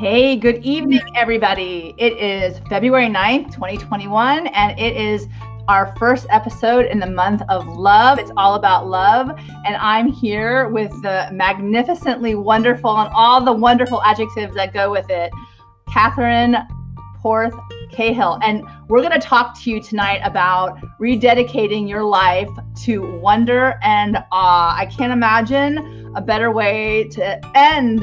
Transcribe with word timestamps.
Hey, 0.00 0.34
good 0.36 0.64
evening, 0.64 1.02
everybody. 1.14 1.94
It 1.98 2.16
is 2.16 2.58
February 2.70 3.08
9th, 3.08 3.52
2021, 3.52 4.46
and 4.46 4.80
it 4.80 4.96
is 4.96 5.28
our 5.68 5.94
first 5.98 6.26
episode 6.30 6.86
in 6.86 6.98
the 6.98 7.06
month 7.06 7.42
of 7.50 7.68
love. 7.68 8.18
It's 8.18 8.30
all 8.38 8.54
about 8.54 8.88
love. 8.88 9.28
And 9.28 9.76
I'm 9.76 10.08
here 10.10 10.70
with 10.70 10.90
the 11.02 11.28
magnificently 11.34 12.34
wonderful 12.34 12.96
and 12.96 13.12
all 13.14 13.44
the 13.44 13.52
wonderful 13.52 14.02
adjectives 14.02 14.54
that 14.54 14.72
go 14.72 14.90
with 14.90 15.10
it, 15.10 15.30
Catherine 15.92 16.56
Porth 17.18 17.54
Cahill. 17.92 18.38
And 18.42 18.64
we're 18.88 19.02
going 19.02 19.12
to 19.12 19.18
talk 19.18 19.60
to 19.60 19.70
you 19.70 19.82
tonight 19.82 20.22
about 20.24 20.80
rededicating 20.98 21.86
your 21.86 22.04
life 22.04 22.48
to 22.84 23.02
wonder 23.18 23.78
and 23.82 24.16
awe. 24.32 24.74
I 24.74 24.86
can't 24.86 25.12
imagine 25.12 26.10
a 26.16 26.22
better 26.22 26.50
way 26.50 27.06
to 27.10 27.38
end 27.54 28.00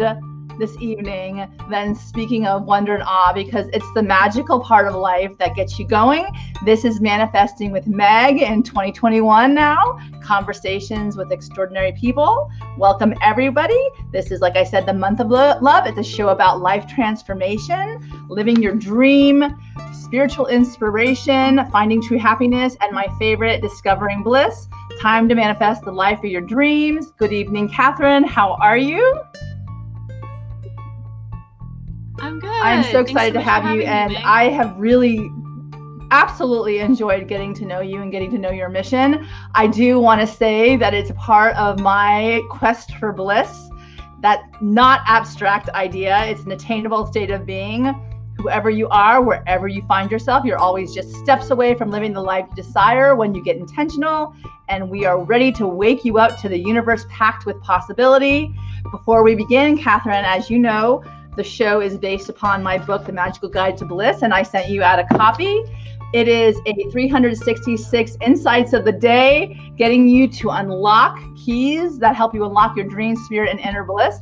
this 0.57 0.75
evening 0.79 1.47
than 1.69 1.93
speaking 1.95 2.47
of 2.47 2.63
wonder 2.63 2.93
and 2.95 3.03
awe 3.03 3.31
because 3.33 3.67
it's 3.73 3.91
the 3.93 4.01
magical 4.01 4.59
part 4.59 4.87
of 4.87 4.95
life 4.95 5.31
that 5.37 5.55
gets 5.55 5.77
you 5.77 5.87
going. 5.87 6.25
This 6.65 6.85
is 6.85 6.99
Manifesting 6.99 7.71
with 7.71 7.87
Meg 7.87 8.41
in 8.41 8.63
2021 8.63 9.53
now, 9.53 9.99
conversations 10.21 11.15
with 11.15 11.31
extraordinary 11.31 11.91
people. 11.93 12.49
Welcome, 12.77 13.13
everybody. 13.23 13.89
This 14.11 14.31
is, 14.31 14.41
like 14.41 14.55
I 14.55 14.63
said, 14.63 14.85
the 14.85 14.93
month 14.93 15.19
of 15.19 15.29
love. 15.29 15.85
It's 15.85 15.97
a 15.97 16.03
show 16.03 16.29
about 16.29 16.61
life 16.61 16.87
transformation, 16.87 18.27
living 18.29 18.61
your 18.61 18.73
dream, 18.73 19.55
spiritual 19.93 20.47
inspiration, 20.47 21.69
finding 21.71 22.01
true 22.01 22.17
happiness, 22.17 22.75
and 22.81 22.93
my 22.93 23.07
favorite, 23.19 23.61
discovering 23.61 24.23
bliss. 24.23 24.67
Time 25.01 25.29
to 25.29 25.35
manifest 25.35 25.83
the 25.83 25.91
life 25.91 26.19
of 26.19 26.25
your 26.25 26.41
dreams. 26.41 27.11
Good 27.17 27.33
evening, 27.33 27.69
Catherine. 27.69 28.23
How 28.23 28.57
are 28.61 28.77
you? 28.77 29.21
I'm 32.27 32.39
good. 32.39 32.49
I'm 32.49 32.83
so 32.83 32.99
excited 32.99 33.33
so 33.33 33.39
to 33.39 33.45
have 33.45 33.73
you, 33.73 33.83
and 33.83 34.11
me, 34.11 34.17
I 34.17 34.49
have 34.49 34.75
really 34.77 35.31
absolutely 36.11 36.79
enjoyed 36.79 37.27
getting 37.27 37.53
to 37.53 37.65
know 37.65 37.79
you 37.79 38.01
and 38.01 38.11
getting 38.11 38.31
to 38.31 38.37
know 38.37 38.51
your 38.51 38.69
mission. 38.69 39.25
I 39.55 39.67
do 39.67 39.99
want 39.99 40.19
to 40.21 40.27
say 40.27 40.75
that 40.75 40.93
it's 40.93 41.11
part 41.15 41.55
of 41.55 41.79
my 41.79 42.41
quest 42.49 42.95
for 42.95 43.13
bliss. 43.13 43.69
That 44.21 44.43
not 44.61 45.01
abstract 45.05 45.69
idea. 45.69 46.25
It's 46.25 46.41
an 46.43 46.51
attainable 46.51 47.05
state 47.05 47.31
of 47.31 47.45
being. 47.45 47.85
Whoever 48.37 48.69
you 48.69 48.87
are, 48.89 49.21
wherever 49.21 49.67
you 49.67 49.81
find 49.87 50.11
yourself, 50.11 50.45
you're 50.45 50.59
always 50.59 50.93
just 50.93 51.15
steps 51.15 51.49
away 51.49 51.75
from 51.75 51.91
living 51.91 52.13
the 52.13 52.21
life 52.21 52.45
you 52.49 52.55
desire 52.55 53.15
when 53.15 53.33
you 53.33 53.43
get 53.43 53.55
intentional. 53.57 54.35
And 54.69 54.89
we 54.89 55.05
are 55.05 55.23
ready 55.23 55.51
to 55.53 55.65
wake 55.65 56.03
you 56.03 56.17
up 56.17 56.37
to 56.41 56.49
the 56.49 56.59
universe 56.59 57.05
packed 57.09 57.45
with 57.45 57.61
possibility. 57.61 58.53
Before 58.91 59.23
we 59.23 59.33
begin, 59.33 59.77
Catherine, 59.77 60.25
as 60.25 60.49
you 60.49 60.59
know, 60.59 61.03
the 61.37 61.43
show 61.43 61.79
is 61.81 61.97
based 61.97 62.29
upon 62.29 62.63
my 62.63 62.79
book, 62.79 63.05
The 63.05 63.13
Magical 63.13 63.47
Guide 63.47 63.77
to 63.77 63.85
Bliss, 63.85 64.23
and 64.23 64.33
I 64.33 64.41
sent 64.41 64.69
you 64.69 64.81
out 64.81 64.97
a 64.97 65.05
copy. 65.15 65.61
It 66.13 66.27
is 66.27 66.59
a 66.65 66.89
366 66.89 68.17
insights 68.25 68.73
of 68.73 68.85
the 68.85 68.91
day, 68.91 69.71
getting 69.77 70.07
you 70.07 70.27
to 70.29 70.49
unlock 70.49 71.19
keys 71.35 71.99
that 71.99 72.15
help 72.15 72.33
you 72.33 72.43
unlock 72.43 72.75
your 72.75 72.87
dream, 72.87 73.15
spirit, 73.15 73.51
and 73.51 73.59
inner 73.59 73.83
bliss. 73.83 74.19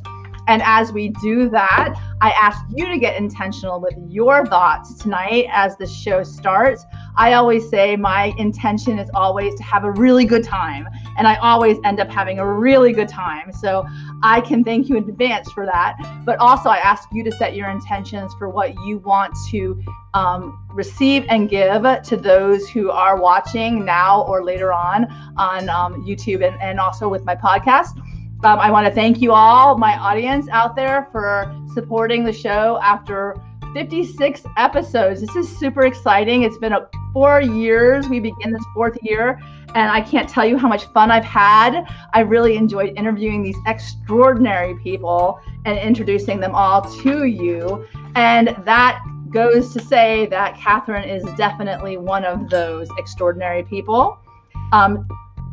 And 0.48 0.62
as 0.62 0.92
we 0.92 1.08
do 1.08 1.48
that, 1.50 1.94
I 2.20 2.30
ask 2.30 2.64
you 2.74 2.86
to 2.86 2.98
get 2.98 3.16
intentional 3.16 3.80
with 3.80 3.94
your 4.08 4.46
thoughts 4.46 4.94
tonight 4.94 5.46
as 5.50 5.76
the 5.76 5.86
show 5.86 6.22
starts. 6.22 6.84
I 7.16 7.34
always 7.34 7.68
say 7.68 7.96
my 7.96 8.34
intention 8.38 8.98
is 8.98 9.10
always 9.14 9.54
to 9.56 9.62
have 9.62 9.84
a 9.84 9.90
really 9.90 10.24
good 10.24 10.44
time, 10.44 10.88
and 11.18 11.26
I 11.26 11.36
always 11.36 11.78
end 11.84 12.00
up 12.00 12.10
having 12.10 12.38
a 12.38 12.46
really 12.46 12.92
good 12.92 13.08
time. 13.08 13.52
So 13.52 13.86
I 14.22 14.40
can 14.40 14.62
thank 14.64 14.88
you 14.88 14.96
in 14.96 15.08
advance 15.08 15.50
for 15.52 15.66
that. 15.66 15.96
But 16.24 16.38
also, 16.38 16.68
I 16.68 16.78
ask 16.78 17.08
you 17.12 17.24
to 17.24 17.32
set 17.32 17.54
your 17.54 17.70
intentions 17.70 18.32
for 18.38 18.48
what 18.48 18.74
you 18.84 18.98
want 18.98 19.34
to 19.50 19.82
um, 20.14 20.66
receive 20.70 21.24
and 21.28 21.48
give 21.48 21.82
to 22.02 22.16
those 22.16 22.68
who 22.68 22.90
are 22.90 23.20
watching 23.20 23.84
now 23.84 24.22
or 24.22 24.44
later 24.44 24.72
on 24.72 25.06
on 25.36 25.68
um, 25.68 26.04
YouTube 26.06 26.46
and, 26.46 26.60
and 26.60 26.80
also 26.80 27.08
with 27.08 27.24
my 27.24 27.34
podcast. 27.34 28.00
Um, 28.44 28.58
I 28.58 28.70
want 28.70 28.86
to 28.86 28.92
thank 28.92 29.22
you 29.22 29.32
all, 29.32 29.78
my 29.78 29.96
audience 29.98 30.46
out 30.50 30.76
there, 30.76 31.08
for 31.10 31.50
supporting 31.72 32.24
the 32.24 32.32
show 32.32 32.78
after 32.82 33.34
56 33.72 34.42
episodes. 34.56 35.20
This 35.20 35.34
is 35.36 35.58
super 35.58 35.86
exciting. 35.86 36.42
It's 36.42 36.58
been 36.58 36.72
a, 36.72 36.88
four 37.12 37.40
years. 37.40 38.08
We 38.08 38.20
begin 38.20 38.52
this 38.52 38.62
fourth 38.74 38.98
year, 39.02 39.40
and 39.74 39.90
I 39.90 40.02
can't 40.02 40.28
tell 40.28 40.44
you 40.44 40.58
how 40.58 40.68
much 40.68 40.84
fun 40.92 41.10
I've 41.10 41.24
had. 41.24 41.86
I 42.12 42.20
really 42.20 42.56
enjoyed 42.56 42.92
interviewing 42.96 43.42
these 43.42 43.56
extraordinary 43.66 44.74
people 44.76 45.40
and 45.64 45.78
introducing 45.78 46.38
them 46.38 46.54
all 46.54 46.82
to 47.02 47.24
you. 47.24 47.86
And 48.16 48.48
that 48.64 49.02
goes 49.30 49.72
to 49.72 49.80
say 49.80 50.26
that 50.26 50.56
Catherine 50.58 51.08
is 51.08 51.24
definitely 51.36 51.96
one 51.96 52.24
of 52.24 52.50
those 52.50 52.88
extraordinary 52.98 53.62
people. 53.62 54.18
Um, 54.72 55.08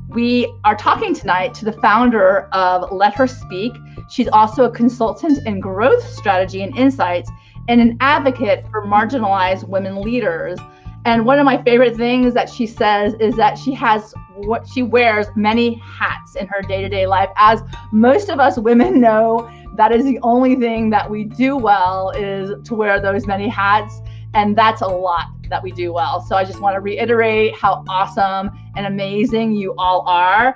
we 0.09 0.53
are 0.63 0.75
talking 0.75 1.13
tonight 1.13 1.53
to 1.55 1.65
the 1.65 1.73
founder 1.73 2.47
of 2.51 2.91
Let 2.91 3.15
Her 3.15 3.27
Speak. 3.27 3.73
She's 4.09 4.27
also 4.27 4.65
a 4.65 4.71
consultant 4.71 5.39
in 5.45 5.59
growth 5.59 6.03
strategy 6.07 6.61
and 6.61 6.75
insights 6.77 7.29
and 7.67 7.81
an 7.81 7.97
advocate 7.99 8.65
for 8.69 8.85
marginalized 8.85 9.67
women 9.67 10.01
leaders. 10.01 10.59
And 11.05 11.25
one 11.25 11.39
of 11.39 11.45
my 11.45 11.61
favorite 11.63 11.97
things 11.97 12.33
that 12.33 12.49
she 12.49 12.65
says 12.67 13.13
is 13.19 13.35
that 13.35 13.57
she 13.57 13.73
has 13.73 14.13
what 14.35 14.67
she 14.67 14.83
wears 14.83 15.27
many 15.35 15.75
hats 15.75 16.35
in 16.35 16.47
her 16.47 16.61
day 16.61 16.81
to 16.81 16.89
day 16.89 17.07
life. 17.07 17.29
As 17.35 17.61
most 17.91 18.29
of 18.29 18.39
us 18.39 18.57
women 18.57 19.01
know, 19.01 19.49
that 19.75 19.91
is 19.91 20.05
the 20.05 20.19
only 20.21 20.55
thing 20.55 20.89
that 20.91 21.09
we 21.09 21.23
do 21.23 21.57
well 21.57 22.11
is 22.11 22.51
to 22.67 22.75
wear 22.75 23.01
those 23.01 23.25
many 23.25 23.47
hats. 23.47 24.01
And 24.33 24.57
that's 24.57 24.81
a 24.81 24.87
lot 24.87 25.27
that 25.49 25.61
we 25.61 25.71
do 25.71 25.93
well. 25.93 26.21
So 26.21 26.35
I 26.35 26.43
just 26.43 26.59
want 26.59 26.75
to 26.75 26.79
reiterate 26.79 27.55
how 27.55 27.83
awesome 27.87 28.51
and 28.75 28.85
amazing 28.85 29.53
you 29.53 29.73
all 29.77 30.01
are. 30.07 30.55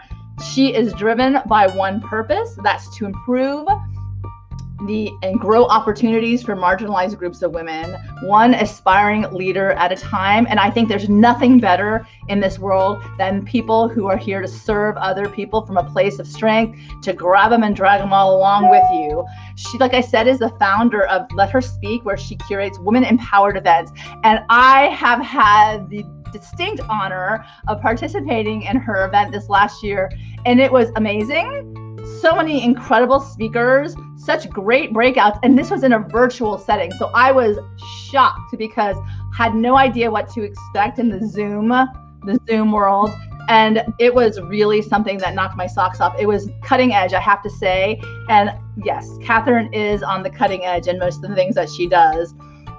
She 0.53 0.73
is 0.73 0.93
driven 0.93 1.39
by 1.47 1.67
one 1.67 1.99
purpose 2.01 2.57
that's 2.63 2.95
to 2.97 3.05
improve 3.05 3.67
the 4.87 5.11
and 5.21 5.39
grow 5.39 5.65
opportunities 5.65 6.41
for 6.41 6.55
marginalized 6.55 7.17
groups 7.17 7.41
of 7.41 7.51
women, 7.51 7.95
one 8.23 8.53
aspiring 8.53 9.23
leader 9.31 9.71
at 9.73 9.91
a 9.91 9.95
time. 9.95 10.47
And 10.49 10.59
I 10.59 10.71
think 10.71 10.89
there's 10.89 11.09
nothing 11.09 11.59
better 11.59 12.07
in 12.29 12.39
this 12.39 12.57
world 12.57 13.03
than 13.17 13.45
people 13.45 13.87
who 13.87 14.07
are 14.07 14.17
here 14.17 14.41
to 14.41 14.47
serve 14.47 14.97
other 14.97 15.29
people 15.29 15.65
from 15.65 15.77
a 15.77 15.83
place 15.83 16.19
of 16.19 16.27
strength, 16.27 16.79
to 17.03 17.13
grab 17.13 17.51
them 17.51 17.63
and 17.63 17.75
drag 17.75 18.01
them 18.01 18.13
all 18.13 18.35
along 18.35 18.69
with 18.69 18.83
you. 18.91 19.25
She, 19.55 19.77
like 19.77 19.93
I 19.93 20.01
said, 20.01 20.27
is 20.27 20.39
the 20.39 20.49
founder 20.57 21.05
of 21.07 21.31
Let 21.33 21.51
Her 21.51 21.61
Speak, 21.61 22.03
where 22.05 22.17
she 22.17 22.35
curates 22.35 22.79
women 22.79 23.03
empowered 23.03 23.57
events. 23.57 23.91
And 24.23 24.39
I 24.49 24.87
have 24.87 25.21
had 25.21 25.89
the 25.89 26.05
distinct 26.31 26.81
honor 26.89 27.45
of 27.67 27.81
participating 27.81 28.63
in 28.63 28.77
her 28.77 29.05
event 29.05 29.31
this 29.31 29.49
last 29.49 29.83
year, 29.83 30.11
and 30.45 30.59
it 30.59 30.71
was 30.71 30.89
amazing 30.95 31.86
so 32.21 32.35
many 32.35 32.63
incredible 32.63 33.19
speakers, 33.19 33.95
such 34.17 34.49
great 34.49 34.93
breakouts, 34.93 35.39
and 35.43 35.57
this 35.57 35.69
was 35.69 35.83
in 35.83 35.93
a 35.93 35.99
virtual 35.99 36.57
setting. 36.57 36.91
So 36.93 37.11
I 37.13 37.31
was 37.31 37.57
shocked 38.09 38.57
because 38.57 38.95
had 39.33 39.55
no 39.55 39.77
idea 39.77 40.09
what 40.09 40.29
to 40.33 40.43
expect 40.43 40.99
in 40.99 41.09
the 41.09 41.25
Zoom, 41.27 41.69
the 41.69 42.39
Zoom 42.47 42.71
world. 42.71 43.11
And 43.49 43.81
it 43.99 44.13
was 44.13 44.41
really 44.41 44.81
something 44.81 45.17
that 45.19 45.33
knocked 45.33 45.55
my 45.55 45.67
socks 45.67 46.01
off. 46.01 46.15
It 46.19 46.25
was 46.25 46.49
cutting 46.63 46.93
edge, 46.93 47.13
I 47.13 47.21
have 47.21 47.41
to 47.43 47.49
say. 47.49 48.01
And 48.27 48.51
yes, 48.83 49.09
Catherine 49.23 49.73
is 49.73 50.03
on 50.03 50.23
the 50.23 50.29
cutting 50.29 50.65
edge 50.65 50.87
in 50.87 50.99
most 50.99 51.23
of 51.23 51.29
the 51.29 51.35
things 51.35 51.55
that 51.55 51.69
she 51.69 51.87
does. 51.87 52.33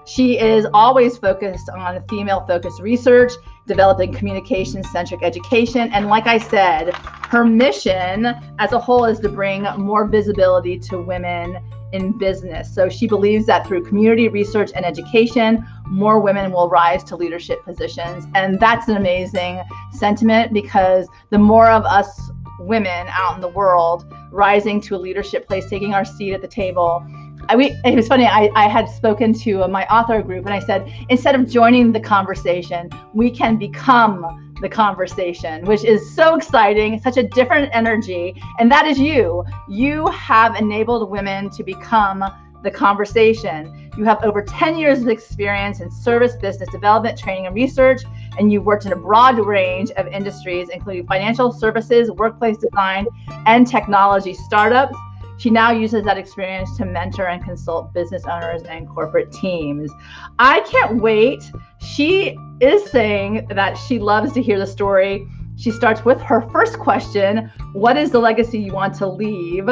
She 0.08 0.38
is 0.38 0.66
always 0.72 1.19
focused 1.19 1.69
on 1.69 2.02
female 2.08 2.43
focused 2.46 2.81
research, 2.81 3.32
developing 3.66 4.14
communication 4.14 4.82
centric 4.82 5.22
education. 5.22 5.93
And 5.93 6.06
like 6.06 6.26
I 6.26 6.38
said, 6.38 6.94
her 6.94 7.44
mission 7.44 8.34
as 8.58 8.72
a 8.72 8.78
whole 8.78 9.05
is 9.05 9.20
to 9.20 9.28
bring 9.28 9.64
more 9.76 10.06
visibility 10.06 10.78
to 10.78 11.02
women 11.02 11.58
in 11.93 12.16
business. 12.16 12.75
So 12.75 12.88
she 12.88 13.06
believes 13.06 13.44
that 13.46 13.66
through 13.66 13.84
community 13.84 14.28
research 14.28 14.70
and 14.75 14.87
education, 14.87 15.66
more 15.87 16.20
women 16.20 16.52
will 16.52 16.70
rise 16.70 17.04
to 17.04 17.16
leadership 17.16 17.62
positions. 17.64 18.26
And 18.34 18.58
that's 18.58 18.88
an 18.88 18.96
amazing 18.96 19.61
sentiment 19.93 20.54
because 20.54 21.06
the 21.28 21.38
more 21.38 21.69
of 21.69 21.84
us 21.84 22.31
women 22.61 23.06
out 23.11 23.34
in 23.34 23.43
the 23.43 23.49
world 23.49 24.11
rising 24.31 24.81
to 24.81 24.96
a 24.96 24.99
leadership 24.99 25.46
place, 25.46 25.69
taking 25.69 25.93
our 25.93 26.04
seat 26.04 26.32
at 26.32 26.40
the 26.40 26.49
table, 26.49 27.06
I, 27.50 27.56
we, 27.56 27.80
it 27.82 27.94
was 27.94 28.06
funny. 28.06 28.26
I, 28.26 28.50
I 28.54 28.68
had 28.68 28.88
spoken 28.88 29.32
to 29.40 29.66
my 29.68 29.86
author 29.86 30.20
group 30.22 30.44
and 30.44 30.54
I 30.54 30.58
said, 30.58 30.92
instead 31.08 31.34
of 31.34 31.48
joining 31.48 31.92
the 31.92 32.00
conversation, 32.00 32.90
we 33.14 33.30
can 33.30 33.56
become 33.56 34.54
the 34.60 34.68
conversation, 34.68 35.64
which 35.64 35.82
is 35.82 36.14
so 36.14 36.34
exciting, 36.34 37.00
such 37.00 37.16
a 37.16 37.22
different 37.22 37.70
energy. 37.72 38.34
And 38.58 38.70
that 38.70 38.86
is 38.86 38.98
you. 38.98 39.44
You 39.66 40.06
have 40.08 40.56
enabled 40.56 41.10
women 41.10 41.48
to 41.50 41.62
become 41.62 42.22
the 42.62 42.70
conversation. 42.70 43.90
You 43.96 44.04
have 44.04 44.22
over 44.24 44.42
10 44.42 44.76
years 44.76 45.00
of 45.00 45.08
experience 45.08 45.80
in 45.80 45.90
service, 45.90 46.36
business 46.36 46.68
development, 46.70 47.18
training, 47.18 47.46
and 47.46 47.54
research, 47.54 48.02
and 48.38 48.52
you've 48.52 48.64
worked 48.64 48.84
in 48.84 48.92
a 48.92 48.96
broad 48.96 49.38
range 49.38 49.90
of 49.92 50.06
industries, 50.08 50.68
including 50.68 51.06
financial 51.06 51.50
services, 51.50 52.10
workplace 52.10 52.58
design, 52.58 53.06
and 53.46 53.66
technology 53.66 54.34
startups. 54.34 54.96
She 55.38 55.50
now 55.50 55.70
uses 55.70 56.05
that 56.05 56.19
experience 56.19 56.76
to 56.79 56.85
mentor 56.85 57.29
and 57.29 57.43
consult 57.43 57.93
business 57.93 58.25
owners 58.26 58.62
and 58.62 58.88
corporate 58.88 59.32
teams. 59.32 59.90
I 60.38 60.61
can't 60.61 61.00
wait. 61.00 61.50
She 61.81 62.37
is 62.61 62.90
saying 62.90 63.46
that 63.50 63.75
she 63.75 64.00
loves 64.00 64.32
to 64.32 64.43
hear 64.43 64.58
the 64.58 64.67
story. 64.67 65.26
She 65.56 65.70
starts 65.70 66.05
with 66.05 66.20
her 66.23 66.43
first 66.50 66.79
question 66.79 67.50
What 67.73 67.96
is 67.96 68.11
the 68.11 68.19
legacy 68.19 68.58
you 68.58 68.73
want 68.73 68.94
to 68.96 69.06
leave? 69.06 69.69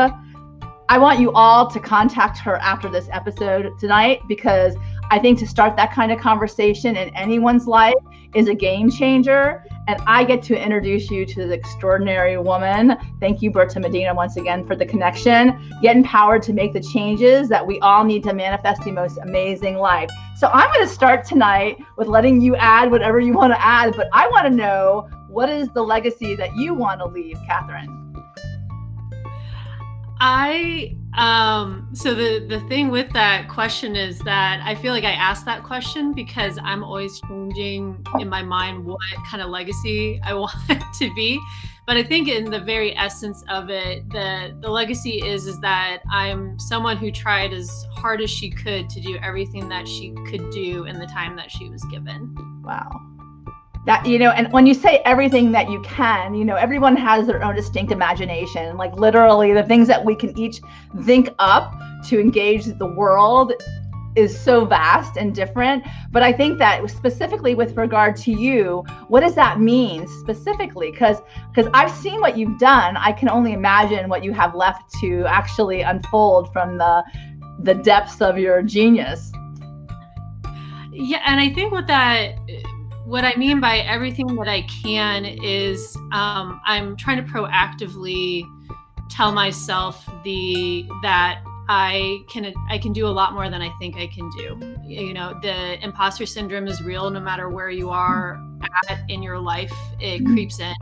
I 0.89 0.99
want 0.99 1.19
you 1.19 1.33
all 1.33 1.69
to 1.69 1.81
contact 1.81 2.39
her 2.39 2.57
after 2.57 2.89
this 2.89 3.09
episode 3.11 3.77
tonight 3.81 4.21
because 4.29 4.77
I 5.11 5.19
think 5.19 5.39
to 5.39 5.47
start 5.47 5.77
that 5.77 5.93
kind 5.93 6.11
of 6.11 6.19
conversation 6.19 6.97
in 6.97 7.11
anyone's 7.11 7.67
life 7.67 7.95
is 8.35 8.49
a 8.49 8.55
game 8.55 8.91
changer. 8.91 9.65
And 9.89 10.01
I 10.07 10.25
get 10.25 10.43
to 10.45 10.61
introduce 10.61 11.11
you 11.11 11.25
to 11.25 11.47
this 11.47 11.53
extraordinary 11.53 12.37
woman. 12.39 12.97
Thank 13.21 13.41
you, 13.41 13.53
Berta 13.53 13.79
Medina, 13.79 14.13
once 14.13 14.37
again 14.37 14.67
for 14.67 14.75
the 14.75 14.85
connection. 14.85 15.73
Get 15.81 15.97
empowered 15.97 16.43
to 16.43 16.53
make 16.53 16.73
the 16.73 16.81
changes 16.81 17.49
that 17.51 17.65
we 17.65 17.79
all 17.81 18.03
need 18.03 18.25
to 18.25 18.35
manifest 18.35 18.83
the 18.83 18.91
most 18.91 19.19
amazing 19.19 19.77
life. 19.77 20.11
So 20.37 20.49
I'm 20.49 20.73
going 20.73 20.87
to 20.87 20.93
start 20.93 21.25
tonight 21.25 21.79
with 21.97 22.09
letting 22.09 22.41
you 22.41 22.57
add 22.57 22.91
whatever 22.91 23.21
you 23.21 23.33
want 23.33 23.53
to 23.53 23.65
add, 23.65 23.95
but 23.97 24.09
I 24.13 24.27
want 24.29 24.47
to 24.47 24.51
know 24.51 25.09
what 25.29 25.49
is 25.49 25.69
the 25.69 25.83
legacy 25.83 26.35
that 26.35 26.57
you 26.57 26.75
want 26.75 27.01
to 27.01 27.07
leave, 27.07 27.39
Catherine? 27.47 28.03
I 30.19 30.97
um 31.17 31.89
so 31.95 32.15
the 32.15 32.47
the 32.47 32.61
thing 32.69 32.91
with 32.91 33.11
that 33.13 33.49
question 33.49 33.97
is 33.97 34.19
that 34.21 34.61
I 34.65 34.75
feel 34.75 34.93
like 34.93 35.05
I 35.05 35.13
ask 35.13 35.45
that 35.47 35.63
question 35.63 36.13
because 36.13 36.59
I'm 36.63 36.85
always 36.85 37.21
changing 37.23 38.05
in 38.19 38.29
my 38.29 38.43
mind 38.43 38.85
what 38.85 39.01
kind 39.27 39.43
of 39.43 39.49
legacy 39.49 40.21
I 40.23 40.35
want 40.43 40.53
to 40.99 41.15
be. 41.15 41.41
But 41.87 41.97
I 41.97 42.03
think 42.03 42.29
in 42.29 42.51
the 42.51 42.59
very 42.59 42.97
essence 42.97 43.45
of 43.49 43.71
it, 43.71 44.09
the 44.11 44.57
the 44.61 44.69
legacy 44.69 45.23
is 45.25 45.47
is 45.47 45.59
that 45.61 46.03
I'm 46.11 46.59
someone 46.59 46.97
who 46.97 47.11
tried 47.11 47.53
as 47.53 47.87
hard 47.93 48.21
as 48.21 48.31
she 48.31 48.51
could 48.51 48.91
to 48.91 49.01
do 49.01 49.17
everything 49.23 49.69
that 49.69 49.89
she 49.89 50.13
could 50.29 50.51
do 50.51 50.85
in 50.85 50.99
the 50.99 51.07
time 51.07 51.37
that 51.37 51.51
she 51.51 51.71
was 51.71 51.83
given. 51.85 52.35
Wow 52.65 53.16
that 53.87 54.05
you 54.05 54.19
know 54.19 54.31
and 54.31 54.53
when 54.53 54.67
you 54.67 54.75
say 54.75 55.01
everything 55.05 55.53
that 55.53 55.71
you 55.71 55.81
can 55.83 56.35
you 56.35 56.45
know 56.45 56.57
everyone 56.57 56.97
has 56.97 57.27
their 57.27 57.43
own 57.43 57.55
distinct 57.55 57.93
imagination. 57.93 58.77
Like 58.77 58.95
literally 58.95 59.55
the 59.55 59.63
things 59.63 59.89
that 59.89 60.05
we 60.05 60.15
can 60.15 60.37
each 60.39 60.61
think 61.05 61.31
up 61.39 61.73
to 62.09 62.21
engage 62.21 62.65
the 62.65 62.87
world 62.87 63.53
is 64.17 64.39
so 64.39 64.65
vast 64.65 65.17
and 65.17 65.35
different. 65.35 65.85
But 66.11 66.23
i 66.23 66.33
think 66.33 66.59
that 66.59 66.89
specifically 66.91 67.55
with 67.55 67.77
regard 67.77 68.17
to 68.17 68.33
you 68.33 68.85
what 69.09 69.21
does 69.21 69.37
that 69.37 69.61
mean 69.61 70.07
specifically? 70.21 70.91
Because 70.91 71.19
because 71.55 71.71
i've 71.73 71.93
seen 71.93 72.21
what 72.21 72.37
you've 72.37 72.59
done. 72.59 72.97
I 72.97 73.13
can 73.13 73.29
only 73.29 73.53
imagine 73.53 74.09
what 74.09 74.25
you 74.25 74.33
have 74.33 74.55
left 74.55 74.93
to 75.01 75.25
actually 75.27 75.83
unfold 75.83 76.53
from 76.53 76.77
the 76.77 77.05
the 77.61 77.75
depths 77.75 78.21
of 78.21 78.37
your 78.37 78.63
genius. 78.63 79.31
Yeah 80.91 81.23
and 81.25 81.39
i 81.39 81.51
think 81.51 81.71
what 81.71 81.87
that 81.87 82.37
what 83.07 83.25
I 83.25 83.37
mean 83.37 83.61
by 83.61 83.79
everything 83.79 84.35
that 84.35 84.49
I 84.49 84.63
can 84.63 85.25
is 85.25 85.97
um, 86.13 86.61
I'm 86.67 86.97
trying 86.97 87.25
to 87.25 87.33
proactively 87.33 88.43
tell 89.09 89.31
myself 89.31 90.05
the 90.25 90.85
that 91.03 91.41
I 91.69 92.25
can 92.29 92.53
I 92.69 92.79
can 92.79 92.93
do 92.93 93.07
a 93.07 93.09
lot 93.09 93.33
more 93.33 93.49
than 93.49 93.63
I 93.63 93.71
think 93.79 93.97
I 93.97 94.09
can 94.09 94.29
do. 94.31 94.77
You 94.85 95.15
know, 95.15 95.39
the 95.41 95.83
imposter 95.85 96.27
syndrome 96.27 96.67
is 96.67 96.83
real 96.83 97.09
no 97.11 97.21
matter 97.21 97.49
where 97.49 97.71
you 97.71 97.91
are 97.91 98.41
at 98.89 99.09
in 99.09 99.23
your 99.23 99.39
life. 99.39 99.73
It 100.01 100.23
mm-hmm. 100.23 100.33
creeps 100.33 100.59
in 100.59 100.75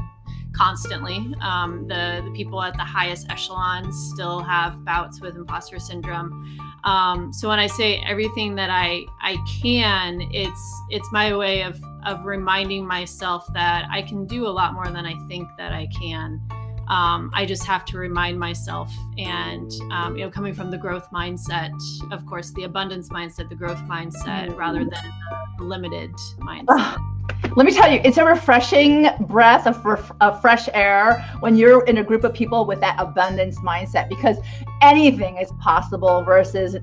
constantly. 0.54 1.34
Um, 1.40 1.86
the, 1.88 2.22
the 2.24 2.32
people 2.34 2.62
at 2.62 2.74
the 2.74 2.84
highest 2.84 3.30
echelons 3.30 4.10
still 4.12 4.40
have 4.40 4.84
bouts 4.84 5.20
with 5.20 5.36
imposter 5.36 5.78
syndrome. 5.78 6.58
Um, 6.84 7.32
so 7.32 7.48
when 7.48 7.58
I 7.58 7.66
say 7.66 8.02
everything 8.06 8.54
that 8.56 8.70
I 8.70 9.04
I 9.20 9.36
can, 9.62 10.20
it's 10.32 10.82
it's 10.90 11.10
my 11.12 11.36
way 11.36 11.62
of 11.62 11.80
of 12.04 12.24
reminding 12.24 12.86
myself 12.86 13.46
that 13.54 13.86
I 13.90 14.02
can 14.02 14.26
do 14.26 14.46
a 14.46 14.50
lot 14.50 14.74
more 14.74 14.86
than 14.86 15.06
I 15.06 15.14
think 15.26 15.48
that 15.58 15.72
I 15.72 15.86
can. 15.98 16.40
Um, 16.88 17.30
I 17.32 17.46
just 17.46 17.64
have 17.64 17.86
to 17.86 17.98
remind 17.98 18.38
myself, 18.38 18.92
and 19.16 19.72
um, 19.90 20.18
you 20.18 20.24
know, 20.24 20.30
coming 20.30 20.52
from 20.52 20.70
the 20.70 20.76
growth 20.76 21.08
mindset, 21.10 21.72
of 22.12 22.26
course, 22.26 22.52
the 22.52 22.64
abundance 22.64 23.08
mindset, 23.08 23.48
the 23.48 23.54
growth 23.54 23.80
mindset, 23.84 24.54
rather 24.54 24.80
than 24.80 24.90
the 25.58 25.64
limited 25.64 26.12
mindset. 26.40 26.98
Let 27.56 27.66
me 27.66 27.72
tell 27.72 27.90
you, 27.90 28.00
it's 28.04 28.18
a 28.18 28.24
refreshing 28.24 29.08
breath 29.20 29.66
of, 29.66 30.12
of 30.20 30.40
fresh 30.40 30.68
air 30.74 31.24
when 31.40 31.56
you're 31.56 31.84
in 31.84 31.98
a 31.98 32.04
group 32.04 32.24
of 32.24 32.34
people 32.34 32.66
with 32.66 32.80
that 32.80 32.96
abundance 32.98 33.58
mindset 33.60 34.08
because 34.08 34.38
anything 34.82 35.36
is 35.36 35.52
possible 35.60 36.22
versus 36.22 36.76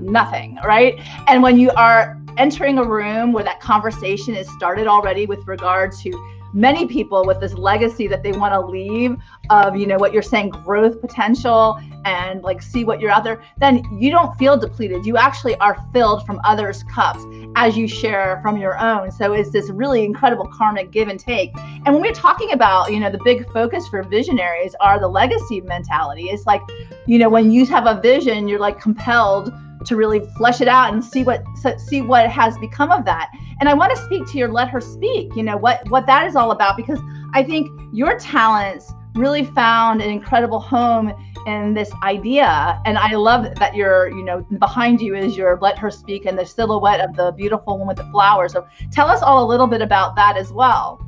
nothing, 0.00 0.58
right? 0.64 1.00
And 1.26 1.42
when 1.42 1.58
you 1.58 1.70
are 1.70 2.20
entering 2.36 2.78
a 2.78 2.84
room 2.84 3.32
where 3.32 3.44
that 3.44 3.60
conversation 3.60 4.34
is 4.34 4.50
started 4.50 4.86
already 4.86 5.26
with 5.26 5.46
regard 5.46 5.92
to 5.92 6.10
many 6.52 6.86
people 6.86 7.24
with 7.24 7.40
this 7.40 7.54
legacy 7.54 8.06
that 8.06 8.22
they 8.22 8.32
want 8.32 8.52
to 8.52 8.60
leave 8.60 9.16
of 9.50 9.76
you 9.76 9.86
know 9.86 9.96
what 9.96 10.12
you're 10.12 10.22
saying 10.22 10.50
growth 10.50 11.00
potential 11.00 11.80
and 12.04 12.42
like 12.42 12.62
see 12.62 12.84
what 12.84 13.00
you're 13.00 13.10
out 13.10 13.24
there 13.24 13.42
then 13.58 13.82
you 13.92 14.10
don't 14.10 14.36
feel 14.36 14.56
depleted. 14.56 15.04
You 15.04 15.16
actually 15.16 15.56
are 15.56 15.76
filled 15.92 16.24
from 16.24 16.40
others 16.44 16.82
cups 16.84 17.24
as 17.56 17.76
you 17.76 17.86
share 17.86 18.40
from 18.42 18.56
your 18.56 18.78
own. 18.78 19.10
So 19.12 19.32
it's 19.32 19.50
this 19.50 19.70
really 19.70 20.04
incredible 20.04 20.48
karmic 20.48 20.90
give 20.90 21.08
and 21.08 21.20
take. 21.20 21.50
And 21.56 21.94
when 21.94 22.00
we're 22.00 22.12
talking 22.12 22.52
about 22.52 22.92
you 22.92 23.00
know 23.00 23.10
the 23.10 23.20
big 23.24 23.50
focus 23.52 23.86
for 23.88 24.02
visionaries 24.02 24.74
are 24.80 24.98
the 24.98 25.08
legacy 25.08 25.60
mentality 25.60 26.30
it's 26.30 26.46
like 26.46 26.62
you 27.06 27.18
know 27.18 27.28
when 27.28 27.50
you 27.50 27.66
have 27.66 27.86
a 27.86 28.00
vision 28.00 28.48
you're 28.48 28.58
like 28.58 28.80
compelled 28.80 29.52
to 29.84 29.96
really 29.96 30.20
flesh 30.36 30.60
it 30.60 30.68
out 30.68 30.92
and 30.92 31.04
see 31.04 31.24
what 31.24 31.42
see 31.78 32.02
what 32.02 32.28
has 32.30 32.56
become 32.58 32.90
of 32.90 33.04
that. 33.04 33.30
And 33.60 33.68
I 33.68 33.74
want 33.74 33.94
to 33.94 34.02
speak 34.02 34.26
to 34.28 34.38
your 34.38 34.48
let 34.48 34.68
her 34.68 34.80
speak, 34.80 35.34
you 35.34 35.42
know, 35.42 35.56
what 35.56 35.88
what 35.90 36.06
that 36.06 36.26
is 36.26 36.36
all 36.36 36.50
about 36.50 36.76
because 36.76 37.00
I 37.32 37.42
think 37.42 37.68
your 37.92 38.18
talents 38.18 38.92
really 39.14 39.44
found 39.44 40.00
an 40.00 40.10
incredible 40.10 40.60
home 40.60 41.12
in 41.46 41.74
this 41.74 41.90
idea. 42.02 42.80
And 42.84 42.96
i 42.98 43.14
love 43.14 43.54
that 43.56 43.74
you're 43.74 44.08
you 44.10 44.22
know 44.22 44.46
behind 44.58 45.00
you 45.00 45.14
is 45.14 45.36
your 45.36 45.58
let 45.60 45.78
her 45.78 45.90
speak 45.90 46.26
and 46.26 46.38
the 46.38 46.46
silhouette 46.46 47.00
of 47.00 47.16
the 47.16 47.32
beautiful 47.32 47.78
one 47.78 47.88
with 47.88 47.96
the 47.96 48.10
flowers. 48.10 48.52
So 48.52 48.66
tell 48.92 49.08
us 49.08 49.22
all 49.22 49.44
a 49.44 49.48
little 49.48 49.66
bit 49.66 49.82
about 49.82 50.16
that 50.16 50.36
as 50.36 50.52
well 50.52 51.04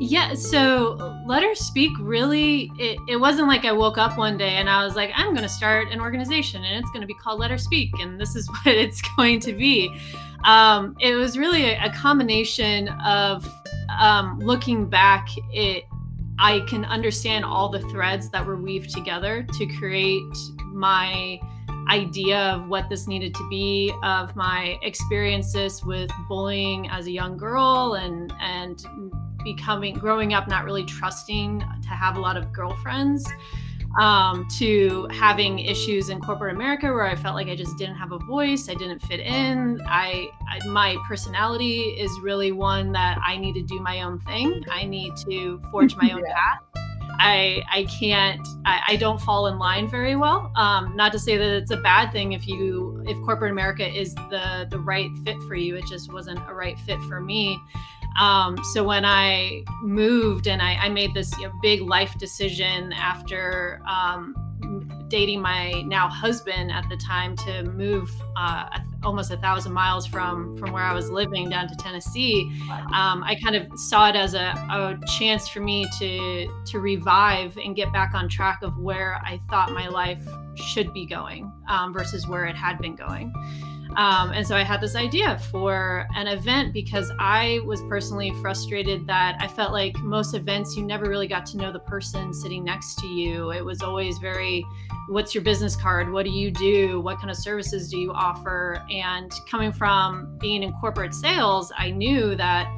yeah, 0.00 0.32
so 0.32 1.20
Let 1.26 1.42
Her 1.42 1.54
Speak 1.54 1.92
really, 2.00 2.72
it, 2.78 2.98
it 3.06 3.16
wasn't 3.16 3.48
like 3.48 3.66
I 3.66 3.72
woke 3.72 3.98
up 3.98 4.16
one 4.16 4.38
day 4.38 4.56
and 4.56 4.68
I 4.70 4.82
was 4.82 4.96
like, 4.96 5.10
I'm 5.14 5.34
going 5.34 5.42
to 5.42 5.48
start 5.48 5.88
an 5.88 6.00
organization 6.00 6.64
and 6.64 6.82
it's 6.82 6.90
going 6.90 7.02
to 7.02 7.06
be 7.06 7.12
called 7.12 7.38
Let 7.38 7.50
Her 7.50 7.58
Speak 7.58 7.90
and 8.00 8.18
this 8.18 8.34
is 8.34 8.48
what 8.64 8.74
it's 8.74 9.02
going 9.14 9.40
to 9.40 9.52
be. 9.52 9.94
Um, 10.44 10.96
it 11.00 11.14
was 11.16 11.36
really 11.36 11.64
a, 11.72 11.84
a 11.84 11.92
combination 11.92 12.88
of 13.04 13.46
um, 14.00 14.38
looking 14.38 14.88
back, 14.88 15.28
it, 15.52 15.84
I 16.38 16.60
can 16.60 16.86
understand 16.86 17.44
all 17.44 17.68
the 17.68 17.80
threads 17.80 18.30
that 18.30 18.46
were 18.46 18.56
weaved 18.56 18.94
together 18.94 19.46
to 19.58 19.66
create 19.78 20.34
my 20.72 21.38
idea 21.90 22.38
of 22.38 22.68
what 22.68 22.88
this 22.88 23.06
needed 23.06 23.34
to 23.34 23.48
be 23.50 23.92
of 24.02 24.34
my 24.34 24.78
experiences 24.80 25.84
with 25.84 26.10
bullying 26.26 26.88
as 26.88 27.06
a 27.06 27.10
young 27.10 27.36
girl 27.36 27.94
and 27.94 28.32
and 28.40 28.86
becoming 29.44 29.94
growing 29.94 30.34
up 30.34 30.48
not 30.48 30.64
really 30.64 30.84
trusting 30.84 31.60
to 31.60 31.88
have 31.88 32.16
a 32.16 32.20
lot 32.20 32.36
of 32.36 32.52
girlfriends 32.52 33.26
um, 33.98 34.46
to 34.58 35.08
having 35.10 35.58
issues 35.58 36.10
in 36.10 36.20
corporate 36.20 36.54
America 36.54 36.86
where 36.86 37.06
I 37.06 37.16
felt 37.16 37.34
like 37.34 37.48
I 37.48 37.56
just 37.56 37.76
didn't 37.76 37.96
have 37.96 38.12
a 38.12 38.18
voice, 38.18 38.68
I 38.68 38.74
didn't 38.74 39.00
fit 39.00 39.20
in. 39.20 39.80
I, 39.86 40.28
I, 40.48 40.64
my 40.66 40.96
personality 41.08 41.80
is 41.98 42.10
really 42.22 42.52
one 42.52 42.92
that 42.92 43.18
I 43.24 43.36
need 43.36 43.54
to 43.54 43.62
do 43.62 43.80
my 43.80 44.02
own 44.02 44.20
thing. 44.20 44.64
I 44.70 44.84
need 44.84 45.16
to 45.28 45.60
forge 45.70 45.96
my 45.96 46.10
own 46.14 46.24
yeah. 46.24 46.34
path. 46.34 46.60
I 47.22 47.62
I 47.70 47.84
can't 47.84 48.46
I, 48.64 48.80
I, 48.88 48.96
don't 48.96 49.20
fall 49.20 49.48
in 49.48 49.58
line 49.58 49.90
very 49.90 50.16
well. 50.16 50.50
Um, 50.56 50.96
not 50.96 51.12
to 51.12 51.18
say 51.18 51.36
that 51.36 51.48
it's 51.48 51.70
a 51.70 51.76
bad 51.76 52.12
thing 52.12 52.32
if 52.32 52.48
you 52.48 53.04
if 53.06 53.18
corporate 53.26 53.50
America 53.50 53.86
is 53.86 54.14
the 54.14 54.66
the 54.70 54.78
right 54.78 55.10
fit 55.22 55.36
for 55.46 55.54
you. 55.54 55.76
It 55.76 55.84
just 55.86 56.10
wasn't 56.10 56.38
a 56.48 56.54
right 56.54 56.78
fit 56.78 56.98
for 57.02 57.20
me. 57.20 57.60
Um, 58.18 58.58
so 58.72 58.82
when 58.84 59.04
I 59.04 59.64
moved 59.82 60.46
and 60.46 60.60
I, 60.60 60.74
I 60.74 60.88
made 60.88 61.14
this 61.14 61.36
you 61.38 61.46
know, 61.46 61.52
big 61.62 61.82
life 61.82 62.18
decision 62.18 62.92
after 62.92 63.80
um, 63.88 64.34
dating 65.08 65.42
my 65.42 65.82
now 65.82 66.08
husband 66.08 66.70
at 66.70 66.88
the 66.88 66.96
time 66.96 67.36
to 67.36 67.64
move 67.64 68.10
uh, 68.36 68.78
almost 69.02 69.30
a 69.30 69.36
thousand 69.38 69.72
miles 69.72 70.06
from 70.06 70.56
from 70.56 70.72
where 70.72 70.84
I 70.84 70.94
was 70.94 71.10
living 71.10 71.50
down 71.50 71.68
to 71.68 71.76
Tennessee, 71.76 72.50
um, 72.94 73.22
I 73.24 73.36
kind 73.42 73.56
of 73.56 73.66
saw 73.78 74.08
it 74.08 74.16
as 74.16 74.34
a, 74.34 74.54
a 74.70 74.98
chance 75.18 75.48
for 75.48 75.60
me 75.60 75.86
to 75.98 76.62
to 76.66 76.78
revive 76.78 77.56
and 77.58 77.76
get 77.76 77.92
back 77.92 78.14
on 78.14 78.28
track 78.28 78.62
of 78.62 78.78
where 78.78 79.16
I 79.24 79.40
thought 79.50 79.72
my 79.72 79.88
life 79.88 80.22
should 80.54 80.92
be 80.94 81.06
going 81.06 81.52
um, 81.68 81.92
versus 81.92 82.26
where 82.26 82.46
it 82.46 82.56
had 82.56 82.78
been 82.78 82.94
going. 82.94 83.32
Um, 83.96 84.32
and 84.32 84.46
so 84.46 84.54
I 84.56 84.62
had 84.62 84.80
this 84.80 84.94
idea 84.94 85.38
for 85.50 86.06
an 86.14 86.26
event 86.26 86.72
because 86.72 87.10
I 87.18 87.60
was 87.64 87.82
personally 87.82 88.32
frustrated 88.40 89.06
that 89.06 89.36
I 89.40 89.48
felt 89.48 89.72
like 89.72 89.96
most 89.98 90.34
events 90.34 90.76
you 90.76 90.84
never 90.84 91.08
really 91.08 91.26
got 91.26 91.44
to 91.46 91.56
know 91.56 91.72
the 91.72 91.80
person 91.80 92.32
sitting 92.32 92.64
next 92.64 92.98
to 93.00 93.06
you. 93.06 93.50
It 93.50 93.64
was 93.64 93.82
always 93.82 94.18
very, 94.18 94.64
what's 95.08 95.34
your 95.34 95.42
business 95.42 95.74
card? 95.74 96.10
What 96.10 96.24
do 96.24 96.30
you 96.30 96.50
do? 96.50 97.00
What 97.00 97.18
kind 97.18 97.30
of 97.30 97.36
services 97.36 97.90
do 97.90 97.98
you 97.98 98.12
offer? 98.12 98.82
And 98.90 99.32
coming 99.48 99.72
from 99.72 100.36
being 100.38 100.62
in 100.62 100.72
corporate 100.74 101.14
sales, 101.14 101.72
I 101.76 101.90
knew 101.90 102.36
that 102.36 102.68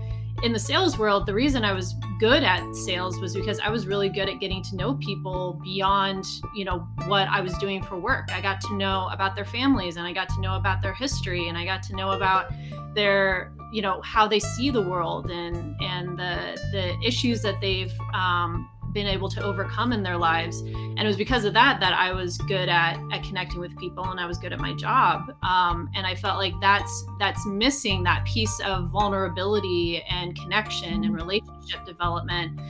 in 0.42 0.52
the 0.52 0.58
sales 0.58 0.98
world, 0.98 1.26
the 1.26 1.34
reason 1.34 1.64
I 1.64 1.72
was 1.72 1.94
good 2.18 2.42
at 2.42 2.74
sales 2.74 3.20
was 3.20 3.34
because 3.34 3.60
I 3.60 3.70
was 3.70 3.86
really 3.86 4.08
good 4.08 4.28
at 4.28 4.40
getting 4.40 4.62
to 4.64 4.76
know 4.76 4.94
people 4.94 5.60
beyond, 5.62 6.24
you 6.54 6.64
know, 6.64 6.80
what 7.06 7.28
I 7.28 7.40
was 7.40 7.52
doing 7.58 7.82
for 7.82 7.98
work. 7.98 8.28
I 8.32 8.40
got 8.40 8.60
to 8.62 8.74
know 8.74 9.08
about 9.12 9.36
their 9.36 9.44
families 9.44 9.96
and 9.96 10.06
I 10.06 10.12
got 10.12 10.28
to 10.30 10.40
know 10.40 10.56
about 10.56 10.82
their 10.82 10.94
history 10.94 11.48
and 11.48 11.56
I 11.56 11.64
got 11.64 11.82
to 11.84 11.96
know 11.96 12.10
about 12.10 12.52
their, 12.94 13.52
you 13.72 13.82
know, 13.82 14.00
how 14.02 14.26
they 14.26 14.40
see 14.40 14.70
the 14.70 14.82
world 14.82 15.30
and 15.30 15.76
and 15.80 16.18
the 16.18 16.60
the 16.72 16.98
issues 17.06 17.40
that 17.42 17.60
they've 17.60 17.94
um, 18.12 18.68
been 18.92 19.06
able 19.06 19.28
to 19.30 19.42
overcome 19.42 19.92
in 19.92 20.02
their 20.02 20.16
lives. 20.16 20.60
And 20.60 21.00
it 21.00 21.06
was 21.06 21.16
because 21.16 21.44
of 21.44 21.54
that 21.54 21.80
that 21.80 21.94
i 21.94 22.12
was 22.12 22.38
good 22.38 22.68
at 22.68 22.98
at 23.12 23.22
connecting 23.22 23.60
with 23.60 23.76
people 23.78 24.04
and 24.10 24.20
i 24.20 24.26
was 24.26 24.38
good 24.38 24.52
at 24.52 24.60
my 24.60 24.74
job. 24.74 25.34
Um, 25.42 25.90
and 25.94 26.06
i 26.06 26.14
felt 26.14 26.38
like 26.38 26.54
that's 26.60 27.04
that's 27.18 27.44
missing 27.46 28.02
that 28.04 28.24
piece 28.24 28.60
of 28.60 28.90
vulnerability 28.90 30.02
and 30.08 30.38
connection 30.38 31.04
and 31.04 31.14
relationship 31.14 31.84
development 31.86 32.60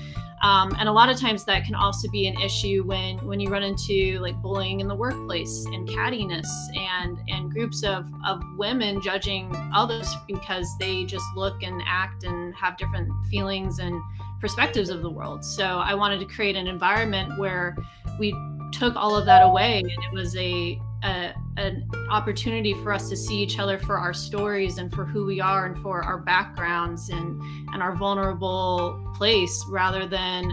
um, 0.43 0.75
and 0.79 0.89
a 0.89 0.93
lot 0.93 1.09
of 1.09 1.19
times 1.19 1.45
that 1.45 1.65
can 1.65 1.75
also 1.75 2.09
be 2.11 2.27
an 2.27 2.41
issue 2.41 2.83
when 2.85 3.19
when 3.27 3.41
you 3.41 3.49
run 3.49 3.63
into 3.63 4.19
like 4.21 4.41
bullying 4.43 4.81
in 4.81 4.89
the 4.89 4.95
workplace 4.95 5.65
and 5.67 5.89
cattiness 5.89 6.49
and 6.77 7.19
and 7.29 7.51
groups 7.53 7.83
of 7.85 8.11
of 8.27 8.43
women 8.57 9.01
judging 9.01 9.55
others 9.75 10.13
because 10.27 10.69
they 10.79 11.05
just 11.05 11.25
look 11.37 11.63
and 11.63 11.83
act 11.87 12.25
and 12.25 12.55
have 12.55 12.77
different 12.77 13.11
feelings 13.31 13.79
and 13.79 14.01
perspectives 14.43 14.91
of 14.91 15.03
the 15.03 15.11
world. 15.11 15.45
So 15.45 15.65
I 15.65 15.95
wanted 15.95 16.19
to 16.19 16.27
create 16.27 16.57
an 16.57 16.67
environment 16.67 17.39
where 17.39 17.77
we 18.19 18.33
took 18.73 18.97
all 18.97 19.17
of 19.17 19.25
that 19.27 19.43
away 19.43 19.79
and 19.79 19.89
it 19.89 20.13
was 20.13 20.37
a, 20.37 20.81
a, 21.03 21.35
an 21.57 21.89
opportunity 22.11 22.75
for 22.75 22.93
us 22.93 23.09
to 23.09 23.17
see 23.17 23.39
each 23.39 23.59
other 23.59 23.79
for 23.79 23.99
our 23.99 24.15
stories 24.15 24.79
and 24.79 24.93
for 24.93 25.05
who 25.05 25.25
we 25.25 25.41
are 25.41 25.67
and 25.67 25.83
for 25.83 26.03
our 26.03 26.19
backgrounds 26.19 27.09
and 27.09 27.41
and 27.73 27.83
our 27.83 27.95
vulnerable 27.97 29.13
place 29.15 29.65
rather 29.69 30.07
than 30.07 30.51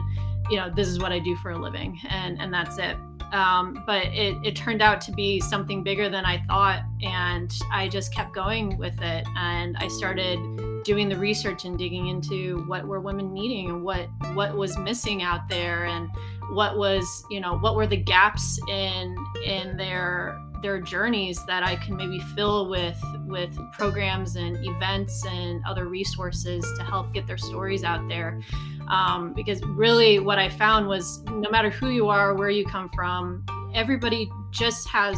you 0.49 0.57
know 0.57 0.69
this 0.69 0.87
is 0.87 0.99
what 0.99 1.11
I 1.11 1.19
do 1.19 1.35
for 1.37 1.51
a 1.51 1.57
living 1.57 1.99
and 2.09 2.39
and 2.41 2.53
that's 2.53 2.77
it 2.77 2.97
um, 3.31 3.83
but 3.85 4.05
it, 4.07 4.37
it 4.43 4.55
turned 4.55 4.81
out 4.81 5.01
to 5.01 5.11
be 5.11 5.39
something 5.39 5.83
bigger 5.83 6.09
than 6.09 6.25
I 6.25 6.43
thought. 6.47 6.83
And 7.01 7.53
I 7.71 7.87
just 7.87 8.13
kept 8.13 8.33
going 8.33 8.77
with 8.77 8.99
it. 9.01 9.27
And 9.35 9.77
I 9.77 9.87
started 9.87 10.39
doing 10.83 11.09
the 11.09 11.17
research 11.17 11.65
and 11.65 11.77
digging 11.77 12.07
into 12.07 12.63
what 12.65 12.86
were 12.86 13.00
women 13.00 13.33
needing 13.33 13.69
and 13.69 13.83
what 13.83 14.09
what 14.33 14.55
was 14.55 14.77
missing 14.77 15.21
out 15.24 15.48
there 15.50 15.86
and 15.86 16.09
what 16.51 16.77
was 16.77 17.24
you 17.29 17.39
know 17.39 17.57
what 17.59 17.75
were 17.75 17.88
the 17.88 17.98
gaps 17.98 18.59
in 18.67 19.15
in 19.45 19.77
their 19.77 20.39
their 20.62 20.79
journeys 20.79 21.45
that 21.45 21.63
I 21.63 21.75
can 21.77 21.95
maybe 21.95 22.19
fill 22.36 22.69
with 22.69 23.01
with 23.25 23.57
programs 23.74 24.36
and 24.36 24.57
events 24.65 25.25
and 25.25 25.63
other 25.65 25.86
resources 25.86 26.65
to 26.77 26.83
help 26.83 27.13
get 27.13 27.27
their 27.27 27.38
stories 27.38 27.83
out 27.83 28.07
there. 28.07 28.41
Um, 28.89 29.33
because 29.33 29.62
really, 29.63 30.19
what 30.19 30.39
I 30.39 30.50
found 30.50 30.88
was 30.88 31.21
no 31.25 31.50
matter 31.50 31.69
who 31.69 31.89
you 31.89 32.09
are, 32.09 32.33
where 32.33 32.50
you 32.50 32.65
come 32.65 32.89
from, 32.89 33.45
everybody 33.74 34.29
just 34.51 34.88
has 34.89 35.17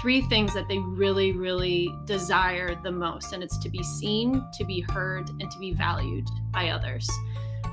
three 0.00 0.22
things 0.22 0.54
that 0.54 0.68
they 0.68 0.78
really, 0.78 1.32
really 1.32 1.92
desire 2.04 2.74
the 2.82 2.92
most, 2.92 3.32
and 3.32 3.42
it's 3.42 3.58
to 3.58 3.68
be 3.68 3.82
seen, 3.82 4.44
to 4.58 4.64
be 4.64 4.80
heard, 4.80 5.28
and 5.40 5.50
to 5.50 5.58
be 5.58 5.72
valued 5.72 6.26
by 6.52 6.70
others. 6.70 7.08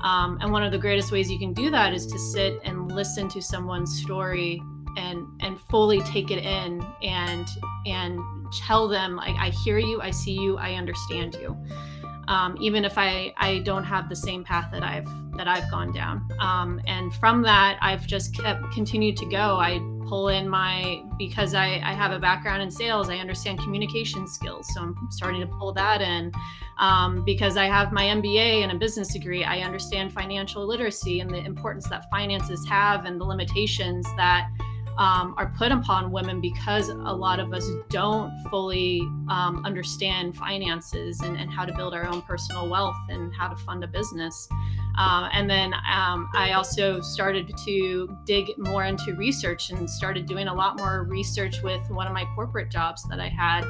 Um, 0.02 0.38
and 0.40 0.50
one 0.50 0.62
of 0.62 0.72
the 0.72 0.78
greatest 0.78 1.12
ways 1.12 1.30
you 1.30 1.38
can 1.38 1.52
do 1.52 1.70
that 1.70 1.94
is 1.94 2.06
to 2.06 2.18
sit 2.18 2.60
and 2.64 2.90
listen 2.90 3.28
to 3.30 3.40
someone's 3.40 4.00
story 4.02 4.60
and 4.96 5.26
and 5.40 5.58
fully 5.70 6.00
take 6.02 6.30
it 6.30 6.44
in 6.44 6.84
and 7.02 7.46
and 7.86 8.20
tell 8.52 8.88
them 8.88 9.16
like 9.16 9.36
I 9.36 9.50
hear 9.64 9.78
you, 9.78 10.00
I 10.00 10.10
see 10.10 10.32
you, 10.32 10.58
I 10.58 10.74
understand 10.74 11.34
you. 11.40 11.56
Um, 12.28 12.56
even 12.60 12.84
if 12.84 12.96
I 12.96 13.32
I 13.36 13.58
don't 13.60 13.84
have 13.84 14.08
the 14.08 14.16
same 14.16 14.44
path 14.44 14.70
that 14.72 14.82
I've 14.82 15.08
that 15.36 15.48
I've 15.48 15.70
gone 15.70 15.92
down. 15.92 16.28
Um, 16.40 16.80
and 16.86 17.12
from 17.14 17.42
that, 17.42 17.78
I've 17.80 18.06
just 18.06 18.36
kept 18.36 18.70
continued 18.72 19.16
to 19.18 19.26
go. 19.26 19.56
I 19.56 19.78
pull 20.06 20.28
in 20.28 20.46
my 20.48 21.02
because 21.16 21.54
I, 21.54 21.80
I 21.84 21.94
have 21.94 22.12
a 22.12 22.18
background 22.18 22.62
in 22.62 22.70
sales. 22.70 23.08
I 23.08 23.16
understand 23.16 23.60
communication 23.60 24.26
skills, 24.28 24.68
so 24.74 24.82
I'm 24.82 25.08
starting 25.10 25.40
to 25.40 25.46
pull 25.46 25.72
that 25.72 26.02
in. 26.02 26.32
Um, 26.78 27.24
because 27.24 27.56
I 27.56 27.66
have 27.66 27.92
my 27.92 28.04
MBA 28.04 28.62
and 28.62 28.72
a 28.72 28.74
business 28.74 29.12
degree, 29.12 29.44
I 29.44 29.60
understand 29.60 30.12
financial 30.12 30.66
literacy 30.66 31.20
and 31.20 31.30
the 31.30 31.38
importance 31.38 31.88
that 31.88 32.10
finances 32.10 32.66
have 32.66 33.04
and 33.04 33.20
the 33.20 33.24
limitations 33.24 34.06
that 34.16 34.50
um, 34.98 35.34
are 35.38 35.52
put 35.56 35.72
upon 35.72 36.12
women 36.12 36.40
because 36.40 36.88
a 36.88 36.94
lot 36.94 37.40
of 37.40 37.52
us 37.52 37.66
don't 37.88 38.32
fully 38.50 39.00
um, 39.28 39.62
understand 39.64 40.36
finances 40.36 41.20
and, 41.20 41.36
and, 41.36 41.50
how 41.50 41.64
to 41.64 41.74
build 41.74 41.94
our 41.94 42.06
own 42.06 42.20
personal 42.22 42.68
wealth 42.68 42.96
and 43.08 43.34
how 43.34 43.48
to 43.48 43.56
fund 43.56 43.82
a 43.84 43.86
business. 43.86 44.48
Um, 44.98 45.28
and 45.32 45.48
then 45.48 45.72
um, 45.74 46.28
I 46.34 46.52
also 46.52 47.00
started 47.00 47.52
to 47.64 48.16
dig 48.26 48.56
more 48.58 48.84
into 48.84 49.14
research 49.14 49.70
and 49.70 49.88
started 49.88 50.26
doing 50.26 50.48
a 50.48 50.54
lot 50.54 50.76
more 50.76 51.04
research 51.04 51.62
with 51.62 51.80
one 51.90 52.06
of 52.06 52.12
my 52.12 52.26
corporate 52.34 52.70
jobs 52.70 53.02
that 53.08 53.18
I 53.20 53.28
had. 53.28 53.64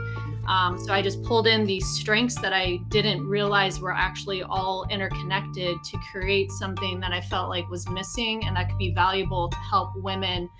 Um, 0.48 0.78
so 0.78 0.92
I 0.92 1.02
just 1.02 1.22
pulled 1.22 1.46
in 1.46 1.64
these 1.64 1.86
strengths 1.86 2.40
that 2.40 2.52
I 2.52 2.78
didn't 2.88 3.24
realize 3.26 3.80
were 3.80 3.92
actually 3.92 4.42
all 4.42 4.86
interconnected 4.90 5.76
to 5.84 5.98
create 6.10 6.50
something 6.50 6.98
that 7.00 7.12
I 7.12 7.20
felt 7.20 7.48
like 7.48 7.68
was 7.68 7.88
missing 7.88 8.44
and 8.44 8.56
that 8.56 8.68
could 8.68 8.78
be 8.78 8.92
valuable 8.92 9.48
to 9.48 9.56
help 9.56 9.92
women 9.96 10.50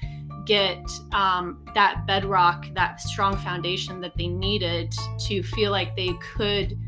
get 0.46 0.84
um, 1.12 1.64
that 1.74 2.06
bedrock, 2.06 2.66
that 2.74 3.00
strong 3.00 3.36
foundation 3.38 4.00
that 4.00 4.16
they 4.16 4.26
needed 4.26 4.94
to 5.20 5.42
feel 5.42 5.70
like 5.70 5.94
they 5.96 6.10
could 6.36 6.78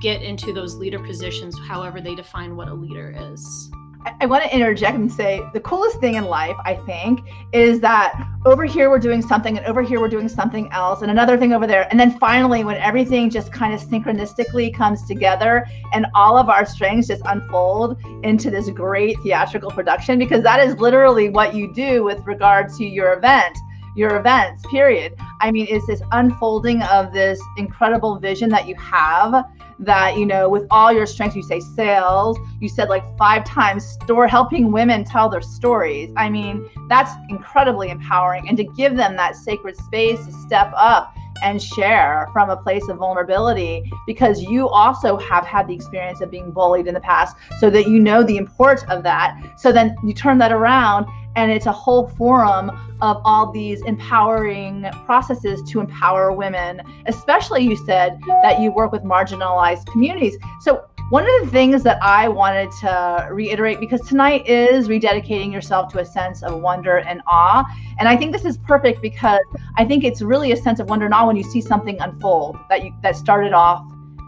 get 0.00 0.22
into 0.22 0.52
those 0.52 0.74
leader 0.76 0.98
positions, 0.98 1.58
however 1.58 2.00
they 2.00 2.14
define 2.14 2.56
what 2.56 2.68
a 2.68 2.74
leader 2.74 3.14
is. 3.16 3.70
I, 4.04 4.26
want 4.26 4.44
to 4.44 4.54
interject 4.54 4.96
and 4.96 5.10
say 5.10 5.40
the 5.52 5.60
coolest 5.60 6.00
thing 6.00 6.14
in 6.14 6.24
life, 6.24 6.56
I 6.64 6.76
think, 6.86 7.20
is 7.52 7.80
that 7.80 8.28
over 8.44 8.64
here 8.64 8.90
we're 8.90 8.98
doing 8.98 9.22
something 9.22 9.56
and 9.56 9.66
over 9.66 9.82
here 9.82 10.00
we're 10.00 10.08
doing 10.08 10.28
something 10.28 10.70
else 10.72 11.02
and 11.02 11.10
another 11.10 11.36
thing 11.36 11.52
over 11.52 11.66
there. 11.66 11.86
And 11.90 11.98
then 11.98 12.18
finally, 12.18 12.64
when 12.64 12.76
everything 12.76 13.30
just 13.30 13.52
kind 13.52 13.72
of 13.74 13.80
synchronistically 13.80 14.74
comes 14.74 15.06
together 15.06 15.66
and 15.92 16.06
all 16.14 16.36
of 16.36 16.48
our 16.48 16.66
strengths 16.66 17.08
just 17.08 17.22
unfold 17.26 18.00
into 18.22 18.50
this 18.50 18.68
great 18.70 19.16
theatrical 19.22 19.70
production, 19.70 20.18
because 20.18 20.42
that 20.42 20.60
is 20.60 20.76
literally 20.78 21.28
what 21.28 21.54
you 21.54 21.72
do 21.72 22.02
with 22.02 22.24
regard 22.26 22.72
to 22.74 22.84
your 22.84 23.12
event 23.14 23.56
your 23.94 24.16
events 24.16 24.64
period 24.70 25.14
i 25.42 25.50
mean 25.50 25.66
it's 25.68 25.86
this 25.86 26.00
unfolding 26.12 26.82
of 26.84 27.12
this 27.12 27.38
incredible 27.58 28.18
vision 28.18 28.48
that 28.48 28.66
you 28.66 28.74
have 28.76 29.44
that 29.84 30.16
you 30.16 30.26
know 30.26 30.48
with 30.48 30.66
all 30.70 30.92
your 30.92 31.06
strengths 31.06 31.36
you 31.36 31.42
say 31.42 31.60
sales 31.60 32.38
you 32.60 32.68
said 32.68 32.88
like 32.88 33.04
five 33.16 33.44
times 33.44 33.84
store 33.84 34.26
helping 34.28 34.72
women 34.72 35.04
tell 35.04 35.28
their 35.28 35.42
stories. 35.42 36.10
I 36.16 36.28
mean 36.28 36.68
that's 36.88 37.12
incredibly 37.28 37.90
empowering. 37.90 38.48
And 38.48 38.56
to 38.58 38.64
give 38.64 38.96
them 38.96 39.16
that 39.16 39.36
sacred 39.36 39.76
space 39.76 40.24
to 40.26 40.32
step 40.32 40.72
up 40.76 41.14
and 41.42 41.62
share 41.62 42.28
from 42.32 42.50
a 42.50 42.56
place 42.56 42.88
of 42.88 42.98
vulnerability 42.98 43.90
because 44.06 44.42
you 44.42 44.68
also 44.68 45.16
have 45.18 45.44
had 45.44 45.66
the 45.66 45.74
experience 45.74 46.20
of 46.20 46.30
being 46.30 46.50
bullied 46.50 46.86
in 46.86 46.94
the 46.94 47.00
past 47.00 47.36
so 47.58 47.68
that 47.70 47.86
you 47.86 47.98
know 47.98 48.22
the 48.22 48.36
importance 48.36 48.84
of 48.88 49.02
that. 49.02 49.38
So 49.58 49.72
then 49.72 49.96
you 50.04 50.14
turn 50.14 50.38
that 50.38 50.52
around 50.52 51.06
and 51.34 51.50
it's 51.50 51.66
a 51.66 51.72
whole 51.72 52.08
forum 52.08 52.70
of 53.00 53.20
all 53.24 53.50
these 53.50 53.82
empowering 53.82 54.86
processes 55.04 55.62
to 55.70 55.80
empower 55.80 56.32
women. 56.32 56.82
Especially 57.06 57.62
you 57.62 57.76
said 57.76 58.20
that 58.42 58.60
you 58.60 58.70
work 58.70 58.92
with 58.92 59.02
marginalized 59.02 59.86
communities. 59.86 60.36
So 60.60 60.84
one 61.12 61.24
of 61.24 61.44
the 61.44 61.50
things 61.50 61.82
that 61.82 62.02
i 62.02 62.26
wanted 62.26 62.70
to 62.80 63.28
reiterate 63.30 63.78
because 63.78 64.00
tonight 64.08 64.46
is 64.48 64.88
rededicating 64.88 65.52
yourself 65.52 65.92
to 65.92 65.98
a 65.98 66.04
sense 66.04 66.42
of 66.42 66.60
wonder 66.60 66.98
and 67.00 67.20
awe 67.26 67.62
and 67.98 68.08
i 68.08 68.16
think 68.16 68.32
this 68.32 68.46
is 68.46 68.56
perfect 68.56 69.02
because 69.02 69.44
i 69.76 69.84
think 69.84 70.04
it's 70.04 70.22
really 70.22 70.52
a 70.52 70.56
sense 70.56 70.80
of 70.80 70.88
wonder 70.88 71.04
and 71.04 71.12
awe 71.12 71.26
when 71.26 71.36
you 71.36 71.44
see 71.44 71.60
something 71.60 72.00
unfold 72.00 72.56
that 72.70 72.82
you 72.82 72.90
that 73.02 73.14
started 73.14 73.52
off 73.52 73.84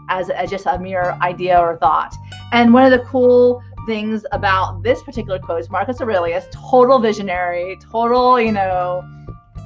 as, 0.09 0.29
as 0.29 0.49
just 0.49 0.65
a 0.65 0.77
mere 0.77 1.17
idea 1.21 1.59
or 1.59 1.77
thought. 1.77 2.15
And 2.51 2.73
one 2.73 2.83
of 2.85 2.91
the 2.91 3.05
cool 3.05 3.61
things 3.85 4.25
about 4.31 4.83
this 4.83 5.03
particular 5.03 5.39
quote 5.39 5.61
is 5.61 5.69
Marcus 5.69 6.01
Aurelius, 6.01 6.45
total 6.51 6.99
visionary, 6.99 7.77
total, 7.91 8.39
you 8.39 8.51
know, 8.51 9.03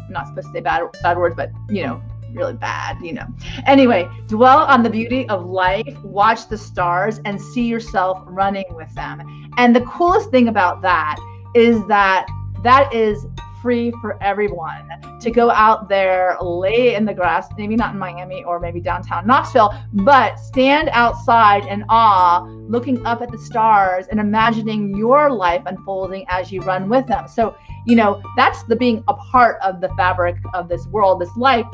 not 0.10 0.28
supposed 0.28 0.48
to 0.48 0.54
say 0.54 0.62
bad 0.62 0.84
bad 1.02 1.18
words, 1.18 1.36
but 1.36 1.52
you 1.70 1.84
know, 1.84 2.02
really 2.34 2.54
bad, 2.54 2.98
you 3.02 3.14
know. 3.14 3.26
Anyway, 3.66 4.10
dwell 4.28 4.60
on 4.60 4.84
the 4.84 4.90
beauty 4.90 5.28
of 5.30 5.46
life, 5.46 5.98
watch 6.04 6.48
the 6.48 6.58
stars, 6.58 7.20
and 7.26 7.42
see 7.42 7.66
yourself 7.66 8.22
running 8.26 8.66
with 8.72 8.94
them. 8.96 9.52
And 9.58 9.76
the 9.76 9.82
coolest 9.82 10.32
thing 10.32 10.48
about 10.48 10.82
that 10.82 11.18
is 11.56 11.86
that 11.88 12.28
that 12.64 12.94
is 12.94 13.26
free 13.62 13.92
for 14.02 14.22
everyone 14.24 14.88
to 15.20 15.32
go 15.32 15.52
out 15.52 15.90
there, 15.90 16.38
lay 16.42 16.96
in 16.96 17.06
the 17.06 17.14
grass, 17.14 17.48
maybe 17.58 17.76
not 17.76 17.94
in 17.94 18.00
Miami 18.00 18.44
or 18.44 18.60
maybe 18.60 18.80
downtown 18.80 19.28
Knoxville, 19.28 19.74
but 19.94 20.40
stand 20.40 20.90
outside 20.94 21.66
in 21.66 21.84
awe, 21.90 22.46
looking 22.68 23.06
up 23.06 23.22
at 23.22 23.32
the 23.32 23.38
stars 23.38 24.06
and 24.10 24.20
imagining 24.20 24.96
your 24.96 25.30
life 25.32 25.62
unfolding 25.66 26.26
as 26.30 26.52
you 26.52 26.62
run 26.62 26.88
with 26.88 27.06
them. 27.08 27.28
So, 27.28 27.56
you 27.86 27.96
know, 27.96 28.22
that's 28.36 28.64
the 28.64 28.76
being 28.76 29.04
a 29.08 29.14
part 29.14 29.62
of 29.62 29.82
the 29.82 29.90
fabric 29.90 30.38
of 30.54 30.70
this 30.70 30.86
world, 30.88 31.22
this 31.22 31.36
life. 31.36 31.66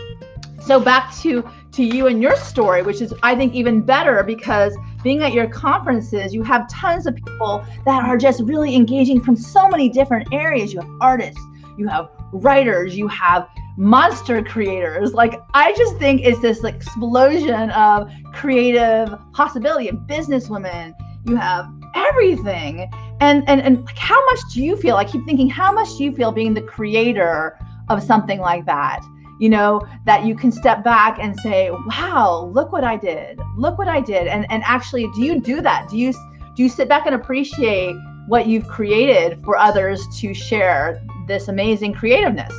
So 0.62 0.80
back 0.80 1.16
to 1.18 1.44
to 1.74 1.84
you 1.84 2.08
and 2.08 2.22
your 2.22 2.36
story, 2.38 2.82
which 2.82 3.02
is 3.02 3.14
I 3.22 3.36
think 3.36 3.54
even 3.54 3.82
better 3.82 4.24
because 4.24 4.76
being 5.04 5.22
at 5.22 5.34
your 5.34 5.48
conferences, 5.48 6.34
you 6.34 6.42
have 6.44 6.70
tons 6.70 7.06
of 7.06 7.16
people 7.16 7.66
that 7.86 8.04
are 8.04 8.18
just 8.18 8.42
really 8.44 8.76
engaging 8.76 9.22
from 9.22 9.36
so 9.36 9.68
many 9.68 9.90
different 9.90 10.28
areas. 10.32 10.74
You 10.74 10.80
have 10.80 10.90
artists, 11.02 11.42
you 11.78 11.88
have 11.88 12.10
writers, 12.32 12.98
you 12.98 13.08
have 13.08 13.48
monster 13.78 14.42
creators. 14.42 15.14
Like 15.14 15.42
I 15.54 15.74
just 15.74 15.98
think 15.98 16.22
it's 16.24 16.40
this 16.40 16.64
explosion 16.64 17.70
of 17.72 18.10
creative 18.34 19.18
possibility 19.34 19.90
of 19.90 19.98
businesswomen. 20.08 20.94
You 21.26 21.36
have 21.36 21.68
everything. 21.96 22.90
And 23.20 23.48
and 23.48 23.62
and 23.62 23.86
like 23.86 23.98
how 23.98 24.24
much 24.26 24.40
do 24.54 24.64
you 24.64 24.76
feel? 24.78 24.96
I 24.96 25.06
keep 25.06 25.26
thinking, 25.26 25.50
how 25.50 25.72
much 25.72 25.98
do 25.98 26.04
you 26.04 26.12
feel 26.12 26.32
being 26.32 26.54
the 26.54 26.62
creator 26.62 27.58
of 27.90 28.02
something 28.02 28.40
like 28.40 28.66
that? 28.66 29.02
You 29.40 29.50
know, 29.50 29.82
that 30.06 30.26
you 30.26 30.36
can 30.36 30.52
step 30.52 30.84
back 30.84 31.18
and 31.20 31.38
say, 31.42 31.70
wow, 31.70 32.50
look 32.54 32.72
what 32.72 32.86
I 32.86 32.96
did. 32.96 33.40
Look 33.58 33.78
what 33.78 33.88
I 33.88 34.00
did. 34.00 34.28
And 34.28 34.50
and 34.50 34.64
actually, 34.66 35.10
do 35.16 35.24
you 35.24 35.40
do 35.40 35.62
that? 35.62 35.90
Do 35.90 35.98
you 35.98 36.14
do 36.56 36.64
you 36.64 36.70
sit 36.70 36.88
back 36.88 37.06
and 37.06 37.16
appreciate 37.16 37.96
what 38.28 38.48
you've 38.48 38.68
created 38.68 39.44
for 39.44 39.58
others 39.58 40.08
to 40.20 40.34
share 40.34 41.02
this 41.28 41.48
amazing 41.48 41.94
creativeness? 41.94 42.54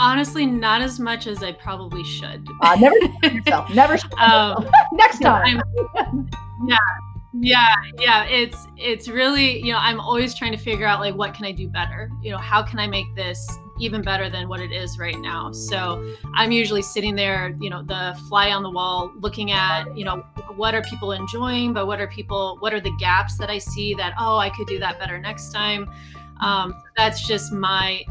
Honestly, 0.00 0.46
not 0.46 0.80
as 0.80 1.00
much 1.00 1.26
as 1.26 1.42
I 1.42 1.52
probably 1.52 2.04
should. 2.04 2.46
Uh, 2.60 2.76
never 2.76 2.96
yourself. 3.34 3.68
Never. 3.74 3.98
Um, 4.18 4.70
Next 4.92 5.18
time. 5.18 5.60
yeah, 6.66 6.76
yeah, 7.34 7.74
yeah. 7.98 8.24
It's 8.24 8.66
it's 8.76 9.08
really 9.08 9.58
you 9.58 9.72
know 9.72 9.78
I'm 9.78 10.00
always 10.00 10.34
trying 10.34 10.52
to 10.52 10.58
figure 10.58 10.86
out 10.86 11.00
like 11.00 11.14
what 11.14 11.34
can 11.34 11.44
I 11.44 11.52
do 11.52 11.68
better. 11.68 12.10
You 12.22 12.30
know 12.30 12.38
how 12.38 12.62
can 12.62 12.78
I 12.78 12.86
make 12.86 13.14
this 13.14 13.46
even 13.80 14.02
better 14.02 14.28
than 14.28 14.48
what 14.48 14.60
it 14.60 14.72
is 14.72 14.98
right 14.98 15.18
now. 15.18 15.52
So 15.52 16.14
I'm 16.34 16.50
usually 16.50 16.82
sitting 16.82 17.14
there, 17.14 17.54
you 17.60 17.70
know, 17.70 17.82
the 17.82 18.18
fly 18.28 18.50
on 18.50 18.62
the 18.62 18.70
wall, 18.70 19.12
looking 19.20 19.52
at 19.52 19.96
you 19.96 20.04
know 20.04 20.24
what 20.56 20.74
are 20.74 20.82
people 20.82 21.12
enjoying, 21.12 21.72
but 21.72 21.86
what 21.86 22.00
are 22.00 22.08
people 22.08 22.56
what 22.60 22.72
are 22.72 22.80
the 22.80 22.94
gaps 22.98 23.36
that 23.38 23.50
I 23.50 23.58
see 23.58 23.94
that 23.94 24.14
oh 24.18 24.38
I 24.38 24.50
could 24.50 24.66
do 24.66 24.78
that 24.78 24.98
better 24.98 25.18
next 25.18 25.52
time. 25.52 25.90
Um, 26.40 26.74
that's 26.96 27.26
just 27.26 27.52
my 27.52 28.04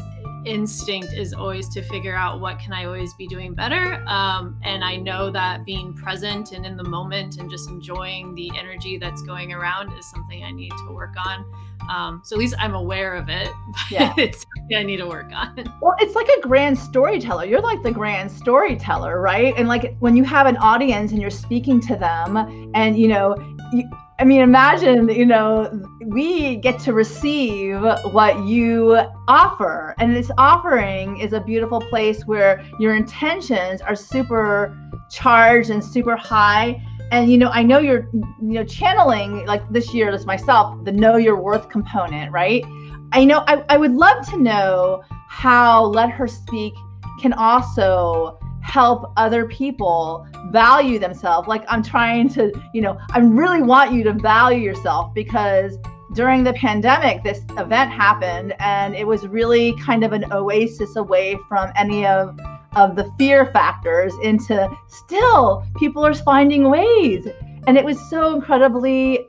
instinct 0.44 1.12
is 1.12 1.32
always 1.32 1.68
to 1.68 1.82
figure 1.82 2.14
out 2.14 2.40
what 2.40 2.58
can 2.58 2.72
I 2.72 2.84
always 2.84 3.12
be 3.14 3.26
doing 3.26 3.54
better. 3.54 4.02
Um, 4.06 4.58
and 4.64 4.82
I 4.84 4.96
know 4.96 5.30
that 5.30 5.64
being 5.64 5.94
present 5.94 6.52
and 6.52 6.64
in 6.64 6.76
the 6.76 6.84
moment 6.84 7.38
and 7.38 7.50
just 7.50 7.68
enjoying 7.68 8.34
the 8.34 8.50
energy 8.56 8.98
that's 8.98 9.22
going 9.22 9.52
around 9.52 9.96
is 9.98 10.08
something 10.10 10.44
I 10.44 10.50
need 10.50 10.70
to 10.70 10.92
work 10.92 11.14
on. 11.24 11.44
Um, 11.90 12.22
so 12.24 12.36
at 12.36 12.40
least 12.40 12.54
I'm 12.58 12.74
aware 12.74 13.14
of 13.14 13.28
it. 13.28 13.48
yeah. 13.90 14.12
it's 14.16 14.44
something 14.56 14.76
I 14.76 14.82
need 14.82 14.98
to 14.98 15.06
work 15.06 15.30
on. 15.32 15.72
Well, 15.80 15.94
it's 15.98 16.14
like 16.14 16.28
a 16.28 16.40
grand 16.40 16.78
storyteller. 16.78 17.44
You're 17.44 17.62
like 17.62 17.82
the 17.82 17.92
grand 17.92 18.30
storyteller, 18.30 19.20
right? 19.20 19.54
And 19.56 19.68
like 19.68 19.96
when 20.00 20.16
you 20.16 20.24
have 20.24 20.46
an 20.46 20.56
audience 20.58 21.12
and 21.12 21.20
you're 21.20 21.30
speaking 21.30 21.80
to 21.82 21.96
them 21.96 22.70
and 22.74 22.98
you 22.98 23.08
know, 23.08 23.36
you, 23.72 23.88
I 24.20 24.24
mean, 24.24 24.40
imagine, 24.40 25.08
you 25.08 25.24
know, 25.24 25.70
we 26.04 26.56
get 26.56 26.80
to 26.80 26.92
receive 26.92 27.80
what 28.12 28.44
you 28.44 28.98
offer. 29.28 29.94
And 29.98 30.14
this 30.14 30.28
offering 30.36 31.18
is 31.18 31.32
a 31.32 31.40
beautiful 31.40 31.80
place 31.80 32.26
where 32.26 32.64
your 32.80 32.96
intentions 32.96 33.80
are 33.80 33.94
super 33.94 34.76
charged 35.08 35.70
and 35.70 35.84
super 35.84 36.16
high. 36.16 36.82
And, 37.12 37.30
you 37.30 37.38
know, 37.38 37.50
I 37.50 37.62
know 37.62 37.78
you're, 37.78 38.08
you 38.12 38.34
know, 38.40 38.64
channeling 38.64 39.46
like 39.46 39.62
this 39.70 39.94
year, 39.94 40.10
as 40.10 40.26
myself, 40.26 40.84
the 40.84 40.90
know 40.90 41.16
your 41.16 41.40
worth 41.40 41.68
component, 41.68 42.32
right? 42.32 42.64
I 43.12 43.24
know 43.24 43.44
I, 43.46 43.64
I 43.68 43.76
would 43.76 43.94
love 43.94 44.28
to 44.30 44.36
know 44.36 45.04
how 45.28 45.84
Let 45.84 46.10
Her 46.10 46.26
Speak 46.26 46.74
can 47.20 47.32
also 47.32 48.38
help 48.68 49.12
other 49.16 49.46
people 49.46 50.26
value 50.50 50.98
themselves. 50.98 51.48
Like 51.48 51.64
I'm 51.68 51.82
trying 51.82 52.28
to, 52.30 52.52
you 52.74 52.82
know, 52.82 52.98
I 53.12 53.20
really 53.20 53.62
want 53.62 53.92
you 53.92 54.04
to 54.04 54.12
value 54.12 54.60
yourself 54.60 55.14
because 55.14 55.78
during 56.14 56.44
the 56.44 56.52
pandemic, 56.52 57.22
this 57.22 57.40
event 57.56 57.90
happened 57.90 58.54
and 58.60 58.94
it 58.94 59.06
was 59.06 59.26
really 59.26 59.74
kind 59.80 60.04
of 60.04 60.12
an 60.12 60.30
oasis 60.32 60.96
away 60.96 61.38
from 61.48 61.72
any 61.76 62.06
of 62.06 62.38
of 62.76 62.94
the 62.94 63.10
fear 63.18 63.46
factors 63.46 64.12
into 64.22 64.70
still 64.88 65.64
people 65.78 66.04
are 66.04 66.12
finding 66.12 66.68
ways 66.68 67.26
and 67.66 67.78
it 67.78 67.84
was 67.84 67.98
so 68.10 68.34
incredibly 68.34 69.26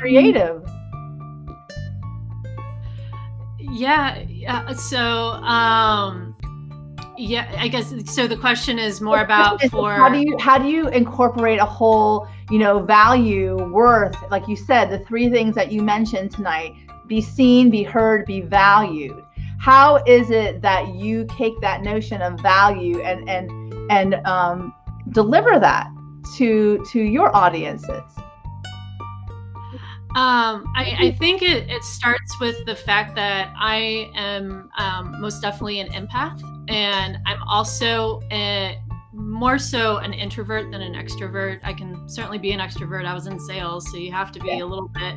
creative 0.00 0.60
yeah 3.60 4.18
yeah 4.28 4.72
so 4.72 4.98
um 4.98 6.29
yeah 7.20 7.54
i 7.58 7.68
guess 7.68 7.92
so 8.12 8.26
the 8.26 8.36
question 8.36 8.78
is 8.78 9.00
more 9.00 9.20
about 9.20 9.60
for 9.70 9.92
how 9.92 10.08
do 10.08 10.18
you 10.18 10.36
how 10.38 10.58
do 10.58 10.68
you 10.68 10.88
incorporate 10.88 11.58
a 11.58 11.64
whole 11.64 12.26
you 12.50 12.58
know 12.58 12.80
value 12.80 13.56
worth 13.70 14.16
like 14.30 14.48
you 14.48 14.56
said 14.56 14.86
the 14.86 14.98
three 15.00 15.28
things 15.28 15.54
that 15.54 15.70
you 15.70 15.82
mentioned 15.82 16.30
tonight 16.30 16.74
be 17.10 17.20
seen 17.20 17.68
be 17.68 17.82
heard 17.82 18.24
be 18.24 18.40
valued? 18.40 19.22
How 19.58 19.96
is 20.06 20.30
it 20.30 20.62
that 20.62 20.94
you 20.94 21.26
take 21.28 21.60
that 21.60 21.82
notion 21.82 22.22
of 22.22 22.40
value 22.40 23.02
and 23.02 23.28
and 23.28 23.74
and 23.90 24.14
um, 24.26 24.72
deliver 25.10 25.58
that 25.58 25.88
to 26.36 26.82
to 26.90 27.02
your 27.02 27.36
audiences? 27.36 28.04
Um, 30.16 30.64
I, 30.74 30.96
I, 30.98 31.10
think 31.20 31.40
it, 31.40 31.70
it 31.70 31.84
starts 31.84 32.40
with 32.40 32.66
the 32.66 32.74
fact 32.74 33.14
that 33.14 33.52
I 33.56 34.10
am 34.16 34.68
um, 34.76 35.20
most 35.20 35.40
definitely 35.40 35.78
an 35.78 35.86
empath, 35.90 36.42
and 36.70 37.18
I'm 37.26 37.42
also 37.44 38.22
a, 38.30 38.80
more 39.12 39.58
so 39.58 39.96
an 39.98 40.12
introvert 40.12 40.70
than 40.70 40.80
an 40.80 40.94
extrovert. 40.94 41.60
I 41.64 41.72
can 41.72 42.08
certainly 42.08 42.38
be 42.38 42.52
an 42.52 42.60
extrovert. 42.60 43.06
I 43.06 43.14
was 43.14 43.26
in 43.26 43.40
sales, 43.40 43.90
so 43.90 43.96
you 43.96 44.12
have 44.12 44.30
to 44.32 44.40
be 44.40 44.48
yeah. 44.48 44.62
a 44.62 44.66
little 44.66 44.88
bit. 44.88 45.14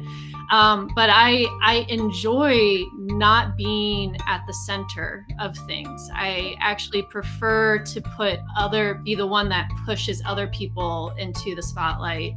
Um, 0.52 0.89
but 0.96 1.10
I 1.12 1.46
I 1.62 1.86
enjoy 1.89 2.84
not 2.98 3.56
being 3.56 4.18
at 4.28 4.44
the 4.48 4.54
center 4.54 5.26
of 5.39 5.56
things. 5.68 6.10
I 6.13 6.56
actually 6.60 7.04
prefer 7.04 7.80
to 7.80 8.02
put 8.02 8.39
other 8.58 8.96
be 8.96 9.16
the 9.16 9.28
one 9.28 9.48
that 9.50 9.70
pushes 9.86 10.22
other 10.26 10.48
people 10.48 11.13
into 11.18 11.56
the 11.56 11.63
spotlight 11.63 12.34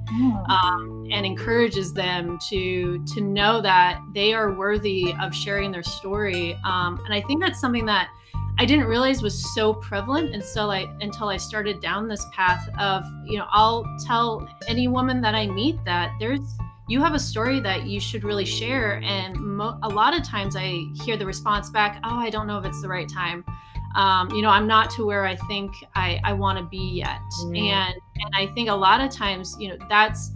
um, 0.49 1.07
and 1.11 1.25
encourages 1.25 1.93
them 1.93 2.39
to 2.51 3.03
to 3.15 3.21
know 3.21 3.63
that 3.63 4.01
they 4.13 4.35
are 4.35 4.53
worthy 4.53 5.15
of 5.23 5.35
sharing 5.35 5.73
their 5.73 5.83
story. 5.83 6.59
Um, 6.65 7.01
and 7.07 7.15
I 7.15 7.23
think 7.23 7.43
that's 7.43 7.61
something 7.61 7.87
that 7.87 8.09
I 8.59 8.65
didn't 8.65 8.87
realize 8.87 9.23
was 9.23 9.55
so 9.55 9.75
prevalent 9.75 10.35
until 10.35 10.71
I 10.71 10.87
until 11.01 11.29
I 11.29 11.37
started 11.37 11.81
down 11.81 12.09
this 12.09 12.25
path 12.33 12.69
of 12.79 13.05
you 13.25 13.39
know 13.39 13.47
I'll 13.51 13.85
tell 14.05 14.49
any 14.67 14.89
woman 14.89 15.21
that 15.23 15.35
I 15.35 15.47
meet 15.47 15.83
that 15.85 16.13
there's 16.19 16.41
you 16.89 17.01
have 17.01 17.15
a 17.15 17.19
story 17.19 17.59
that 17.61 17.87
you 17.87 17.99
should 17.99 18.23
really 18.23 18.45
share. 18.45 19.01
And 19.03 19.37
mo- 19.37 19.77
a 19.83 19.89
lot 19.89 20.17
of 20.17 20.23
times 20.23 20.55
I 20.57 20.85
hear 21.05 21.17
the 21.17 21.27
response 21.27 21.69
back 21.69 22.01
oh 22.05 22.17
I 22.17 22.31
don't 22.31 22.47
know 22.47 22.59
if 22.59 22.65
it's 22.65 22.81
the 22.81 22.89
right 22.89 23.09
time. 23.09 23.45
Um, 23.95 24.31
you 24.31 24.41
know 24.41 24.51
I'm 24.51 24.67
not 24.67 24.91
to 24.93 25.05
where 25.05 25.27
I 25.27 25.37
think 25.37 25.73
I 25.95 26.19
I 26.25 26.33
want 26.33 26.59
to 26.59 26.65
be 26.65 26.93
yet. 26.95 27.21
Mm. 27.45 27.59
and 27.61 27.95
and 28.17 28.35
I 28.35 28.47
think 28.55 28.71
a 28.71 28.75
lot 28.75 29.03
of 29.03 29.11
times 29.11 29.55
you 29.59 29.69
know 29.69 29.77
that's 29.91 30.31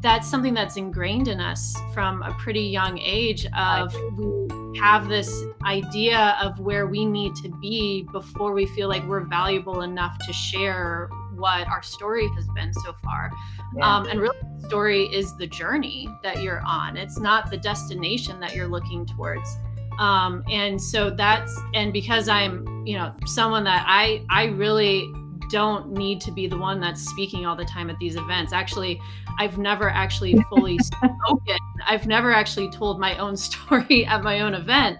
that's 0.00 0.28
something 0.28 0.54
that's 0.54 0.76
ingrained 0.76 1.28
in 1.28 1.40
us 1.40 1.76
from 1.92 2.22
a 2.22 2.32
pretty 2.34 2.62
young 2.62 2.98
age 2.98 3.46
of 3.56 3.94
we 4.16 4.78
have 4.78 5.08
this 5.08 5.44
idea 5.64 6.36
of 6.40 6.58
where 6.58 6.86
we 6.86 7.04
need 7.04 7.34
to 7.36 7.48
be 7.60 8.06
before 8.12 8.52
we 8.52 8.66
feel 8.66 8.88
like 8.88 9.04
we're 9.06 9.24
valuable 9.24 9.82
enough 9.82 10.18
to 10.26 10.32
share 10.32 11.10
what 11.34 11.66
our 11.68 11.82
story 11.82 12.28
has 12.34 12.46
been 12.54 12.72
so 12.72 12.94
far. 13.02 13.30
Yeah. 13.76 13.96
um, 13.96 14.06
and 14.06 14.20
really 14.20 14.36
the 14.60 14.68
story 14.68 15.04
is 15.06 15.36
the 15.36 15.46
journey 15.46 16.08
that 16.22 16.42
you're 16.42 16.62
on. 16.66 16.96
It's 16.96 17.18
not 17.18 17.50
the 17.50 17.56
destination 17.56 18.40
that 18.40 18.54
you're 18.54 18.68
looking 18.68 19.06
towards. 19.06 19.58
Um, 19.98 20.44
and 20.50 20.80
so 20.80 21.10
that's 21.10 21.54
and 21.74 21.92
because 21.92 22.26
i'm 22.26 22.86
you 22.86 22.96
know 22.96 23.14
someone 23.26 23.64
that 23.64 23.84
i 23.86 24.24
i 24.30 24.44
really 24.44 25.12
don't 25.50 25.92
need 25.92 26.20
to 26.22 26.30
be 26.30 26.46
the 26.46 26.56
one 26.56 26.80
that's 26.80 27.02
speaking 27.02 27.46
all 27.46 27.56
the 27.56 27.64
time 27.64 27.90
at 27.90 27.98
these 27.98 28.16
events. 28.16 28.52
Actually, 28.52 29.00
I've 29.38 29.58
never 29.58 29.88
actually 29.90 30.36
fully 30.48 30.78
spoken. 30.78 31.56
I've 31.86 32.06
never 32.06 32.32
actually 32.32 32.70
told 32.70 33.00
my 33.00 33.16
own 33.18 33.36
story 33.48 34.06
at 34.06 34.22
my 34.22 34.40
own 34.40 34.54
event 34.54 34.98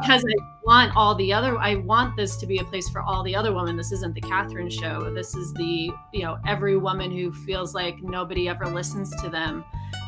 because 0.00 0.24
I 0.24 0.34
want 0.64 0.96
all 0.96 1.14
the 1.14 1.32
other 1.32 1.58
I 1.58 1.76
want 1.76 2.16
this 2.16 2.36
to 2.38 2.46
be 2.46 2.58
a 2.58 2.64
place 2.64 2.88
for 2.88 3.02
all 3.02 3.22
the 3.22 3.34
other 3.34 3.52
women. 3.52 3.76
This 3.76 3.92
isn't 3.92 4.14
the 4.14 4.20
Catherine 4.20 4.70
show. 4.70 5.12
This 5.14 5.34
is 5.34 5.52
the, 5.54 5.90
you 6.12 6.22
know, 6.22 6.38
every 6.46 6.76
woman 6.76 7.10
who 7.10 7.32
feels 7.32 7.74
like 7.74 8.02
nobody 8.02 8.48
ever 8.48 8.66
listens 8.66 9.14
to 9.22 9.28
them. 9.28 9.64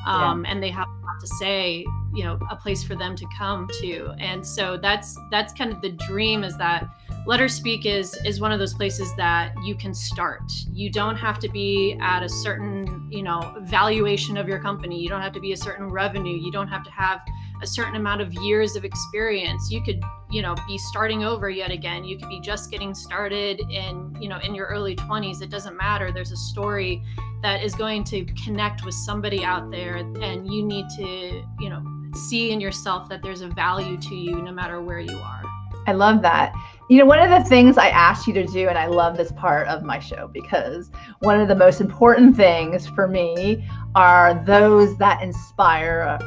Um, 0.06 0.44
yeah. 0.44 0.50
and 0.50 0.62
they 0.62 0.70
have 0.70 0.88
a 0.88 1.06
lot 1.06 1.20
to 1.20 1.26
say 1.28 1.84
you 2.12 2.24
know 2.24 2.38
a 2.50 2.56
place 2.56 2.82
for 2.82 2.94
them 2.94 3.16
to 3.16 3.26
come 3.36 3.68
to 3.80 4.12
and 4.18 4.46
so 4.46 4.76
that's 4.76 5.16
that's 5.30 5.52
kind 5.52 5.72
of 5.72 5.80
the 5.80 5.90
dream 5.90 6.44
is 6.44 6.56
that 6.58 6.88
Let 7.24 7.38
Her 7.38 7.48
Speak 7.48 7.86
is 7.86 8.14
is 8.24 8.40
one 8.40 8.50
of 8.50 8.58
those 8.58 8.74
places 8.74 9.14
that 9.16 9.54
you 9.64 9.76
can 9.76 9.94
start. 9.94 10.42
You 10.72 10.90
don't 10.90 11.14
have 11.14 11.38
to 11.40 11.48
be 11.48 11.96
at 12.00 12.24
a 12.24 12.28
certain 12.28 13.08
you 13.12 13.22
know 13.22 13.54
valuation 13.60 14.36
of 14.36 14.48
your 14.48 14.58
company. 14.58 15.00
You 15.00 15.08
don't 15.08 15.22
have 15.22 15.32
to 15.34 15.40
be 15.40 15.52
a 15.52 15.56
certain 15.56 15.88
revenue. 15.88 16.36
You 16.36 16.50
don't 16.50 16.66
have 16.66 16.82
to 16.82 16.90
have 16.90 17.20
a 17.62 17.66
certain 17.66 17.94
amount 17.94 18.22
of 18.22 18.34
years 18.34 18.74
of 18.74 18.84
experience. 18.84 19.70
You 19.70 19.82
could 19.84 20.02
you 20.32 20.42
know 20.42 20.56
be 20.66 20.76
starting 20.78 21.22
over 21.22 21.48
yet 21.48 21.70
again. 21.70 22.02
You 22.04 22.18
could 22.18 22.28
be 22.28 22.40
just 22.40 22.72
getting 22.72 22.92
started 22.92 23.60
in 23.70 24.16
you 24.20 24.28
know 24.28 24.38
in 24.38 24.52
your 24.52 24.66
early 24.66 24.96
20s 24.96 25.42
it 25.42 25.48
doesn't 25.48 25.76
matter. 25.76 26.10
There's 26.10 26.32
a 26.32 26.36
story 26.36 27.04
that 27.42 27.62
is 27.62 27.76
going 27.76 28.02
to 28.04 28.24
connect 28.44 28.84
with 28.84 28.94
somebody 28.94 29.44
out 29.44 29.70
there 29.70 29.96
and 29.96 30.52
you 30.52 30.64
need 30.64 30.86
to 30.96 31.44
you 31.60 31.70
know 31.70 31.84
see 32.14 32.50
in 32.50 32.60
yourself 32.60 33.08
that 33.10 33.22
there's 33.22 33.42
a 33.42 33.48
value 33.48 33.96
to 33.96 34.16
you 34.16 34.42
no 34.42 34.50
matter 34.50 34.82
where 34.82 35.00
you 35.00 35.16
are. 35.18 35.42
I 35.86 35.92
love 35.92 36.22
that 36.22 36.52
you 36.92 36.98
know, 36.98 37.06
one 37.06 37.20
of 37.20 37.30
the 37.30 37.48
things 37.48 37.78
I 37.78 37.88
asked 37.88 38.26
you 38.26 38.34
to 38.34 38.44
do, 38.44 38.68
and 38.68 38.76
I 38.76 38.84
love 38.84 39.16
this 39.16 39.32
part 39.32 39.66
of 39.68 39.82
my 39.82 39.98
show 39.98 40.28
because 40.28 40.90
one 41.20 41.40
of 41.40 41.48
the 41.48 41.54
most 41.54 41.80
important 41.80 42.36
things 42.36 42.86
for 42.86 43.08
me 43.08 43.66
are 43.94 44.34
those 44.44 44.94
that 44.98 45.22
inspire 45.22 46.18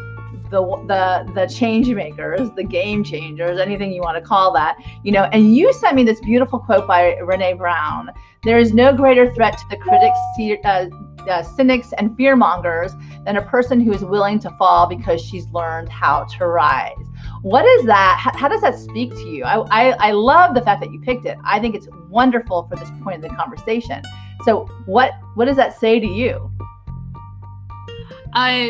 the 0.50 0.64
the 0.88 1.32
the 1.36 1.46
change 1.46 1.88
makers, 1.90 2.50
the 2.56 2.64
game 2.64 3.04
changers, 3.04 3.60
anything 3.60 3.92
you 3.92 4.02
want 4.02 4.18
to 4.18 4.28
call 4.28 4.52
that, 4.54 4.78
you 5.04 5.12
know. 5.12 5.26
And 5.26 5.56
you 5.56 5.72
sent 5.72 5.96
me 5.96 6.04
this 6.04 6.20
beautiful 6.22 6.58
quote 6.58 6.88
by 6.88 7.16
Brené 7.22 7.56
Brown. 7.56 8.10
There 8.42 8.58
is 8.58 8.74
no 8.74 8.92
greater 8.92 9.32
threat 9.36 9.56
to 9.60 9.66
the 9.70 9.78
critics, 9.78 10.18
uh, 10.66 10.88
uh, 11.30 11.44
cynics, 11.44 11.94
and 11.98 12.12
fearmongers 12.18 12.92
than 13.26 13.38
a 13.38 13.42
person 13.42 13.80
who 13.80 13.94
is 13.94 14.04
willing 14.04 14.40
to 14.40 14.50
fall 14.58 14.88
because 14.88 15.22
she's 15.22 15.48
learned 15.48 15.90
how 15.90 16.26
to 16.38 16.48
rise. 16.48 16.94
What 17.42 17.66
is 17.66 17.86
that? 17.86 18.18
How, 18.20 18.38
how 18.38 18.48
does 18.48 18.62
that 18.62 18.78
speak 18.78 19.12
to 19.12 19.28
you? 19.28 19.44
I, 19.44 19.58
I 19.70 20.10
I 20.10 20.12
love 20.12 20.56
the 20.56 20.62
fact 20.62 20.82
that 20.82 20.92
you 20.92 21.00
picked 21.00 21.26
it. 21.26 21.38
I 21.44 21.60
think 21.60 21.76
it's 21.76 21.88
wonderful 22.10 22.68
for 22.68 22.76
this 22.76 22.90
point 23.04 23.24
in 23.24 23.30
the 23.30 23.36
conversation. 23.36 24.02
So 24.44 24.66
what 24.86 25.12
what 25.36 25.46
does 25.46 25.58
that 25.58 25.80
say 25.80 26.00
to 26.00 26.08
you? 26.08 26.52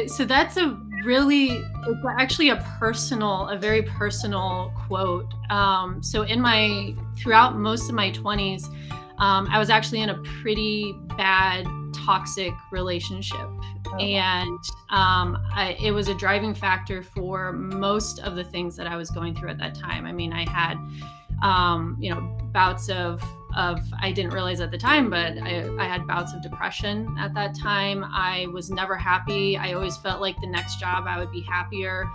So 0.07 0.25
that's 0.25 0.57
a 0.57 0.79
really 1.05 1.63
it's 1.87 2.05
actually 2.19 2.49
a 2.49 2.57
personal 2.79 3.47
a 3.49 3.57
very 3.57 3.83
personal 3.83 4.73
quote 4.87 5.31
um, 5.49 6.01
so 6.01 6.23
in 6.23 6.41
my 6.41 6.93
throughout 7.15 7.55
most 7.55 7.87
of 7.87 7.95
my 7.95 8.11
20s 8.11 8.65
um, 9.19 9.47
i 9.51 9.59
was 9.59 9.69
actually 9.69 10.01
in 10.01 10.09
a 10.09 10.17
pretty 10.41 10.93
bad 11.15 11.65
toxic 12.05 12.53
relationship 12.71 13.35
oh. 13.87 13.97
and 13.97 14.59
um, 14.89 15.37
I, 15.53 15.77
it 15.81 15.91
was 15.91 16.07
a 16.07 16.15
driving 16.15 16.53
factor 16.53 17.03
for 17.03 17.53
most 17.53 18.19
of 18.19 18.35
the 18.35 18.43
things 18.43 18.75
that 18.75 18.87
i 18.87 18.95
was 18.95 19.09
going 19.09 19.35
through 19.35 19.49
at 19.49 19.57
that 19.59 19.75
time 19.75 20.05
i 20.05 20.11
mean 20.11 20.33
i 20.33 20.47
had 20.49 20.77
um, 21.41 21.97
you 21.99 22.13
know 22.13 22.21
bouts 22.51 22.89
of 22.89 23.21
of 23.55 23.79
I 23.99 24.11
didn't 24.11 24.33
realize 24.33 24.59
at 24.59 24.69
the 24.69 24.77
time, 24.77 25.09
but 25.09 25.37
I, 25.37 25.69
I 25.79 25.85
had 25.85 26.05
bouts 26.05 26.33
of 26.33 26.41
depression 26.41 27.15
at 27.17 27.33
that 27.35 27.57
time. 27.57 28.03
I 28.03 28.47
was 28.51 28.69
never 28.69 28.97
happy. 28.97 29.57
I 29.57 29.73
always 29.73 29.97
felt 29.97 30.21
like 30.21 30.39
the 30.41 30.47
next 30.47 30.79
job 30.79 31.05
I 31.07 31.17
would 31.17 31.31
be 31.31 31.41
happier. 31.41 32.05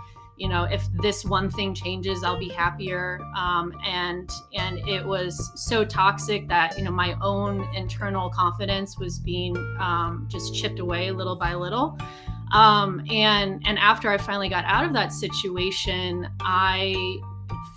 You 0.41 0.49
know, 0.49 0.63
if 0.63 0.83
this 1.03 1.23
one 1.23 1.51
thing 1.51 1.75
changes, 1.75 2.23
I'll 2.23 2.39
be 2.39 2.49
happier. 2.49 3.21
Um, 3.37 3.73
and 3.85 4.27
and 4.55 4.79
it 4.89 5.05
was 5.05 5.51
so 5.53 5.85
toxic 5.85 6.47
that 6.47 6.75
you 6.79 6.83
know 6.83 6.91
my 6.91 7.15
own 7.21 7.67
internal 7.75 8.27
confidence 8.31 8.97
was 8.97 9.19
being 9.19 9.55
um, 9.79 10.25
just 10.31 10.55
chipped 10.55 10.79
away 10.79 11.11
little 11.11 11.35
by 11.35 11.53
little. 11.53 11.95
Um, 12.53 13.05
and 13.11 13.61
and 13.67 13.77
after 13.77 14.09
I 14.09 14.17
finally 14.17 14.49
got 14.49 14.65
out 14.65 14.83
of 14.83 14.93
that 14.93 15.13
situation, 15.13 16.27
I 16.39 17.19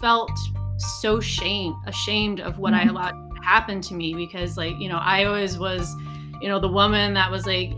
felt 0.01 0.33
so 0.79 1.21
shame 1.21 1.77
ashamed 1.87 2.41
of 2.41 2.59
what 2.59 2.73
mm-hmm. 2.73 2.89
I 2.89 2.91
allowed 2.91 3.25
happened 3.43 3.85
to 3.85 3.95
me 3.95 4.15
because 4.15 4.57
like 4.57 4.75
you 4.79 4.89
know 4.89 4.97
i 5.03 5.25
always 5.25 5.59
was 5.59 5.95
you 6.41 6.49
know 6.49 6.59
the 6.59 6.67
woman 6.67 7.13
that 7.13 7.31
was 7.31 7.45
like 7.45 7.71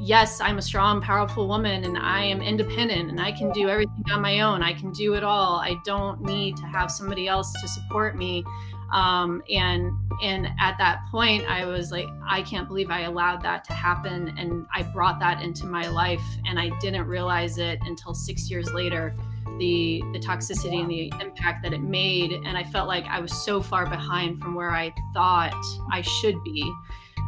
yes 0.00 0.40
i'm 0.40 0.58
a 0.58 0.62
strong 0.62 1.00
powerful 1.00 1.46
woman 1.46 1.84
and 1.84 1.98
i 1.98 2.22
am 2.22 2.40
independent 2.40 3.10
and 3.10 3.20
i 3.20 3.30
can 3.30 3.52
do 3.52 3.68
everything 3.68 4.00
on 4.10 4.20
my 4.20 4.40
own. 4.40 4.62
I 4.62 4.72
can 4.72 4.92
do 4.92 5.14
it 5.14 5.24
all. 5.24 5.56
I 5.56 5.76
don't 5.84 6.22
need 6.22 6.56
to 6.58 6.64
have 6.64 6.90
somebody 6.90 7.28
else 7.28 7.52
to 7.60 7.68
support 7.68 8.16
me. 8.16 8.44
Um, 8.92 9.42
and 9.48 9.92
and 10.20 10.48
at 10.58 10.76
that 10.78 11.02
point 11.12 11.48
i 11.48 11.64
was 11.64 11.92
like 11.92 12.08
i 12.26 12.42
can't 12.42 12.66
believe 12.66 12.90
i 12.90 13.02
allowed 13.02 13.40
that 13.42 13.62
to 13.66 13.72
happen 13.72 14.36
and 14.36 14.66
i 14.74 14.82
brought 14.82 15.20
that 15.20 15.40
into 15.40 15.64
my 15.64 15.86
life 15.88 16.24
and 16.44 16.58
i 16.58 16.76
didn't 16.80 17.06
realize 17.06 17.56
it 17.58 17.78
until 17.82 18.14
six 18.14 18.50
years 18.50 18.72
later 18.72 19.14
the 19.60 20.02
the 20.12 20.18
toxicity 20.18 20.80
and 20.80 20.90
the 20.90 21.12
impact 21.20 21.62
that 21.62 21.72
it 21.72 21.82
made 21.82 22.32
and 22.32 22.58
i 22.58 22.64
felt 22.64 22.88
like 22.88 23.04
i 23.04 23.20
was 23.20 23.32
so 23.32 23.62
far 23.62 23.86
behind 23.86 24.40
from 24.42 24.56
where 24.56 24.72
i 24.72 24.92
thought 25.14 25.54
i 25.92 26.00
should 26.00 26.42
be 26.42 26.68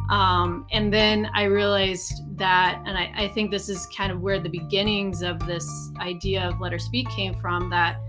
um, 0.09 0.65
and 0.71 0.93
then 0.93 1.29
i 1.33 1.43
realized 1.43 2.13
that 2.37 2.81
and 2.85 2.97
I, 2.97 3.11
I 3.15 3.27
think 3.29 3.51
this 3.51 3.69
is 3.69 3.87
kind 3.95 4.11
of 4.11 4.21
where 4.21 4.39
the 4.39 4.49
beginnings 4.49 5.21
of 5.21 5.45
this 5.45 5.67
idea 5.99 6.43
of 6.43 6.59
let 6.59 6.71
her 6.71 6.79
speak 6.79 7.09
came 7.09 7.33
from 7.35 7.69
that 7.69 7.99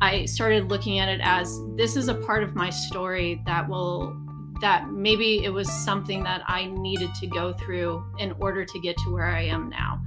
i 0.00 0.24
started 0.24 0.68
looking 0.68 0.98
at 0.98 1.08
it 1.08 1.20
as 1.22 1.60
this 1.76 1.96
is 1.96 2.08
a 2.08 2.14
part 2.14 2.42
of 2.42 2.54
my 2.54 2.70
story 2.70 3.42
that 3.46 3.68
will 3.68 4.16
that 4.60 4.90
maybe 4.90 5.44
it 5.44 5.50
was 5.50 5.70
something 5.70 6.22
that 6.22 6.42
i 6.46 6.66
needed 6.66 7.14
to 7.14 7.26
go 7.26 7.52
through 7.52 8.04
in 8.18 8.32
order 8.40 8.64
to 8.64 8.80
get 8.80 8.96
to 8.98 9.12
where 9.12 9.26
i 9.26 9.42
am 9.42 9.68
now. 9.68 10.02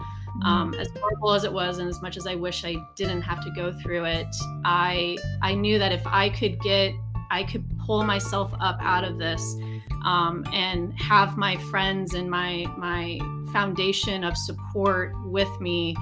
Um, 0.45 0.73
as 0.75 0.87
horrible 0.97 1.33
as 1.33 1.43
it 1.43 1.51
was 1.51 1.79
and 1.79 1.89
as 1.89 2.01
much 2.01 2.17
as 2.17 2.25
i 2.25 2.35
wish 2.35 2.63
i 2.63 2.75
didn't 2.95 3.21
have 3.21 3.43
to 3.43 3.51
go 3.51 3.73
through 3.73 4.05
it 4.05 4.33
i 4.63 5.17
i 5.41 5.53
knew 5.53 5.77
that 5.77 5.91
if 5.91 6.07
i 6.07 6.29
could 6.29 6.59
get 6.61 6.93
i 7.29 7.43
could 7.43 7.65
pull 7.85 8.03
myself 8.03 8.51
up 8.59 8.77
out 8.81 9.03
of 9.03 9.19
this 9.19 9.55
um, 10.05 10.45
and 10.53 10.97
have 10.99 11.37
my 11.37 11.57
friends 11.69 12.13
and 12.13 12.29
my 12.29 12.65
my 12.77 13.19
foundation 13.51 14.23
of 14.23 14.35
support 14.37 15.13
with 15.25 15.49
me 15.59 15.95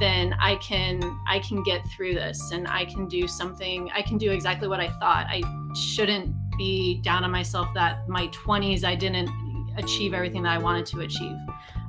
then 0.00 0.34
i 0.40 0.56
can 0.56 1.00
i 1.26 1.38
can 1.38 1.62
get 1.62 1.82
through 1.88 2.14
this 2.14 2.50
and 2.52 2.66
i 2.68 2.84
can 2.84 3.06
do 3.08 3.28
something 3.28 3.90
i 3.94 4.02
can 4.02 4.18
do 4.18 4.30
exactly 4.30 4.68
what 4.68 4.80
i 4.80 4.88
thought. 4.88 5.26
I 5.28 5.42
shouldn't 5.74 6.34
be 6.56 7.00
down 7.02 7.24
on 7.24 7.30
myself 7.30 7.68
that 7.74 8.08
my 8.08 8.28
20s 8.28 8.84
i 8.84 8.94
didn't 8.94 9.30
achieve 9.76 10.14
everything 10.14 10.42
that 10.42 10.52
i 10.52 10.58
wanted 10.58 10.86
to 10.86 11.00
achieve 11.00 11.36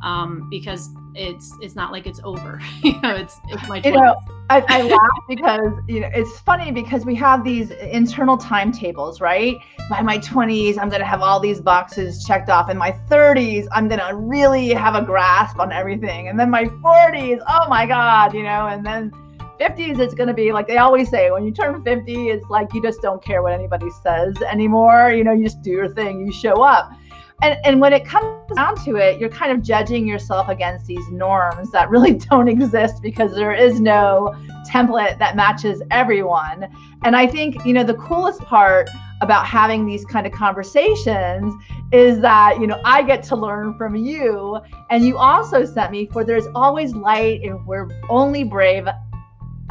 um, 0.04 0.48
because 0.50 0.90
it's 1.16 1.56
it's 1.62 1.76
not 1.76 1.92
like 1.92 2.08
it's 2.08 2.20
over. 2.24 2.60
you 2.84 3.00
know, 3.02 3.16
it's 3.16 3.40
it's 3.50 3.68
my. 3.68 3.82
20s. 3.82 3.86
You 3.86 3.92
know, 3.92 4.16
I, 4.50 4.64
I 4.68 4.82
laugh 4.84 5.00
because 5.28 5.74
you 5.88 6.02
know 6.02 6.10
it's 6.14 6.40
funny 6.40 6.72
because 6.72 7.06
we 7.06 7.16
have 7.16 7.44
these 7.44 7.72
internal 7.72 8.38
timetables, 8.38 9.22
right? 9.22 9.58
By 9.90 10.02
my 10.02 10.18
20s, 10.18 10.78
I'm 10.78 10.90
gonna 10.90 11.06
have 11.06 11.22
all 11.22 11.40
these 11.40 11.62
boxes 11.62 12.26
checked 12.26 12.50
off. 12.50 12.70
In 12.70 12.78
my 12.78 12.92
30s, 13.10 13.68
I'm 13.72 13.88
gonna 13.88 14.16
really 14.16 14.70
have 14.70 14.96
a 14.96 15.02
grasp 15.02 15.60
on 15.60 15.72
everything, 15.72 16.28
and 16.28 16.40
then 16.40 16.50
my 16.50 16.66
40s, 16.66 17.42
oh 17.48 17.70
my 17.70 17.86
god, 17.86 18.34
you 18.34 18.44
know, 18.44 18.68
and 18.68 18.86
then 18.86 19.12
50s, 19.60 20.00
it's 20.00 20.14
gonna 20.14 20.34
be 20.34 20.52
like 20.52 20.68
they 20.68 20.78
always 20.78 21.10
say 21.10 21.32
when 21.32 21.46
you 21.46 21.52
turn 21.52 21.84
50, 21.84 22.30
it's 22.30 22.50
like 22.50 22.74
you 22.74 22.82
just 22.82 23.02
don't 23.02 23.24
care 23.24 23.42
what 23.42 23.54
anybody 23.54 23.90
says 24.02 24.36
anymore. 24.42 25.12
You 25.12 25.24
know, 25.24 25.32
you 25.32 25.46
just 25.46 25.62
do 25.62 25.72
your 25.72 25.90
thing, 25.90 26.26
you 26.26 26.34
show 26.34 26.64
up 26.64 26.92
and 27.42 27.58
and 27.64 27.82
when 27.82 27.94
it 27.94 28.06
comes 28.06 28.56
down 28.56 28.76
to 28.84 28.96
it 28.96 29.20
you're 29.20 29.30
kind 29.30 29.52
of 29.52 29.62
judging 29.62 30.08
yourself 30.08 30.48
against 30.50 30.86
these 30.86 31.08
norms 31.10 31.72
that 31.72 31.90
really 31.90 32.14
don't 32.30 32.48
exist 32.48 33.02
because 33.02 33.34
there 33.34 33.54
is 33.54 33.80
no 33.80 34.34
template 34.70 35.18
that 35.20 35.36
matches 35.36 35.82
everyone. 35.92 36.68
And 37.04 37.16
i 37.16 37.28
think 37.28 37.66
you 37.66 37.74
know 37.74 37.84
the 37.84 37.96
coolest 37.96 38.40
part 38.42 38.90
about 39.22 39.46
having 39.46 39.86
these 39.86 40.04
kind 40.06 40.28
of 40.28 40.34
conversations 40.34 41.54
is 41.92 42.20
that 42.20 42.60
you 42.60 42.68
know 42.68 42.82
i 42.84 43.02
get 43.02 43.24
to 43.24 43.36
learn 43.36 43.78
from 43.78 43.96
you. 43.96 44.60
And 44.90 45.06
you 45.06 45.18
also 45.18 45.66
sent 45.66 45.92
me 45.92 46.08
for 46.08 46.24
there's 46.24 46.48
always 46.56 46.94
light 46.94 47.42
and 47.44 47.66
we're 47.66 47.90
only 48.10 48.44
brave 48.44 48.88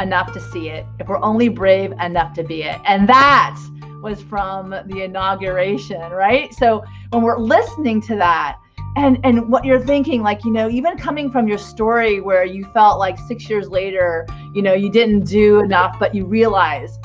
enough 0.01 0.33
to 0.33 0.41
see 0.41 0.69
it 0.69 0.87
if 0.99 1.09
we're 1.09 1.23
only 1.23 1.49
brave 1.49 1.93
enough 2.01 2.35
to 2.35 2.43
be 2.43 2.63
it. 2.63 2.81
And 2.85 3.09
that 3.09 3.59
was 4.03 4.23
from 4.23 4.71
the 4.71 5.03
inauguration, 5.03 6.01
right? 6.11 6.53
So 6.55 6.85
when 7.11 7.23
we're 7.23 7.39
listening 7.39 8.01
to 8.03 8.17
that, 8.17 8.59
and 8.95 9.19
and 9.25 9.49
what 9.49 9.65
you're 9.65 9.81
thinking 9.81 10.21
like 10.23 10.45
you 10.45 10.51
know 10.51 10.69
even 10.69 10.99
coming 10.99 11.31
from 11.31 11.49
your 11.49 11.57
story 11.57 12.21
where 12.21 12.45
you 12.45 12.67
felt 12.75 12.99
like 12.99 13.19
6 13.19 13.49
years 13.49 13.71
later 13.71 14.27
you 14.53 14.61
know 14.61 14.75
you 14.75 14.91
didn't 14.91 15.25
do 15.25 15.61
enough 15.61 15.99
but 15.99 16.15
you 16.15 16.27
realize 16.27 16.99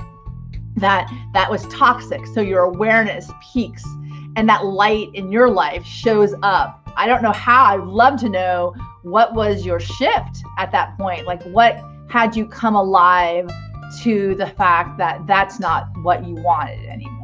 that 0.78 1.12
that 1.34 1.50
was 1.50 1.66
toxic. 1.68 2.26
So 2.28 2.42
your 2.42 2.62
awareness 2.62 3.32
peaks 3.52 3.84
and 4.36 4.48
that 4.48 4.66
light 4.66 5.10
in 5.14 5.32
your 5.32 5.50
life 5.50 5.84
shows 5.84 6.34
up. 6.44 6.90
I 6.96 7.08
don't 7.08 7.22
know 7.22 7.32
how 7.32 7.66
i'd 7.66 7.84
love 7.84 8.20
to 8.22 8.30
know 8.30 8.74
what 9.04 9.34
was 9.34 9.66
your 9.66 9.80
shift 9.80 10.44
at 10.58 10.72
that 10.72 10.98
point? 10.98 11.26
Like 11.26 11.42
what 11.44 11.82
had 12.10 12.36
you 12.36 12.46
come 12.46 12.76
alive 12.76 13.50
to 14.02 14.36
the 14.36 14.48
fact 14.48 14.98
that 14.98 15.26
that's 15.28 15.60
not 15.60 15.88
what 16.04 16.26
you 16.26 16.36
wanted 16.36 16.86
anymore? 16.86 17.18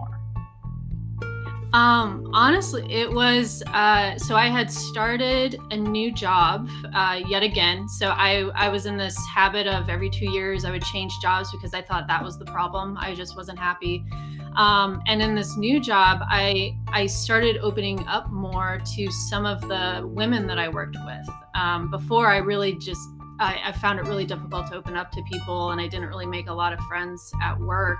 Um, 1.73 2.29
honestly, 2.33 2.85
it 2.93 3.11
was 3.11 3.63
uh, 3.73 4.15
so 4.19 4.35
I 4.35 4.45
had 4.45 4.71
started 4.71 5.59
a 5.71 5.77
new 5.77 6.13
job 6.13 6.69
uh, 6.93 7.19
yet 7.25 7.41
again. 7.41 7.89
So 7.89 8.09
I 8.09 8.51
I 8.53 8.69
was 8.69 8.85
in 8.85 8.95
this 8.95 9.17
habit 9.25 9.65
of 9.65 9.89
every 9.89 10.11
two 10.11 10.29
years 10.29 10.65
I 10.65 10.71
would 10.71 10.83
change 10.83 11.11
jobs 11.19 11.51
because 11.51 11.73
I 11.73 11.81
thought 11.81 12.07
that 12.07 12.23
was 12.23 12.37
the 12.37 12.45
problem. 12.45 12.95
I 12.99 13.15
just 13.15 13.35
wasn't 13.35 13.57
happy. 13.57 14.05
Um, 14.55 15.01
and 15.07 15.19
in 15.19 15.33
this 15.33 15.57
new 15.57 15.79
job, 15.79 16.19
I 16.29 16.77
I 16.89 17.07
started 17.07 17.57
opening 17.57 18.07
up 18.07 18.29
more 18.29 18.79
to 18.95 19.11
some 19.11 19.47
of 19.47 19.61
the 19.61 20.07
women 20.07 20.45
that 20.45 20.59
I 20.59 20.69
worked 20.69 20.97
with. 21.03 21.27
Um, 21.55 21.89
before 21.89 22.27
I 22.27 22.37
really 22.37 22.75
just 22.75 23.01
I, 23.39 23.59
I 23.65 23.71
found 23.71 23.99
it 23.99 24.05
really 24.05 24.25
difficult 24.25 24.67
to 24.67 24.75
open 24.75 24.95
up 24.95 25.11
to 25.11 25.23
people, 25.23 25.71
and 25.71 25.81
I 25.81 25.87
didn't 25.87 26.07
really 26.07 26.25
make 26.25 26.47
a 26.47 26.53
lot 26.53 26.73
of 26.73 26.79
friends 26.81 27.31
at 27.41 27.59
work 27.59 27.99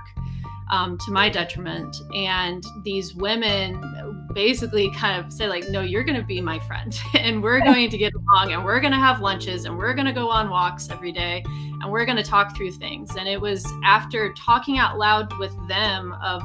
um, 0.70 0.96
to 0.98 1.12
my 1.12 1.28
detriment. 1.28 1.96
And 2.14 2.64
these 2.82 3.14
women 3.14 4.28
basically 4.32 4.90
kind 4.92 5.24
of 5.24 5.32
say, 5.32 5.48
like, 5.48 5.68
no, 5.68 5.80
you're 5.80 6.04
going 6.04 6.18
to 6.18 6.26
be 6.26 6.40
my 6.40 6.58
friend, 6.60 6.98
and 7.14 7.42
we're 7.42 7.60
going 7.60 7.90
to 7.90 7.98
get 7.98 8.12
along, 8.14 8.52
and 8.52 8.64
we're 8.64 8.80
going 8.80 8.92
to 8.92 8.98
have 8.98 9.20
lunches, 9.20 9.64
and 9.64 9.76
we're 9.76 9.94
going 9.94 10.06
to 10.06 10.12
go 10.12 10.28
on 10.30 10.50
walks 10.50 10.88
every 10.90 11.12
day, 11.12 11.42
and 11.46 11.90
we're 11.90 12.04
going 12.04 12.16
to 12.16 12.22
talk 12.24 12.56
through 12.56 12.72
things. 12.72 13.16
And 13.16 13.28
it 13.28 13.40
was 13.40 13.66
after 13.84 14.32
talking 14.34 14.78
out 14.78 14.98
loud 14.98 15.36
with 15.38 15.54
them 15.68 16.14
of 16.22 16.42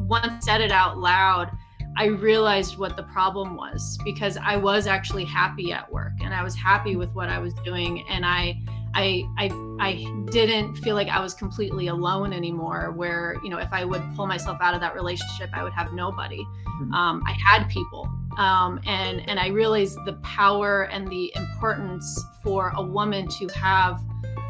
once 0.00 0.44
said 0.44 0.60
it 0.60 0.72
out 0.72 0.98
loud. 0.98 1.50
I 1.98 2.06
realized 2.06 2.78
what 2.78 2.96
the 2.96 3.02
problem 3.02 3.56
was 3.56 3.98
because 4.04 4.36
I 4.36 4.56
was 4.56 4.86
actually 4.86 5.24
happy 5.24 5.72
at 5.72 5.90
work 5.90 6.12
and 6.22 6.32
I 6.32 6.44
was 6.44 6.54
happy 6.54 6.94
with 6.94 7.12
what 7.12 7.28
I 7.28 7.40
was 7.40 7.54
doing 7.64 8.04
and 8.08 8.24
I 8.24 8.60
I, 8.94 9.24
I 9.36 9.50
I 9.80 10.24
didn't 10.30 10.76
feel 10.76 10.94
like 10.94 11.08
I 11.08 11.20
was 11.20 11.34
completely 11.34 11.88
alone 11.88 12.32
anymore. 12.32 12.92
Where 12.92 13.36
you 13.42 13.50
know, 13.50 13.58
if 13.58 13.72
I 13.72 13.84
would 13.84 14.02
pull 14.14 14.26
myself 14.26 14.58
out 14.60 14.74
of 14.74 14.80
that 14.80 14.94
relationship, 14.94 15.50
I 15.52 15.62
would 15.64 15.72
have 15.72 15.92
nobody. 15.92 16.38
Mm-hmm. 16.38 16.94
Um, 16.94 17.22
I 17.26 17.32
had 17.32 17.68
people, 17.68 18.08
um, 18.38 18.80
and 18.86 19.28
and 19.28 19.38
I 19.38 19.48
realized 19.48 19.98
the 20.06 20.14
power 20.22 20.84
and 20.84 21.06
the 21.08 21.32
importance 21.36 22.24
for 22.42 22.72
a 22.76 22.82
woman 22.82 23.28
to 23.38 23.48
have 23.48 24.00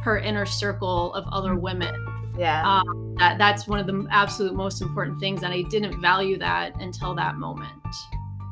her 0.03 0.19
inner 0.19 0.47
circle 0.47 1.15
of 1.15 1.27
other 1.33 1.51
mm-hmm. 1.51 1.63
women. 1.63 2.08
Yeah, 2.39 2.63
um, 2.65 3.15
that 3.19 3.37
that's 3.37 3.67
one 3.67 3.81
of 3.81 3.87
the 3.87 4.07
absolute 4.11 4.55
most 4.55 4.81
important 4.81 5.19
things, 5.19 5.43
and 5.43 5.53
I 5.53 5.63
didn't 5.63 6.01
value 6.01 6.39
that 6.39 6.81
until 6.81 7.15
that 7.17 7.37
moment. 7.37 7.73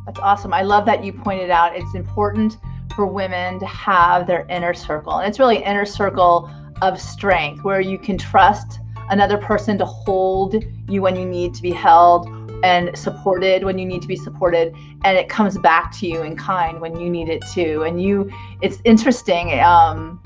That's 0.07 0.21
awesome. 0.21 0.53
I 0.53 0.63
love 0.63 0.87
that 0.87 1.05
you 1.05 1.13
pointed 1.13 1.51
out 1.51 1.77
it's 1.77 1.95
important 1.95 2.59
for 2.95 3.07
women 3.07 3.61
to 3.61 3.67
have 3.67 4.27
their 4.27 4.47
inner 4.49 4.73
circle. 4.73 5.19
And 5.19 5.29
it's 5.29 5.39
really 5.39 5.63
inner 5.63 5.85
circle 5.85 6.51
of 6.83 7.01
strength 7.01 7.63
where 7.63 7.81
you 7.81 7.99
can 7.99 8.17
trust 8.17 8.81
another 9.11 9.37
person 9.37 9.79
to 9.79 9.85
hold 9.85 10.65
you 10.89 11.03
when 11.03 11.17
you 11.17 11.27
need 11.27 11.55
to 11.55 11.63
be 11.63 11.71
held 11.71 12.29
and 12.65 12.97
supported 12.97 13.65
when 13.65 13.79
you 13.79 13.85
need 13.85 14.01
to 14.03 14.09
be 14.09 14.17
supported 14.17 14.75
and 15.05 15.17
it 15.17 15.29
comes 15.29 15.59
back 15.59 15.93
to 15.97 16.07
you 16.07 16.23
in 16.23 16.35
kind 16.35 16.81
when 16.81 16.99
you 16.99 17.09
need 17.11 17.29
it 17.29 17.45
too 17.53 17.83
and 17.83 18.03
you 18.03 18.31
it's 18.63 18.79
interesting 18.85 19.61
um, 19.61 20.21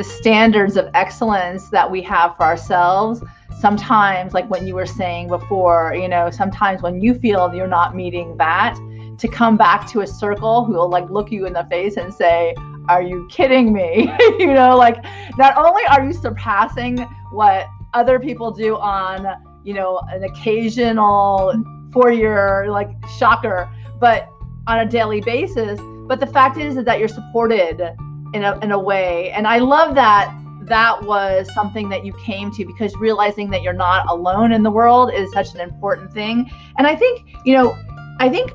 the 0.00 0.04
standards 0.04 0.78
of 0.78 0.88
excellence 0.94 1.68
that 1.68 1.90
we 1.90 2.00
have 2.00 2.34
for 2.36 2.44
ourselves 2.44 3.22
sometimes 3.60 4.32
like 4.32 4.48
when 4.48 4.66
you 4.66 4.74
were 4.74 4.86
saying 4.86 5.28
before 5.28 5.94
you 5.94 6.08
know 6.08 6.30
sometimes 6.30 6.80
when 6.80 7.02
you 7.02 7.12
feel 7.14 7.54
you're 7.54 7.66
not 7.66 7.94
meeting 7.94 8.34
that 8.38 8.74
to 9.20 9.28
come 9.28 9.56
back 9.56 9.86
to 9.86 10.00
a 10.00 10.06
circle 10.06 10.64
who 10.64 10.72
will 10.72 10.88
like 10.88 11.08
look 11.10 11.30
you 11.30 11.44
in 11.44 11.52
the 11.52 11.64
face 11.64 11.98
and 11.98 12.12
say, 12.12 12.54
Are 12.88 13.02
you 13.02 13.28
kidding 13.30 13.72
me? 13.72 14.10
you 14.38 14.54
know, 14.54 14.76
like 14.76 15.04
not 15.36 15.56
only 15.56 15.82
are 15.90 16.02
you 16.02 16.14
surpassing 16.14 16.98
what 17.30 17.68
other 17.92 18.18
people 18.18 18.50
do 18.50 18.76
on, 18.76 19.26
you 19.62 19.74
know, 19.74 20.00
an 20.08 20.24
occasional 20.24 21.62
four 21.92 22.10
year 22.10 22.66
like 22.70 22.88
shocker, 23.18 23.70
but 24.00 24.30
on 24.66 24.78
a 24.78 24.86
daily 24.86 25.20
basis. 25.20 25.78
But 26.06 26.18
the 26.18 26.26
fact 26.26 26.56
is, 26.56 26.78
is 26.78 26.84
that 26.86 26.98
you're 26.98 27.08
supported 27.08 27.94
in 28.34 28.44
a, 28.44 28.58
in 28.60 28.72
a 28.72 28.78
way. 28.78 29.30
And 29.30 29.46
I 29.46 29.58
love 29.58 29.94
that 29.94 30.36
that 30.62 31.02
was 31.02 31.52
something 31.54 31.88
that 31.88 32.04
you 32.04 32.12
came 32.24 32.50
to 32.52 32.64
because 32.64 32.94
realizing 32.96 33.50
that 33.50 33.62
you're 33.62 33.72
not 33.72 34.08
alone 34.08 34.52
in 34.52 34.62
the 34.62 34.70
world 34.70 35.12
is 35.12 35.32
such 35.32 35.54
an 35.54 35.60
important 35.60 36.12
thing. 36.12 36.50
And 36.78 36.86
I 36.86 36.94
think, 36.94 37.24
you 37.44 37.54
know, 37.54 37.76
I 38.20 38.28
think 38.28 38.52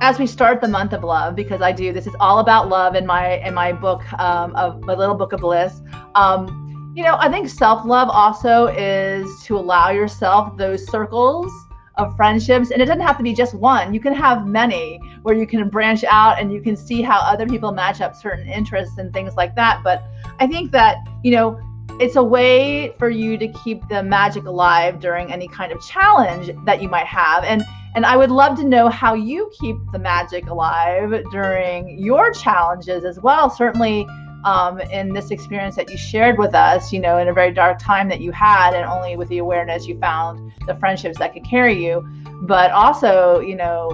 as 0.00 0.18
we 0.18 0.26
start 0.26 0.60
the 0.60 0.68
month 0.68 0.92
of 0.92 1.02
love 1.02 1.34
because 1.34 1.60
i 1.60 1.72
do 1.72 1.92
this 1.92 2.06
is 2.06 2.14
all 2.20 2.38
about 2.38 2.68
love 2.68 2.94
in 2.94 3.04
my 3.04 3.38
in 3.44 3.52
my 3.52 3.72
book 3.72 4.00
um, 4.20 4.54
of 4.54 4.80
my 4.82 4.94
little 4.94 5.14
book 5.14 5.32
of 5.32 5.40
bliss 5.40 5.80
um, 6.14 6.92
you 6.96 7.02
know 7.02 7.16
i 7.18 7.28
think 7.28 7.48
self-love 7.48 8.08
also 8.08 8.66
is 8.66 9.28
to 9.42 9.56
allow 9.56 9.90
yourself 9.90 10.56
those 10.56 10.86
circles 10.88 11.50
of 11.98 12.16
friendships 12.16 12.70
and 12.70 12.80
it 12.80 12.86
doesn't 12.86 13.02
have 13.02 13.16
to 13.16 13.22
be 13.22 13.34
just 13.34 13.54
one 13.54 13.92
you 13.92 14.00
can 14.00 14.14
have 14.14 14.46
many 14.46 15.00
where 15.22 15.34
you 15.34 15.46
can 15.46 15.68
branch 15.68 16.04
out 16.04 16.40
and 16.40 16.52
you 16.52 16.60
can 16.60 16.76
see 16.76 17.02
how 17.02 17.18
other 17.18 17.46
people 17.46 17.72
match 17.72 18.00
up 18.00 18.14
certain 18.14 18.48
interests 18.48 18.98
and 18.98 19.12
things 19.12 19.34
like 19.36 19.54
that 19.54 19.80
but 19.82 20.04
i 20.38 20.46
think 20.46 20.70
that 20.70 20.96
you 21.22 21.30
know 21.30 21.60
it's 22.00 22.14
a 22.14 22.22
way 22.22 22.94
for 22.98 23.10
you 23.10 23.36
to 23.36 23.48
keep 23.48 23.86
the 23.88 24.02
magic 24.02 24.44
alive 24.44 25.00
during 25.00 25.32
any 25.32 25.48
kind 25.48 25.72
of 25.72 25.80
challenge 25.84 26.50
that 26.64 26.80
you 26.80 26.88
might 26.88 27.06
have 27.06 27.42
and 27.44 27.62
and 27.94 28.06
I 28.06 28.16
would 28.16 28.30
love 28.30 28.56
to 28.58 28.64
know 28.64 28.88
how 28.88 29.14
you 29.14 29.50
keep 29.58 29.76
the 29.92 29.98
magic 29.98 30.46
alive 30.46 31.24
during 31.32 31.98
your 31.98 32.30
challenges 32.30 33.04
as 33.04 33.18
well. 33.18 33.50
Certainly, 33.50 34.06
um, 34.44 34.80
in 34.80 35.12
this 35.12 35.30
experience 35.30 35.76
that 35.76 35.90
you 35.90 35.96
shared 35.96 36.38
with 36.38 36.54
us, 36.54 36.92
you 36.92 37.00
know, 37.00 37.18
in 37.18 37.28
a 37.28 37.32
very 37.32 37.52
dark 37.52 37.78
time 37.78 38.08
that 38.08 38.20
you 38.20 38.32
had, 38.32 38.74
and 38.74 38.84
only 38.84 39.16
with 39.16 39.28
the 39.28 39.38
awareness 39.38 39.86
you 39.86 39.98
found 39.98 40.52
the 40.66 40.76
friendships 40.76 41.18
that 41.18 41.32
could 41.32 41.44
carry 41.44 41.84
you. 41.84 42.06
But 42.42 42.70
also, 42.70 43.40
you 43.40 43.56
know, 43.56 43.90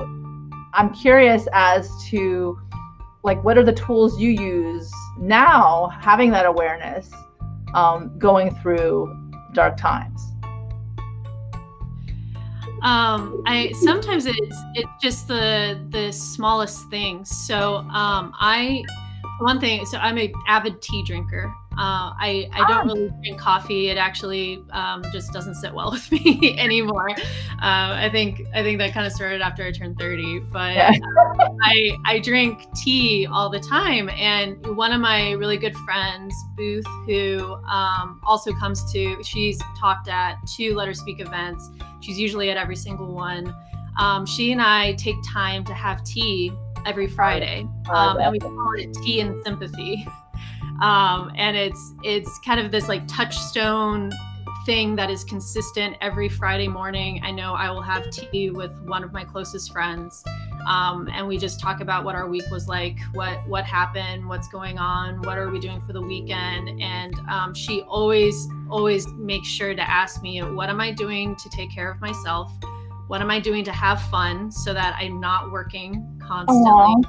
I'm 0.74 0.92
curious 0.92 1.46
as 1.52 1.90
to 2.10 2.58
like 3.22 3.42
what 3.42 3.56
are 3.56 3.64
the 3.64 3.72
tools 3.72 4.20
you 4.20 4.30
use 4.30 4.92
now, 5.18 5.88
having 6.00 6.30
that 6.32 6.46
awareness, 6.46 7.10
um, 7.74 8.16
going 8.18 8.54
through 8.56 9.32
dark 9.54 9.76
times. 9.76 10.20
Um, 12.82 13.42
I 13.46 13.72
sometimes 13.72 14.26
it's 14.26 14.56
it's 14.74 14.90
just 15.00 15.26
the 15.26 15.80
the 15.88 16.12
smallest 16.12 16.90
things. 16.90 17.30
So 17.30 17.76
um, 17.76 18.34
I 18.38 18.84
one 19.38 19.60
thing. 19.60 19.84
So 19.86 19.98
I'm 19.98 20.18
a 20.18 20.32
avid 20.46 20.80
tea 20.80 21.02
drinker. 21.02 21.52
Uh, 21.72 22.14
I 22.20 22.48
I 22.52 22.58
don't 22.68 22.70
ah. 22.70 22.92
really 22.92 23.10
drink 23.20 23.38
coffee. 23.38 23.88
It 23.88 23.96
actually 23.96 24.62
um, 24.70 25.02
just 25.12 25.32
doesn't 25.32 25.56
sit 25.56 25.74
well 25.74 25.90
with 25.92 26.10
me 26.12 26.56
anymore. 26.58 27.10
Uh, 27.10 27.18
I 27.60 28.08
think 28.12 28.42
I 28.54 28.62
think 28.62 28.78
that 28.78 28.92
kind 28.92 29.06
of 29.06 29.12
started 29.12 29.40
after 29.40 29.64
I 29.64 29.72
turned 29.72 29.98
30. 29.98 30.40
But 30.52 30.74
yeah. 30.74 30.92
uh, 31.40 31.48
I 31.62 31.96
I 32.04 32.18
drink 32.20 32.66
tea 32.76 33.26
all 33.26 33.50
the 33.50 33.60
time, 33.60 34.08
and 34.10 34.64
one 34.76 34.92
of 34.92 35.00
my 35.00 35.32
really 35.32 35.56
good 35.56 35.76
friends, 35.78 36.34
Booth, 36.56 36.86
who 37.06 37.54
um, 37.68 38.20
also 38.24 38.52
comes 38.52 38.90
to, 38.92 39.22
she's 39.24 39.60
talked 39.78 40.08
at 40.08 40.36
two 40.56 40.74
Let 40.74 40.86
Her 40.86 40.94
Speak 40.94 41.20
events. 41.20 41.70
She's 42.00 42.18
usually 42.18 42.50
at 42.50 42.56
every 42.56 42.76
single 42.76 43.12
one. 43.12 43.52
Um, 43.98 44.26
she 44.26 44.52
and 44.52 44.60
I 44.60 44.92
take 44.94 45.16
time 45.24 45.64
to 45.64 45.74
have 45.74 46.02
tea 46.04 46.52
every 46.86 47.06
Friday, 47.06 47.66
um, 47.90 48.18
and 48.18 48.32
we 48.32 48.38
call 48.38 48.72
it 48.76 48.92
tea 49.02 49.20
and 49.20 49.42
sympathy 49.44 50.06
um, 50.82 51.32
and 51.36 51.56
it's 51.56 51.92
it's 52.02 52.38
kind 52.40 52.60
of 52.60 52.70
this 52.70 52.88
like 52.88 53.06
touchstone 53.06 54.10
thing 54.66 54.96
that 54.96 55.10
is 55.10 55.24
consistent 55.24 55.96
every 56.00 56.28
Friday 56.28 56.68
morning. 56.68 57.20
I 57.22 57.30
know 57.30 57.52
I 57.52 57.70
will 57.70 57.82
have 57.82 58.10
tea 58.10 58.50
with 58.50 58.72
one 58.86 59.04
of 59.04 59.12
my 59.12 59.24
closest 59.24 59.72
friends, 59.72 60.24
um, 60.66 61.08
and 61.12 61.28
we 61.28 61.38
just 61.38 61.60
talk 61.60 61.80
about 61.80 62.04
what 62.04 62.14
our 62.14 62.28
week 62.28 62.44
was 62.50 62.66
like, 62.66 62.98
what 63.12 63.46
what 63.48 63.64
happened, 63.64 64.28
what's 64.28 64.48
going 64.48 64.78
on, 64.78 65.22
what 65.22 65.38
are 65.38 65.50
we 65.50 65.60
doing 65.60 65.80
for 65.82 65.92
the 65.92 66.02
weekend. 66.02 66.80
And 66.82 67.14
um, 67.30 67.54
she 67.54 67.82
always 67.82 68.48
always 68.68 69.06
makes 69.12 69.48
sure 69.48 69.74
to 69.74 69.90
ask 69.90 70.22
me, 70.22 70.40
what 70.42 70.68
am 70.68 70.80
I 70.80 70.90
doing 70.90 71.36
to 71.36 71.48
take 71.50 71.70
care 71.70 71.90
of 71.90 72.00
myself? 72.00 72.52
What 73.06 73.20
am 73.20 73.30
I 73.30 73.38
doing 73.38 73.64
to 73.64 73.72
have 73.72 74.00
fun 74.10 74.50
so 74.50 74.72
that 74.72 74.96
I'm 74.98 75.20
not 75.20 75.52
working 75.52 76.13
constantly? 76.26 77.04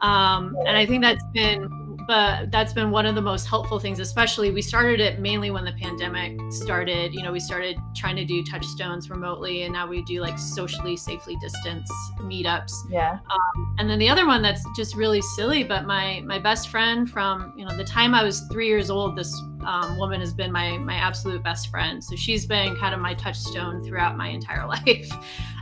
Um, 0.00 0.56
and 0.66 0.76
I 0.76 0.84
think 0.86 1.02
that's 1.02 1.24
been 1.32 1.68
but 2.06 2.50
that's 2.50 2.74
been 2.74 2.90
one 2.90 3.06
of 3.06 3.14
the 3.14 3.22
most 3.22 3.46
helpful 3.46 3.78
things 3.78 3.98
especially 3.98 4.50
we 4.50 4.60
started 4.60 5.00
it 5.00 5.20
mainly 5.20 5.50
when 5.50 5.64
the 5.64 5.72
pandemic 5.80 6.38
started. 6.52 7.14
You 7.14 7.22
know 7.22 7.32
we 7.32 7.40
started 7.40 7.76
trying 7.96 8.16
to 8.16 8.24
do 8.24 8.44
touchstones 8.44 9.08
remotely 9.08 9.62
and 9.62 9.72
now 9.72 9.86
we 9.86 10.02
do 10.02 10.20
like 10.20 10.38
socially 10.38 10.96
safely 10.96 11.36
distance 11.36 11.90
meetups. 12.20 12.72
Yeah. 12.90 13.18
Um, 13.30 13.76
and 13.78 13.88
then 13.88 13.98
the 13.98 14.08
other 14.08 14.26
one 14.26 14.42
that's 14.42 14.64
just 14.76 14.94
really 14.94 15.22
silly 15.22 15.64
but 15.64 15.86
my 15.86 16.22
my 16.26 16.38
best 16.38 16.68
friend 16.68 17.08
from 17.08 17.54
you 17.56 17.64
know 17.64 17.74
the 17.76 17.84
time 17.84 18.14
i 18.14 18.22
was 18.22 18.40
three 18.52 18.68
years 18.68 18.90
old 18.90 19.16
this 19.16 19.34
um, 19.66 19.98
woman 19.98 20.20
has 20.20 20.32
been 20.32 20.52
my 20.52 20.78
my 20.78 20.94
absolute 20.94 21.42
best 21.42 21.68
friend. 21.68 22.02
So 22.02 22.16
she's 22.16 22.46
been 22.46 22.76
kind 22.76 22.94
of 22.94 23.00
my 23.00 23.14
touchstone 23.14 23.82
throughout 23.82 24.16
my 24.16 24.28
entire 24.28 24.66
life. 24.68 25.10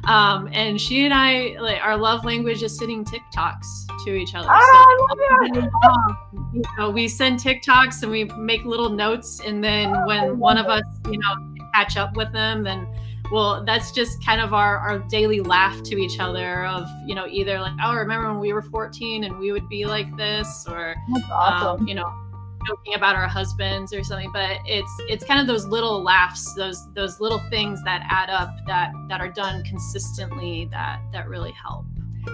Um, 0.05 0.49
and 0.53 0.81
she 0.81 1.05
and 1.05 1.15
I, 1.15 1.57
like, 1.61 1.81
our 1.81 1.97
love 1.97 2.25
language 2.25 2.63
is 2.63 2.77
sending 2.77 3.05
TikToks 3.05 4.05
to 4.05 4.15
each 4.15 4.35
other. 4.35 4.49
Oh, 4.51 5.49
so, 5.55 5.61
um, 5.89 6.51
you 6.53 6.63
know, 6.77 6.91
we 6.91 7.07
send 7.07 7.39
TikToks 7.39 8.03
and 8.03 8.11
we 8.11 8.25
make 8.25 8.65
little 8.65 8.91
notes, 8.91 9.41
and 9.41 9.63
then 9.63 10.05
when 10.07 10.39
one 10.39 10.59
of 10.59 10.67
us, 10.67 10.83
you 11.07 11.19
know, 11.19 11.55
catch 11.75 11.97
up 11.97 12.17
with 12.17 12.33
them, 12.33 12.65
then 12.65 12.87
well 13.33 13.65
that's 13.65 13.91
just 13.93 14.25
kind 14.25 14.41
of 14.41 14.53
our 14.53 14.77
our 14.79 14.99
daily 14.99 15.41
laugh 15.41 15.83
to 15.83 15.97
each 15.97 16.21
other 16.21 16.67
of 16.67 16.87
you 17.07 17.15
know 17.15 17.27
either 17.27 17.59
like 17.61 17.73
oh 17.83 17.95
remember 17.95 18.29
when 18.29 18.39
we 18.39 18.53
were 18.53 18.61
14 18.61 19.25
and 19.25 19.39
we 19.39 19.53
would 19.53 19.69
be 19.71 19.87
like 19.87 20.15
this 20.17 20.67
or 20.69 20.95
awesome. 21.33 21.81
um, 21.81 21.89
you 21.89 21.95
know 21.95 22.13
joking 22.67 22.95
about 22.95 23.15
our 23.15 23.29
husbands 23.29 23.93
or 23.93 24.03
something 24.05 24.31
but 24.33 24.59
it's 24.67 24.93
it's 25.09 25.25
kind 25.25 25.41
of 25.41 25.47
those 25.47 25.67
little 25.67 26.03
laughs 26.03 26.55
those 26.55 26.93
those 26.95 27.21
little 27.21 27.41
things 27.51 27.83
that 27.85 28.07
add 28.11 28.31
up 28.31 28.55
that 28.67 28.93
that 29.09 29.21
are 29.21 29.31
done 29.31 29.63
consistently 29.65 30.69
that 30.71 31.01
that 31.13 31.29
really 31.29 31.53
help 31.53 31.85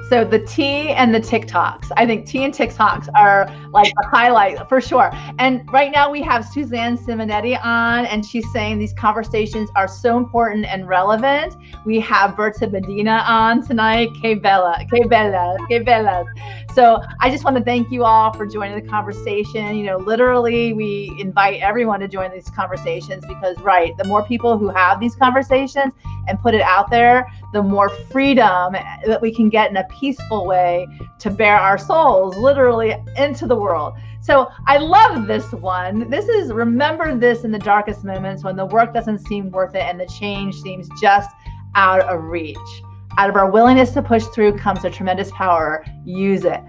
so 0.08 0.24
the 0.24 0.38
tea 0.38 0.90
and 0.90 1.14
the 1.14 1.20
TikToks. 1.20 1.90
I 1.96 2.06
think 2.06 2.26
tea 2.26 2.44
and 2.44 2.52
TikToks 2.52 3.08
are 3.14 3.46
like 3.70 3.92
the 3.94 4.08
highlight 4.08 4.66
for 4.68 4.80
sure. 4.80 5.10
And 5.38 5.70
right 5.70 5.90
now 5.92 6.10
we 6.10 6.22
have 6.22 6.46
Suzanne 6.46 6.96
Simonetti 6.96 7.62
on, 7.62 8.06
and 8.06 8.24
she's 8.24 8.50
saying 8.52 8.78
these 8.78 8.94
conversations 8.94 9.70
are 9.76 9.88
so 9.88 10.16
important 10.16 10.64
and 10.66 10.88
relevant. 10.88 11.56
We 11.84 12.00
have 12.00 12.36
Berta 12.36 12.68
Medina 12.68 13.22
on 13.26 13.66
tonight. 13.66 14.10
Que 14.22 14.34
bella, 14.36 14.84
que 14.90 15.06
bella, 15.06 15.56
que 15.68 15.80
bella. 15.80 16.24
So 16.74 17.02
I 17.20 17.30
just 17.30 17.44
want 17.44 17.56
to 17.56 17.64
thank 17.64 17.90
you 17.90 18.04
all 18.04 18.32
for 18.32 18.46
joining 18.46 18.80
the 18.80 18.88
conversation. 18.88 19.76
You 19.76 19.84
know, 19.86 19.96
literally, 19.96 20.72
we 20.72 21.16
invite 21.18 21.60
everyone 21.60 22.00
to 22.00 22.08
join 22.08 22.30
these 22.30 22.48
conversations 22.50 23.24
because, 23.26 23.58
right, 23.60 23.96
the 23.96 24.04
more 24.04 24.24
people 24.24 24.56
who 24.56 24.68
have 24.68 25.00
these 25.00 25.16
conversations 25.16 25.92
and 26.28 26.38
put 26.40 26.54
it 26.54 26.60
out 26.60 26.90
there, 26.90 27.26
the 27.52 27.62
more 27.62 27.88
freedom 27.88 28.74
that 29.06 29.20
we 29.20 29.34
can 29.34 29.48
get 29.48 29.70
in 29.70 29.76
a 29.78 29.84
peaceful 29.84 30.46
way 30.46 30.86
to 31.18 31.30
bear 31.30 31.56
our 31.56 31.78
souls 31.78 32.36
literally 32.36 32.94
into 33.16 33.46
the 33.46 33.56
world. 33.56 33.94
So 34.20 34.50
I 34.66 34.76
love 34.76 35.26
this 35.26 35.50
one. 35.52 36.10
This 36.10 36.28
is 36.28 36.52
remember 36.52 37.16
this 37.16 37.44
in 37.44 37.50
the 37.50 37.58
darkest 37.58 38.04
moments 38.04 38.44
when 38.44 38.56
the 38.56 38.66
work 38.66 38.92
doesn't 38.92 39.20
seem 39.20 39.50
worth 39.50 39.74
it 39.74 39.82
and 39.82 39.98
the 39.98 40.06
change 40.06 40.60
seems 40.60 40.88
just 41.00 41.30
out 41.74 42.00
of 42.00 42.22
reach. 42.24 42.58
Out 43.16 43.30
of 43.30 43.36
our 43.36 43.50
willingness 43.50 43.90
to 43.92 44.02
push 44.02 44.24
through 44.26 44.58
comes 44.58 44.84
a 44.84 44.90
tremendous 44.90 45.30
power. 45.32 45.84
Use 46.04 46.44
it. 46.44 46.60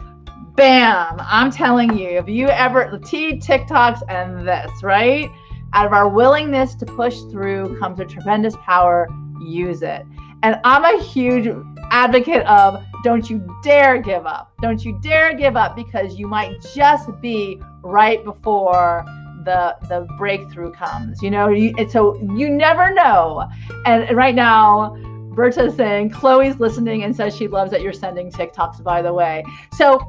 Bam! 0.56 1.17
I'm 1.19 1.52
telling 1.52 1.97
you, 1.97 2.10
if 2.10 2.28
you 2.28 2.47
ever, 2.47 2.89
the 2.91 2.99
T, 2.99 3.39
TikToks, 3.39 4.02
and 4.10 4.47
this, 4.47 4.71
right? 4.84 5.30
Out 5.73 5.86
of 5.86 5.93
our 5.93 6.10
willingness 6.10 6.75
to 6.75 6.86
push 6.86 7.19
through 7.32 7.80
comes 7.80 7.99
a 7.99 8.06
tremendous 8.06 8.56
power. 8.65 9.08
Use 9.41 9.84
it. 9.84 10.04
And 10.41 10.60
I'm 10.63 10.84
a 10.84 11.02
huge 11.02 11.47
advocate 11.91 12.45
of 12.45 12.84
don't 13.04 13.30
you 13.30 13.45
dare 13.63 14.02
give 14.02 14.25
up. 14.25 14.52
Don't 14.62 14.84
you 14.84 14.99
dare 15.02 15.34
give 15.34 15.56
up 15.56 15.75
because 15.75 16.17
you 16.17 16.28
might 16.28 16.62
just 16.73 17.10
be 17.21 17.62
right 17.84 18.23
before 18.23 19.06
the 19.45 19.75
the 19.88 20.08
breakthrough 20.17 20.71
comes. 20.71 21.21
You 21.21 21.32
know, 21.32 21.49
you, 21.49 21.73
so 21.89 22.15
you 22.36 22.49
never 22.49 22.93
know. 22.93 23.47
And 23.86 24.15
right 24.15 24.36
now, 24.36 24.95
Berta's 25.29 25.75
saying 25.75 26.09
Chloe's 26.11 26.59
listening 26.59 27.03
and 27.03 27.15
says 27.15 27.35
she 27.35 27.47
loves 27.47 27.71
that 27.71 27.81
you're 27.81 27.93
sending 27.93 28.31
TikToks. 28.31 28.83
By 28.83 29.01
the 29.01 29.13
way, 29.13 29.43
so 29.73 29.99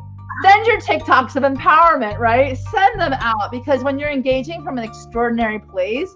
send 0.42 0.66
your 0.66 0.80
TikToks 0.80 1.36
of 1.36 1.42
empowerment, 1.42 2.18
right? 2.18 2.56
Send 2.56 3.00
them 3.00 3.12
out 3.14 3.50
because 3.50 3.82
when 3.82 3.98
you're 3.98 4.10
engaging 4.10 4.64
from 4.64 4.78
an 4.78 4.84
extraordinary 4.84 5.58
place, 5.58 6.14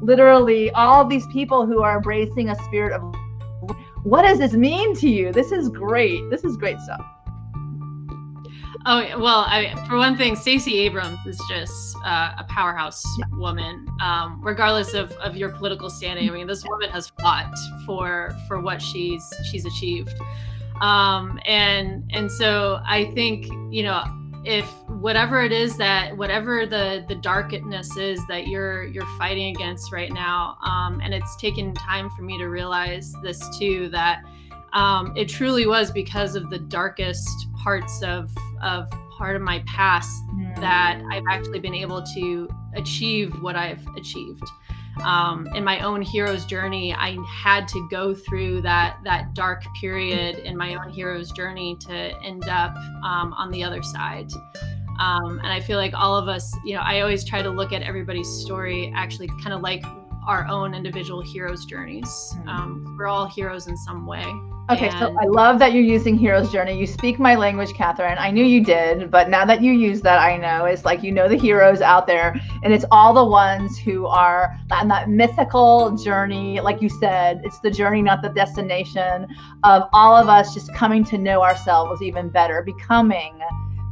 literally 0.00 0.70
all 0.72 1.04
these 1.06 1.26
people 1.28 1.66
who 1.66 1.82
are 1.82 1.96
embracing 1.96 2.50
a 2.50 2.56
spirit 2.64 2.92
of 2.92 3.14
what 4.04 4.22
does 4.22 4.38
this 4.38 4.52
mean 4.52 4.96
to 4.96 5.08
you? 5.08 5.32
This 5.32 5.52
is 5.52 5.68
great. 5.68 6.28
This 6.28 6.44
is 6.44 6.56
great 6.56 6.78
stuff. 6.80 7.04
Oh 8.84 9.20
well, 9.20 9.44
I, 9.46 9.74
for 9.88 9.96
one 9.96 10.16
thing, 10.16 10.34
Stacey 10.34 10.78
Abrams 10.80 11.24
is 11.24 11.40
just 11.48 11.96
uh, 12.04 12.34
a 12.38 12.44
powerhouse 12.48 13.04
woman, 13.32 13.86
um, 14.00 14.40
regardless 14.42 14.92
of, 14.94 15.12
of 15.12 15.36
your 15.36 15.50
political 15.50 15.88
standing. 15.88 16.28
I 16.28 16.32
mean, 16.32 16.48
this 16.48 16.64
woman 16.66 16.90
has 16.90 17.08
fought 17.20 17.54
for 17.86 18.36
for 18.48 18.60
what 18.60 18.82
she's 18.82 19.32
she's 19.50 19.64
achieved, 19.66 20.14
um, 20.80 21.38
and 21.44 22.10
and 22.12 22.30
so 22.30 22.80
I 22.84 23.04
think 23.14 23.46
you 23.72 23.84
know 23.84 24.02
if 24.44 24.66
whatever 24.88 25.42
it 25.42 25.52
is 25.52 25.76
that 25.76 26.16
whatever 26.16 26.66
the 26.66 27.04
the 27.06 27.14
darkness 27.14 27.96
is 27.96 28.20
that 28.26 28.48
you're 28.48 28.84
you're 28.86 29.06
fighting 29.16 29.54
against 29.54 29.92
right 29.92 30.12
now 30.12 30.56
um, 30.64 31.00
and 31.00 31.14
it's 31.14 31.36
taken 31.36 31.72
time 31.74 32.10
for 32.10 32.22
me 32.22 32.36
to 32.38 32.46
realize 32.46 33.14
this 33.22 33.40
too 33.56 33.88
that 33.90 34.24
um, 34.72 35.12
it 35.16 35.28
truly 35.28 35.66
was 35.66 35.90
because 35.90 36.34
of 36.34 36.50
the 36.50 36.58
darkest 36.58 37.28
parts 37.62 38.02
of 38.02 38.30
of 38.62 38.90
part 39.16 39.36
of 39.36 39.42
my 39.42 39.62
past 39.66 40.10
mm. 40.34 40.54
that 40.56 41.02
I've 41.10 41.24
actually 41.30 41.60
been 41.60 41.74
able 41.74 42.02
to 42.14 42.48
achieve 42.74 43.40
what 43.42 43.56
I've 43.56 43.86
achieved 43.96 44.44
um, 45.00 45.46
in 45.54 45.64
my 45.64 45.80
own 45.80 46.02
hero's 46.02 46.44
journey 46.44 46.92
i 46.94 47.16
had 47.26 47.66
to 47.68 47.88
go 47.90 48.14
through 48.14 48.60
that 48.62 48.98
that 49.04 49.34
dark 49.34 49.64
period 49.80 50.38
in 50.40 50.56
my 50.56 50.74
own 50.74 50.90
hero's 50.90 51.32
journey 51.32 51.76
to 51.80 51.92
end 52.22 52.48
up 52.48 52.76
um, 53.04 53.32
on 53.34 53.50
the 53.50 53.64
other 53.64 53.82
side 53.82 54.30
um, 55.00 55.38
and 55.38 55.48
i 55.48 55.60
feel 55.60 55.78
like 55.78 55.94
all 55.94 56.16
of 56.16 56.28
us 56.28 56.54
you 56.64 56.74
know 56.74 56.82
i 56.82 57.00
always 57.00 57.24
try 57.24 57.42
to 57.42 57.50
look 57.50 57.72
at 57.72 57.82
everybody's 57.82 58.28
story 58.28 58.92
actually 58.94 59.28
kind 59.42 59.52
of 59.52 59.60
like 59.60 59.82
our 60.26 60.46
own 60.48 60.74
individual 60.74 61.20
hero's 61.20 61.64
journeys 61.64 62.34
hmm. 62.42 62.48
um, 62.48 62.96
we're 62.98 63.06
all 63.06 63.26
heroes 63.26 63.66
in 63.66 63.76
some 63.76 64.06
way 64.06 64.24
Okay, 64.70 64.88
and... 64.88 64.98
so 64.98 65.16
I 65.20 65.26
love 65.26 65.58
that 65.58 65.72
you're 65.72 65.82
using 65.82 66.16
Hero's 66.16 66.52
Journey. 66.52 66.78
You 66.78 66.86
speak 66.86 67.18
my 67.18 67.34
language, 67.34 67.74
Catherine. 67.74 68.16
I 68.18 68.30
knew 68.30 68.44
you 68.44 68.64
did, 68.64 69.10
but 69.10 69.28
now 69.28 69.44
that 69.44 69.60
you 69.60 69.72
use 69.72 70.00
that, 70.02 70.18
I 70.20 70.36
know 70.36 70.66
it's 70.66 70.84
like 70.84 71.02
you 71.02 71.10
know 71.10 71.28
the 71.28 71.36
heroes 71.36 71.80
out 71.80 72.06
there, 72.06 72.40
and 72.62 72.72
it's 72.72 72.84
all 72.90 73.12
the 73.12 73.24
ones 73.24 73.76
who 73.76 74.06
are 74.06 74.56
on 74.70 74.88
that 74.88 75.08
mythical 75.08 75.96
journey. 75.96 76.60
Like 76.60 76.80
you 76.80 76.88
said, 76.88 77.42
it's 77.44 77.58
the 77.60 77.70
journey, 77.70 78.02
not 78.02 78.22
the 78.22 78.28
destination, 78.28 79.26
of 79.64 79.88
all 79.92 80.16
of 80.16 80.28
us 80.28 80.54
just 80.54 80.72
coming 80.74 81.04
to 81.06 81.18
know 81.18 81.42
ourselves 81.42 82.00
even 82.00 82.28
better, 82.28 82.62
becoming 82.62 83.38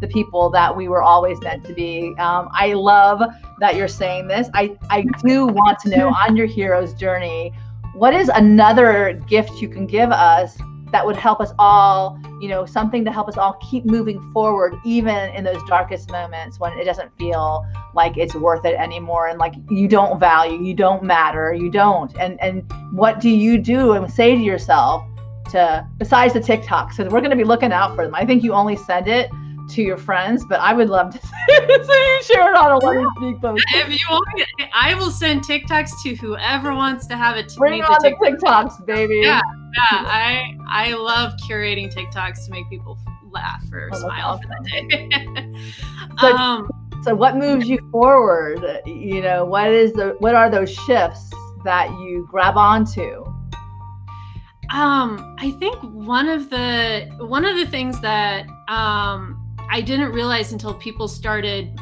the 0.01 0.09
people 0.09 0.49
that 0.51 0.75
we 0.75 0.89
were 0.89 1.03
always 1.03 1.39
meant 1.43 1.65
to 1.65 1.75
be. 1.75 2.15
Um, 2.19 2.49
I 2.53 2.73
love 2.73 3.21
that 3.59 3.77
you're 3.77 3.89
saying 3.89 4.29
this. 4.29 4.49
I, 4.55 4.79
I 4.89 5.03
do 5.23 5.47
want 5.47 5.79
to 5.81 5.91
know 5.91 6.09
on 6.09 6.37
your 6.37 6.47
hero's 6.47 6.95
journey 6.95 7.53
what 7.95 8.15
is 8.15 8.29
another 8.29 9.21
gift 9.29 9.61
you 9.61 9.69
can 9.69 9.87
give 9.87 10.11
us 10.11 10.57
that 10.93 11.07
would 11.07 11.17
help 11.17 11.41
us 11.41 11.53
all, 11.59 12.19
you 12.41 12.49
know, 12.49 12.67
something 12.67 13.05
to 13.05 13.13
help 13.13 13.29
us 13.29 13.37
all 13.37 13.55
keep 13.71 13.85
moving 13.85 14.21
forward, 14.33 14.75
even 14.85 15.31
in 15.35 15.45
those 15.45 15.63
darkest 15.69 16.11
moments 16.11 16.59
when 16.59 16.77
it 16.79 16.85
doesn't 16.85 17.17
feel 17.17 17.65
like 17.95 18.17
it's 18.17 18.35
worth 18.35 18.65
it 18.65 18.75
anymore 18.75 19.29
and 19.29 19.39
like 19.39 19.55
you 19.71 19.87
don't 19.87 20.19
value, 20.19 20.61
you 20.61 20.75
don't 20.75 21.03
matter, 21.03 21.53
you 21.53 21.71
don't. 21.71 22.17
And 22.19 22.41
and 22.41 22.71
what 22.93 23.21
do 23.21 23.31
you 23.31 23.59
do 23.59 23.93
and 23.93 24.11
say 24.11 24.35
to 24.35 24.41
yourself 24.41 25.05
to 25.51 25.87
besides 25.99 26.35
the 26.35 26.41
TikTok? 26.41 26.93
So 26.93 27.05
we're 27.05 27.21
going 27.21 27.31
to 27.31 27.37
be 27.37 27.45
looking 27.45 27.73
out 27.73 27.95
for 27.95 28.05
them. 28.05 28.15
I 28.15 28.25
think 28.25 28.43
you 28.43 28.53
only 28.53 28.77
send 28.77 29.07
it 29.07 29.31
to 29.71 29.83
your 29.83 29.97
friends, 29.97 30.45
but 30.49 30.61
I 30.61 30.73
would 30.73 30.89
love 30.89 31.13
to 31.13 31.19
see 31.27 31.31
you 31.49 32.23
share 32.23 32.51
it 32.51 32.57
on 32.57 32.73
a 32.73 32.79
Let 32.79 33.07
Speak 33.17 33.41
post. 33.41 33.65
If 33.75 33.91
you 33.91 34.07
want, 34.11 34.27
I 34.75 34.95
will 34.95 35.11
send 35.11 35.45
TikToks 35.45 35.91
to 36.05 36.15
whoever 36.17 36.75
wants 36.75 37.07
to 37.09 37.17
have 37.17 37.37
it. 37.37 37.53
Bring 37.57 37.83
on 37.83 37.97
the, 38.03 38.11
the 38.11 38.37
TikToks, 38.37 38.87
baby. 38.87 39.21
Yeah, 39.23 39.41
yeah. 39.77 40.05
I 40.07 40.57
I 40.69 40.95
love 40.95 41.33
curating 41.49 41.93
TikToks 41.93 42.47
to 42.47 42.51
make 42.51 42.69
people 42.69 42.99
laugh 43.31 43.65
or 43.73 43.91
oh, 43.93 43.99
smile 43.99 44.27
awesome. 44.27 44.49
for 44.49 44.65
the 44.65 44.89
day. 44.89 45.71
so, 46.21 46.37
um, 46.37 46.69
so 47.03 47.15
what 47.15 47.37
moves 47.37 47.69
you 47.69 47.79
forward? 47.91 48.65
You 48.87 49.23
know, 49.23 49.45
what 49.45 49.71
is 49.71 49.93
the 49.93 50.17
what 50.19 50.35
are 50.35 50.51
those 50.51 50.73
shifts 50.73 51.31
that 51.65 51.89
you 51.91 52.27
grab 52.31 52.57
onto? 52.57 53.25
Um, 54.73 55.35
I 55.39 55.51
think 55.59 55.81
one 55.83 56.29
of 56.29 56.49
the 56.49 57.11
one 57.19 57.45
of 57.45 57.57
the 57.57 57.67
things 57.67 58.01
that 58.03 58.47
um 58.69 59.40
I 59.71 59.81
didn't 59.81 60.13
realize 60.13 60.53
until 60.53 60.75
people 60.75 61.09
started 61.09 61.79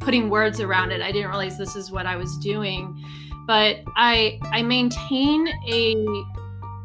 putting 0.00 0.30
words 0.30 0.60
around 0.60 0.90
it. 0.90 1.00
I 1.00 1.12
didn't 1.12 1.28
realize 1.28 1.58
this 1.58 1.76
is 1.76 1.90
what 1.90 2.06
I 2.06 2.16
was 2.16 2.36
doing. 2.38 3.02
But 3.46 3.78
I 3.96 4.38
I 4.52 4.62
maintain 4.62 5.48
a 5.68 6.06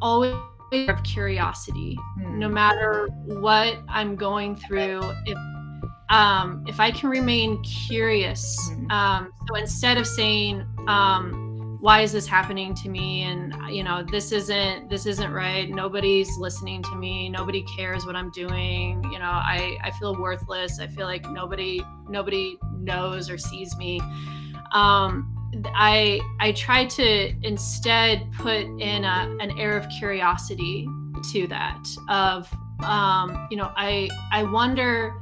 always 0.01 0.35
of 0.73 1.03
curiosity 1.03 1.95
hmm. 2.17 2.39
no 2.39 2.49
matter 2.49 3.07
what 3.25 3.77
I'm 3.87 4.15
going 4.15 4.55
through. 4.55 5.01
If 5.25 5.37
um, 6.09 6.63
if 6.67 6.79
I 6.79 6.91
can 6.91 7.09
remain 7.09 7.61
curious, 7.63 8.57
hmm. 8.69 8.91
um, 8.91 9.31
so 9.47 9.55
instead 9.55 9.97
of 9.97 10.05
saying, 10.05 10.65
um, 10.87 11.42
why 11.84 11.99
is 11.99 12.13
this 12.13 12.25
happening 12.25 12.73
to 12.73 12.88
me? 12.88 13.23
And 13.23 13.53
you 13.69 13.84
know 13.84 14.05
this 14.09 14.31
isn't 14.31 14.89
this 14.89 15.05
isn't 15.05 15.29
right. 15.34 15.69
Nobody's 15.69 16.38
listening 16.38 16.81
to 16.84 16.95
me. 16.95 17.27
Nobody 17.27 17.61
cares 17.75 18.05
what 18.05 18.15
i'm 18.15 18.31
doing. 18.31 19.03
You 19.11 19.19
know 19.19 19.25
i 19.25 19.77
i 19.84 19.91
feel 19.91 20.15
worthless. 20.17 20.79
I 20.79 20.88
feel 20.88 21.07
like 21.07 21.29
nobody 21.29 21.84
nobody 22.07 22.57
knows 22.77 23.29
or 23.29 23.38
sees 23.38 23.75
me. 23.75 23.99
Um 24.71 25.29
i 25.75 26.21
i 26.39 26.53
try 26.53 26.86
to 26.86 27.34
instead 27.45 28.31
put 28.31 28.61
in 28.61 29.03
a, 29.03 29.38
an 29.41 29.51
air 29.59 29.77
of 29.77 29.86
curiosity 29.99 30.88
to 31.34 31.47
that 31.47 31.86
of 32.07 32.49
um 32.79 33.45
you 33.51 33.57
know 33.57 33.71
i 33.75 34.09
i 34.31 34.41
wonder 34.41 35.13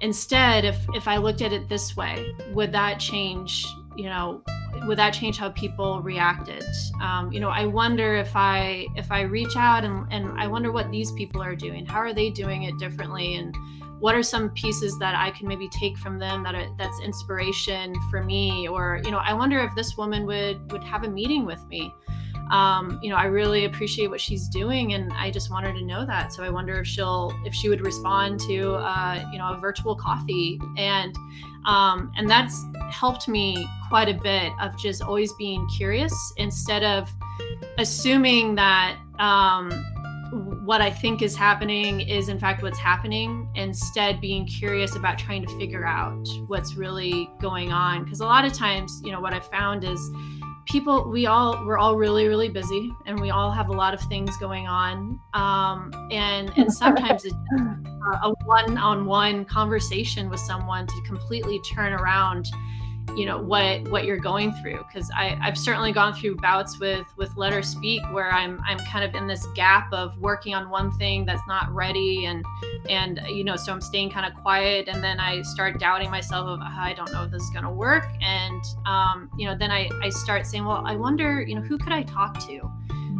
instead 0.00 0.64
if 0.64 0.78
if 0.94 1.06
i 1.08 1.16
looked 1.18 1.42
at 1.42 1.52
it 1.52 1.68
this 1.68 1.94
way 1.94 2.32
would 2.54 2.72
that 2.72 2.98
change 2.98 3.66
you 3.96 4.04
know 4.04 4.40
would 4.86 4.98
that 4.98 5.12
change 5.12 5.38
how 5.38 5.50
people 5.50 6.02
reacted? 6.02 6.64
Um, 7.02 7.32
you 7.32 7.40
know 7.40 7.50
i 7.50 7.66
wonder 7.66 8.16
if 8.16 8.34
i 8.34 8.86
if 8.96 9.10
i 9.10 9.22
reach 9.22 9.56
out 9.56 9.84
and, 9.84 10.06
and 10.12 10.40
i 10.40 10.46
wonder 10.46 10.72
what 10.72 10.90
these 10.90 11.12
people 11.12 11.42
are 11.42 11.56
doing. 11.56 11.86
How 11.86 11.98
are 11.98 12.12
they 12.12 12.30
doing 12.30 12.64
it 12.64 12.78
differently? 12.78 13.36
And 13.36 13.54
what 13.98 14.14
are 14.14 14.22
some 14.22 14.50
pieces 14.50 14.98
that 14.98 15.14
i 15.14 15.30
can 15.30 15.48
maybe 15.48 15.68
take 15.68 15.96
from 15.96 16.18
them 16.18 16.42
that 16.42 16.54
are, 16.54 16.68
that's 16.78 17.00
inspiration 17.00 17.94
for 18.10 18.22
me? 18.22 18.68
Or 18.68 19.00
you 19.04 19.10
know 19.10 19.18
i 19.18 19.32
wonder 19.32 19.58
if 19.60 19.74
this 19.74 19.96
woman 19.96 20.26
would 20.26 20.70
would 20.72 20.84
have 20.84 21.04
a 21.04 21.08
meeting 21.08 21.46
with 21.46 21.64
me 21.66 21.92
um, 22.50 22.98
you 23.02 23.10
know, 23.10 23.16
I 23.16 23.24
really 23.24 23.64
appreciate 23.64 24.08
what 24.08 24.20
she's 24.20 24.48
doing, 24.48 24.94
and 24.94 25.12
I 25.14 25.30
just 25.30 25.50
want 25.50 25.66
her 25.66 25.72
to 25.72 25.84
know 25.84 26.06
that. 26.06 26.32
So 26.32 26.42
I 26.42 26.50
wonder 26.50 26.80
if 26.80 26.86
she'll, 26.86 27.32
if 27.44 27.54
she 27.54 27.68
would 27.68 27.80
respond 27.80 28.40
to, 28.40 28.74
uh, 28.74 29.24
you 29.32 29.38
know, 29.38 29.52
a 29.52 29.58
virtual 29.58 29.96
coffee, 29.96 30.60
and 30.76 31.14
um, 31.66 32.12
and 32.16 32.30
that's 32.30 32.64
helped 32.92 33.26
me 33.26 33.66
quite 33.88 34.08
a 34.08 34.14
bit 34.14 34.52
of 34.60 34.78
just 34.78 35.02
always 35.02 35.32
being 35.34 35.66
curious 35.76 36.14
instead 36.36 36.84
of 36.84 37.12
assuming 37.78 38.54
that 38.54 38.96
um, 39.18 39.70
what 40.64 40.80
I 40.80 40.90
think 40.90 41.22
is 41.22 41.36
happening 41.36 42.00
is 42.00 42.28
in 42.28 42.38
fact 42.38 42.62
what's 42.62 42.78
happening. 42.78 43.48
Instead, 43.54 44.20
being 44.20 44.46
curious 44.46 44.94
about 44.94 45.18
trying 45.18 45.44
to 45.46 45.58
figure 45.58 45.84
out 45.84 46.28
what's 46.46 46.74
really 46.76 47.30
going 47.40 47.72
on, 47.72 48.04
because 48.04 48.20
a 48.20 48.24
lot 48.24 48.44
of 48.44 48.52
times, 48.52 49.00
you 49.04 49.10
know, 49.10 49.20
what 49.20 49.32
I 49.32 49.40
found 49.40 49.82
is 49.82 50.00
people 50.66 51.08
we 51.08 51.26
all 51.26 51.64
we're 51.64 51.78
all 51.78 51.96
really 51.96 52.26
really 52.26 52.48
busy 52.48 52.92
and 53.06 53.20
we 53.20 53.30
all 53.30 53.50
have 53.50 53.68
a 53.68 53.72
lot 53.72 53.94
of 53.94 54.00
things 54.02 54.36
going 54.36 54.66
on. 54.66 55.18
Um, 55.34 55.92
and 56.10 56.52
and 56.56 56.72
sometimes 56.82 57.24
it's 57.24 57.34
a 58.22 58.30
one-on-one 58.44 59.44
conversation 59.46 60.28
with 60.28 60.40
someone 60.40 60.86
to 60.86 61.02
completely 61.04 61.60
turn 61.60 61.92
around 61.92 62.46
you 63.14 63.24
know 63.24 63.40
what 63.40 63.88
what 63.90 64.04
you're 64.04 64.18
going 64.18 64.52
through. 64.54 64.78
Because 64.78 65.10
I 65.16 65.38
I've 65.40 65.58
certainly 65.58 65.92
gone 65.92 66.14
through 66.14 66.36
bouts 66.36 66.78
with 66.78 67.06
with 67.16 67.36
let 67.36 67.52
her 67.52 67.62
speak 67.62 68.02
where 68.12 68.30
I'm 68.32 68.60
I'm 68.66 68.78
kind 68.78 69.04
of 69.04 69.14
in 69.14 69.26
this 69.26 69.46
gap 69.54 69.92
of 69.92 70.18
working 70.18 70.54
on 70.54 70.70
one 70.70 70.90
thing 70.92 71.24
that's 71.24 71.46
not 71.46 71.72
ready 71.74 72.26
and 72.26 72.44
and 72.88 73.20
you 73.28 73.44
know 73.44 73.56
so 73.56 73.72
I'm 73.72 73.80
staying 73.80 74.10
kind 74.10 74.26
of 74.26 74.40
quiet. 74.42 74.88
And 74.88 75.02
then 75.02 75.20
I 75.20 75.42
start 75.42 75.78
doubting 75.78 76.10
myself 76.10 76.48
of 76.48 76.60
I 76.60 76.94
don't 76.94 77.12
know 77.12 77.24
if 77.24 77.30
this 77.30 77.42
is 77.42 77.50
gonna 77.50 77.72
work. 77.72 78.08
And 78.20 78.62
um, 78.86 79.30
you 79.36 79.46
know 79.46 79.56
then 79.56 79.70
I 79.70 79.88
I 80.02 80.08
start 80.08 80.46
saying 80.46 80.64
well 80.64 80.82
I 80.84 80.96
wonder 80.96 81.42
you 81.42 81.54
know 81.54 81.62
who 81.62 81.78
could 81.78 81.92
I 81.92 82.02
talk 82.02 82.38
to 82.46 82.70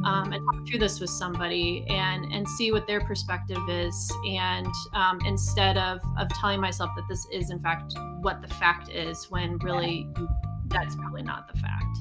um, 0.05 0.33
and 0.33 0.45
talk 0.53 0.67
through 0.69 0.79
this 0.79 1.01
with 1.01 1.11
somebody 1.11 1.85
and 1.89 2.33
and 2.33 2.49
see 2.49 2.73
what 2.73 2.87
their 2.87 3.01
perspective 3.01 3.63
is. 3.69 4.13
And 4.29 4.73
um, 4.93 5.21
instead 5.27 5.77
of 5.77 6.01
of 6.19 6.29
telling 6.41 6.61
myself 6.61 6.91
that 6.97 7.05
this 7.09 7.27
is 7.33 7.51
in 7.51 7.61
fact 7.61 7.95
what 8.21 8.43
the 8.43 8.49
fact 8.49 8.89
is 8.89 9.27
when 9.31 9.59
really 9.59 10.09
that's 10.69 10.95
probably 10.97 11.23
not 11.23 11.53
the 11.53 11.59
fact. 11.59 11.99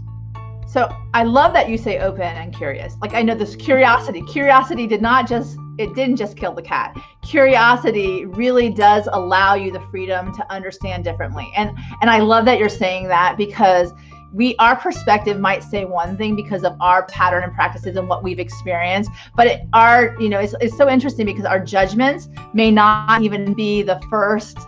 So 0.67 0.89
i 1.13 1.23
love 1.23 1.53
that 1.53 1.69
you 1.69 1.77
say 1.77 1.99
open 1.99 2.21
and 2.21 2.55
curious. 2.55 2.95
Like 3.01 3.13
i 3.13 3.21
know 3.21 3.35
this 3.35 3.55
curiosity. 3.55 4.21
Curiosity 4.23 4.87
did 4.87 5.01
not 5.01 5.27
just 5.27 5.57
it 5.77 5.93
didn't 5.93 6.15
just 6.15 6.37
kill 6.37 6.53
the 6.53 6.61
cat. 6.61 6.95
Curiosity 7.21 8.25
really 8.25 8.69
does 8.69 9.09
allow 9.11 9.55
you 9.55 9.71
the 9.71 9.81
freedom 9.91 10.33
to 10.33 10.51
understand 10.51 11.03
differently. 11.03 11.51
And 11.55 11.71
and 12.01 12.09
i 12.09 12.19
love 12.19 12.45
that 12.45 12.59
you're 12.59 12.69
saying 12.69 13.07
that 13.07 13.37
because 13.37 13.93
we 14.35 14.53
our 14.57 14.75
perspective 14.75 15.39
might 15.39 15.63
say 15.63 15.85
one 15.85 16.17
thing 16.17 16.35
because 16.35 16.65
of 16.65 16.75
our 16.81 17.05
pattern 17.05 17.43
and 17.43 17.53
practices 17.53 17.95
and 17.95 18.07
what 18.07 18.21
we've 18.21 18.39
experienced 18.39 19.09
but 19.35 19.47
it, 19.47 19.61
our 19.73 20.15
you 20.19 20.27
know 20.27 20.39
it's, 20.39 20.53
it's 20.59 20.77
so 20.77 20.89
interesting 20.89 21.25
because 21.25 21.45
our 21.45 21.59
judgments 21.59 22.27
may 22.53 22.69
not 22.69 23.21
even 23.21 23.53
be 23.53 23.81
the 23.81 23.99
first 24.09 24.59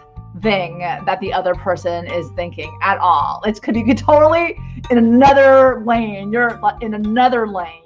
thing 0.41 0.79
that 0.79 1.19
the 1.19 1.33
other 1.33 1.53
person 1.55 2.07
is 2.07 2.29
thinking 2.35 2.75
at 2.81 2.97
all 2.99 3.41
it's 3.45 3.59
could 3.59 3.75
you 3.75 3.85
could 3.85 3.97
totally 3.97 4.57
in 4.89 4.97
another 4.97 5.83
lane 5.85 6.31
you're 6.31 6.59
in 6.81 6.93
another 6.93 7.47
lane 7.47 7.83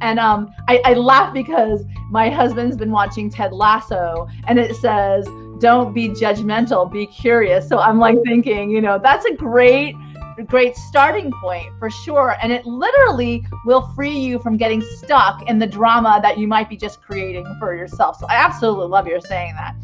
and 0.00 0.18
um, 0.20 0.54
I, 0.68 0.80
I 0.84 0.94
laugh 0.94 1.34
because 1.34 1.84
my 2.10 2.30
husband's 2.30 2.76
been 2.76 2.92
watching 2.92 3.28
Ted 3.30 3.52
Lasso, 3.52 4.28
and 4.46 4.56
it 4.56 4.76
says, 4.76 5.26
"Don't 5.58 5.92
be 5.92 6.10
judgmental, 6.10 6.88
be 6.88 7.04
curious." 7.04 7.68
So 7.68 7.80
I'm 7.80 7.98
like 7.98 8.16
thinking, 8.24 8.70
you 8.70 8.80
know, 8.80 9.00
that's 9.02 9.24
a 9.24 9.34
great 9.34 9.96
great 10.44 10.76
starting 10.76 11.32
point 11.40 11.72
for 11.78 11.90
sure. 11.90 12.36
And 12.42 12.52
it 12.52 12.64
literally 12.66 13.46
will 13.64 13.92
free 13.94 14.16
you 14.16 14.38
from 14.38 14.56
getting 14.56 14.80
stuck 14.80 15.48
in 15.48 15.58
the 15.58 15.66
drama 15.66 16.20
that 16.22 16.38
you 16.38 16.46
might 16.46 16.68
be 16.68 16.76
just 16.76 17.02
creating 17.02 17.46
for 17.58 17.74
yourself. 17.74 18.18
So 18.18 18.26
I 18.26 18.34
absolutely 18.34 18.86
love 18.86 19.06
your 19.06 19.20
saying 19.20 19.54
that. 19.56 19.74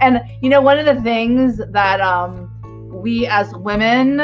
And 0.00 0.20
you 0.42 0.48
know, 0.48 0.60
one 0.60 0.78
of 0.78 0.86
the 0.86 1.00
things 1.02 1.60
that 1.70 2.00
um, 2.00 2.50
we 2.92 3.26
as 3.26 3.52
women 3.54 4.16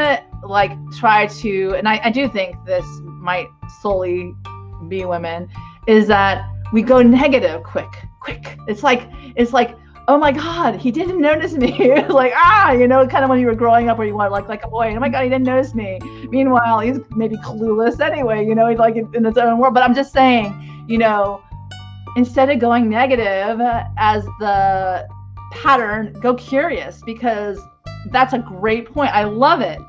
like 0.42 0.72
try 0.98 1.26
to, 1.26 1.74
and 1.76 1.88
I, 1.88 2.00
I 2.04 2.10
do 2.10 2.28
think 2.28 2.56
this 2.64 2.84
might 3.02 3.48
solely 3.82 4.32
be 4.88 5.04
women, 5.04 5.48
is 5.86 6.06
that 6.08 6.48
we 6.72 6.82
go 6.82 7.02
negative 7.02 7.62
quick, 7.62 7.90
quick. 8.20 8.56
It's 8.68 8.82
like 8.82 9.08
it's 9.36 9.52
like 9.52 9.76
oh 10.08 10.18
my 10.18 10.32
god 10.32 10.76
he 10.76 10.90
didn't 10.90 11.20
notice 11.20 11.52
me. 11.52 11.70
Like 12.08 12.32
ah 12.34 12.72
you 12.72 12.88
know 12.88 13.06
kind 13.06 13.24
of 13.24 13.30
when 13.30 13.40
you 13.40 13.46
were 13.46 13.54
growing 13.54 13.88
up 13.88 13.98
where 13.98 14.06
you 14.06 14.14
want 14.14 14.32
like 14.32 14.48
like 14.48 14.64
a 14.64 14.68
boy 14.68 14.94
oh 14.94 15.00
my 15.00 15.08
god 15.08 15.22
he 15.22 15.28
didn't 15.28 15.44
notice 15.44 15.74
me. 15.74 15.98
Meanwhile 16.30 16.80
he's 16.80 16.98
maybe 17.10 17.36
clueless 17.36 18.00
anyway 18.00 18.46
you 18.46 18.54
know 18.54 18.68
he's 18.68 18.78
like 18.78 18.96
in 18.96 19.24
his 19.24 19.36
own 19.36 19.58
world. 19.58 19.74
But 19.74 19.82
i'm 19.82 19.94
just 19.94 20.12
saying 20.12 20.84
you 20.88 20.98
know 20.98 21.42
instead 22.16 22.50
of 22.50 22.58
going 22.58 22.88
negative 22.88 23.60
as 23.96 24.24
the 24.40 25.08
pattern 25.52 26.12
go 26.20 26.34
curious 26.34 27.02
because 27.04 27.60
that's 28.06 28.32
a 28.32 28.38
great 28.38 28.92
point. 28.92 29.10
I 29.14 29.24
love 29.24 29.60
it. 29.60 29.80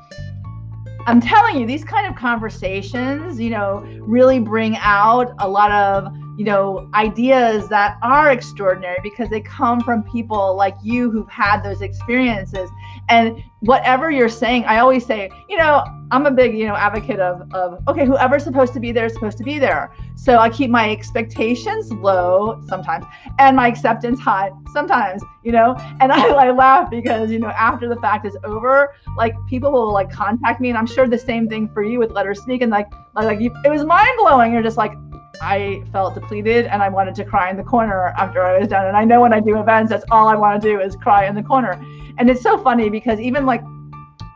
I'm 1.06 1.20
telling 1.20 1.58
you 1.58 1.66
these 1.66 1.84
kind 1.84 2.06
of 2.06 2.14
conversations 2.14 3.40
you 3.40 3.50
know 3.50 3.84
really 4.00 4.38
bring 4.38 4.76
out 4.76 5.34
a 5.38 5.48
lot 5.48 5.72
of 5.72 6.12
you 6.36 6.44
know, 6.44 6.88
ideas 6.94 7.68
that 7.68 7.98
are 8.02 8.30
extraordinary 8.30 8.98
because 9.02 9.28
they 9.28 9.40
come 9.40 9.80
from 9.80 10.02
people 10.02 10.56
like 10.56 10.76
you 10.82 11.10
who've 11.10 11.28
had 11.28 11.62
those 11.62 11.82
experiences. 11.82 12.70
And 13.08 13.42
whatever 13.60 14.10
you're 14.10 14.28
saying, 14.28 14.64
I 14.64 14.78
always 14.78 15.04
say, 15.04 15.30
you 15.48 15.58
know, 15.58 15.84
I'm 16.10 16.26
a 16.26 16.30
big, 16.30 16.56
you 16.56 16.66
know, 16.66 16.74
advocate 16.74 17.20
of, 17.20 17.52
of 17.52 17.82
okay, 17.88 18.06
whoever's 18.06 18.44
supposed 18.44 18.72
to 18.74 18.80
be 18.80 18.92
there 18.92 19.06
is 19.06 19.12
supposed 19.14 19.38
to 19.38 19.44
be 19.44 19.58
there. 19.58 19.92
So 20.14 20.38
I 20.38 20.48
keep 20.48 20.70
my 20.70 20.90
expectations 20.90 21.92
low 21.92 22.62
sometimes 22.66 23.04
and 23.38 23.56
my 23.56 23.68
acceptance 23.68 24.20
high 24.20 24.50
sometimes, 24.72 25.22
you 25.42 25.52
know. 25.52 25.74
And 26.00 26.12
I, 26.12 26.28
I 26.28 26.50
laugh 26.50 26.90
because, 26.90 27.30
you 27.30 27.38
know, 27.38 27.48
after 27.48 27.88
the 27.88 27.96
fact 27.96 28.26
is 28.26 28.36
over, 28.44 28.94
like 29.16 29.34
people 29.48 29.72
will 29.72 29.92
like 29.92 30.10
contact 30.10 30.60
me, 30.60 30.68
and 30.68 30.78
I'm 30.78 30.86
sure 30.86 31.06
the 31.06 31.18
same 31.18 31.48
thing 31.48 31.68
for 31.68 31.82
you 31.82 31.98
with 31.98 32.10
Let 32.10 32.26
Her 32.26 32.34
Speak, 32.34 32.62
and 32.62 32.70
like 32.70 32.90
like 33.14 33.40
you, 33.40 33.54
it 33.64 33.70
was 33.70 33.84
mind 33.84 34.12
blowing. 34.18 34.52
You're 34.52 34.62
just 34.62 34.76
like, 34.76 34.92
I 35.40 35.82
felt 35.92 36.14
depleted 36.14 36.66
and 36.66 36.82
I 36.82 36.88
wanted 36.88 37.14
to 37.16 37.24
cry 37.24 37.50
in 37.50 37.56
the 37.56 37.62
corner 37.62 38.08
after 38.18 38.42
I 38.42 38.58
was 38.58 38.68
done. 38.68 38.86
And 38.86 38.96
I 38.96 39.04
know 39.04 39.20
when 39.20 39.32
I 39.32 39.40
do 39.40 39.58
events, 39.58 39.90
that's 39.90 40.04
all 40.10 40.28
I 40.28 40.34
want 40.34 40.62
to 40.62 40.68
do 40.68 40.80
is 40.80 40.96
cry 40.96 41.26
in 41.26 41.34
the 41.34 41.42
corner. 41.42 41.72
And 42.18 42.28
it's 42.28 42.42
so 42.42 42.62
funny 42.62 42.90
because 42.90 43.18
even 43.18 43.46
like 43.46 43.62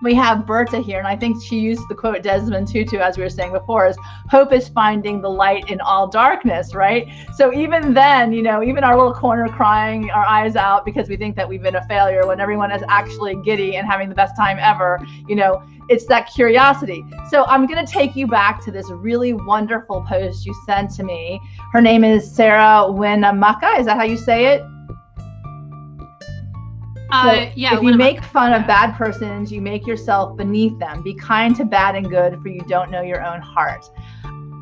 we 0.03 0.15
have 0.15 0.47
Berta 0.47 0.79
here, 0.79 0.99
and 0.99 1.09
I 1.09 1.17
think 1.17 1.43
she 1.43 1.59
used 1.59 1.83
the 1.89 1.95
quote 1.95 2.23
Desmond 2.23 2.69
Tutu, 2.69 2.99
as 2.99 3.17
we 3.17 3.23
were 3.23 3.31
saying 3.31 3.53
before, 3.53 3.87
is 3.87 3.97
hope 4.29 4.53
is 4.53 4.69
finding 4.69 5.23
the 5.23 5.29
light 5.29 5.71
in 5.71 5.81
all 5.81 6.07
darkness, 6.07 6.75
right? 6.75 7.09
So 7.35 7.53
even 7.53 7.95
then, 7.95 8.33
you 8.33 8.43
know, 8.43 8.63
even 8.63 8.85
our 8.85 8.97
little 8.97 9.15
corner 9.15 9.49
crying 9.49 10.11
our 10.11 10.25
eyes 10.25 10.55
out 10.55 10.85
because 10.85 11.09
we 11.09 11.17
think 11.17 11.35
that 11.37 11.49
we've 11.49 11.63
been 11.63 11.77
a 11.77 11.87
failure 11.87 12.27
when 12.27 12.41
everyone 12.41 12.71
is 12.71 12.83
actually 12.89 13.37
giddy 13.43 13.77
and 13.77 13.87
having 13.87 14.09
the 14.09 14.15
best 14.15 14.37
time 14.37 14.59
ever, 14.61 15.01
you 15.27 15.35
know, 15.35 15.63
it's 15.89 16.07
that 16.07 16.31
curiosity. 16.35 17.05
So 17.31 17.45
I'm 17.45 17.67
going 17.67 17.85
to 17.85 17.91
take 17.91 18.17
you 18.17 18.27
back 18.27 18.65
to 18.65 18.73
this 18.73 18.91
really 18.91 19.33
wonderful 19.33 20.05
post 20.09 20.47
you 20.47 20.55
sent 20.67 20.91
to 20.97 21.03
me. 21.03 21.41
Her 21.73 21.81
name 21.81 22.05
is 22.05 22.31
Sarah 22.31 22.91
Winnemucca. 22.91 23.79
Is 23.79 23.87
that 23.87 23.97
how 23.97 24.05
you 24.05 24.17
say 24.17 24.47
it? 24.47 24.63
Uh, 27.11 27.51
yeah. 27.55 27.77
If 27.77 27.83
you 27.83 27.95
make 27.95 28.23
fun 28.23 28.53
of 28.53 28.67
bad 28.67 28.97
persons, 28.97 29.53
you 29.53 29.61
make 29.61 29.87
yourself 29.87 30.37
beneath 30.37 30.77
them. 30.79 31.03
Be 31.03 31.15
kind 31.15 31.55
to 31.57 31.65
bad 31.65 31.95
and 31.95 32.11
good, 32.11 32.41
for 32.43 32.49
you 32.49 32.61
don't 32.63 32.91
know 32.91 33.03
your 33.03 33.25
own 33.25 33.41
heart. 33.41 33.89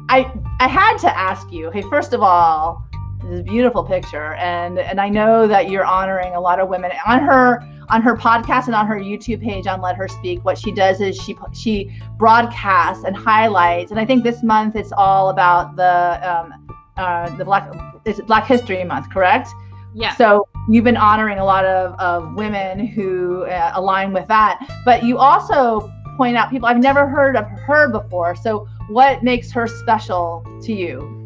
I 0.09 0.31
I 0.61 0.69
had 0.69 0.99
to 0.99 1.19
ask 1.19 1.51
you. 1.51 1.71
Hey, 1.71 1.83
first 1.83 2.13
of 2.13 2.21
all, 2.23 2.87
this 3.23 3.33
is 3.33 3.41
a 3.41 3.43
beautiful 3.43 3.83
picture, 3.83 4.35
and 4.35 4.79
and 4.79 5.01
I 5.01 5.09
know 5.09 5.49
that 5.49 5.71
you're 5.71 5.87
honoring 5.87 6.35
a 6.35 6.41
lot 6.41 6.61
of 6.61 6.69
women 6.69 6.93
on 7.07 7.21
her 7.21 7.67
on 7.89 8.03
her 8.03 8.17
podcast 8.17 8.67
and 8.67 8.75
on 8.75 8.87
her 8.87 8.99
YouTube 8.99 9.43
page 9.43 9.67
on 9.67 9.81
Let 9.81 9.97
Her 9.97 10.09
Speak. 10.09 10.45
What 10.45 10.59
she 10.59 10.73
does 10.73 11.01
is 11.01 11.17
she 11.17 11.37
she 11.53 11.91
broadcasts 12.17 13.05
and 13.05 13.17
highlights, 13.17 13.91
and 13.91 14.01
I 14.01 14.05
think 14.05 14.25
this 14.25 14.43
month 14.43 14.77
it's 14.77 14.93
all 14.93 15.31
about 15.31 15.77
the 15.77 16.21
um, 16.29 16.77
uh, 16.97 17.35
the 17.37 17.45
Black 17.45 17.71
is 18.05 18.21
Black 18.23 18.47
History 18.47 18.83
Month, 18.85 19.11
correct? 19.11 19.49
Yeah. 19.95 20.15
So 20.17 20.49
you've 20.69 20.85
been 20.85 20.97
honoring 20.97 21.39
a 21.39 21.45
lot 21.45 21.65
of, 21.65 21.99
of 22.01 22.35
women 22.35 22.87
who 22.87 23.45
uh, 23.45 23.73
align 23.75 24.13
with 24.13 24.27
that, 24.29 24.67
but 24.85 25.05
you 25.05 25.19
also 25.19 25.93
point 26.17 26.37
out 26.37 26.51
people 26.51 26.69
I've 26.69 26.83
never 26.83 27.07
heard 27.07 27.37
of 27.37 27.47
her 27.47 27.89
before. 27.89 28.35
So 28.35 28.67
what 28.89 29.23
makes 29.23 29.51
her 29.53 29.67
special 29.67 30.45
to 30.63 30.73
you? 30.73 31.24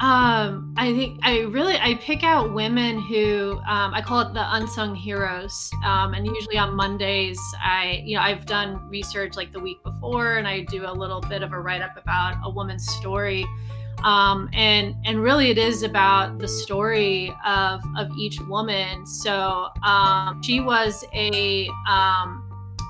Um, 0.00 0.72
I 0.78 0.94
think 0.94 1.20
I 1.22 1.40
really 1.40 1.76
I 1.76 1.94
pick 2.00 2.24
out 2.24 2.54
women 2.54 2.98
who 3.02 3.60
um, 3.68 3.92
I 3.92 4.00
call 4.00 4.20
it 4.20 4.32
the 4.32 4.54
unsung 4.56 4.94
heroes. 4.94 5.70
Um, 5.84 6.14
and 6.14 6.26
usually 6.26 6.56
on 6.56 6.74
Mondays, 6.74 7.38
I 7.62 8.02
you 8.04 8.16
know 8.16 8.22
I've 8.22 8.46
done 8.46 8.88
research 8.88 9.36
like 9.36 9.52
the 9.52 9.60
week 9.60 9.82
before, 9.84 10.36
and 10.36 10.48
I 10.48 10.60
do 10.60 10.86
a 10.86 10.92
little 10.92 11.20
bit 11.20 11.42
of 11.42 11.52
a 11.52 11.60
write 11.60 11.82
up 11.82 11.98
about 11.98 12.38
a 12.44 12.50
woman's 12.50 12.88
story. 12.90 13.44
Um, 14.02 14.48
and 14.54 14.94
and 15.04 15.22
really 15.22 15.50
it 15.50 15.58
is 15.58 15.82
about 15.82 16.38
the 16.38 16.48
story 16.48 17.34
of 17.44 17.82
of 17.98 18.10
each 18.16 18.40
woman. 18.48 19.04
So 19.04 19.68
um, 19.84 20.42
she 20.42 20.60
was 20.60 21.04
a 21.12 21.68
um, 21.86 22.46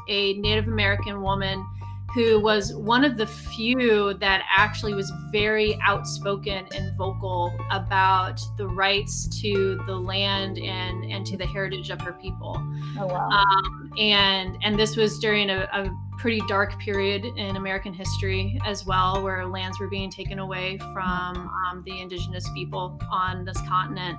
a 0.09 0.35
Native 0.35 0.69
American 0.69 1.23
woman 1.23 1.67
who 2.15 2.41
was 2.41 2.75
one 2.75 3.05
of 3.05 3.17
the 3.17 3.27
few 3.27 4.15
that 4.15 4.43
actually 4.55 4.95
was 4.95 5.13
very 5.31 5.79
outspoken 5.87 6.67
and 6.75 6.97
vocal 6.97 7.53
about 7.71 8.41
the 8.57 8.67
rights 8.67 9.29
to 9.41 9.81
the 9.87 9.95
land 9.95 10.59
and 10.59 11.05
and 11.05 11.25
to 11.27 11.37
the 11.37 11.47
heritage 11.47 11.91
of 11.91 12.01
her 12.01 12.13
people. 12.13 12.57
Oh 12.99 13.07
wow! 13.07 13.29
Um, 13.29 13.93
and 13.99 14.59
and 14.63 14.79
this 14.79 14.97
was 14.97 15.19
during 15.19 15.51
a, 15.51 15.69
a, 15.73 15.91
pretty 16.19 16.43
dark 16.49 16.79
period 16.79 17.25
in 17.25 17.57
American 17.57 17.95
history 17.95 18.61
as 18.67 18.85
well, 18.85 19.23
where 19.23 19.47
lands 19.47 19.81
were 19.81 19.89
being 19.89 20.11
taken 20.11 20.39
away 20.39 20.77
from 20.93 21.51
um, 21.67 21.83
the 21.87 21.99
indigenous 21.99 22.47
people 22.53 23.01
on 23.11 23.43
this 23.43 23.59
continent. 23.63 24.19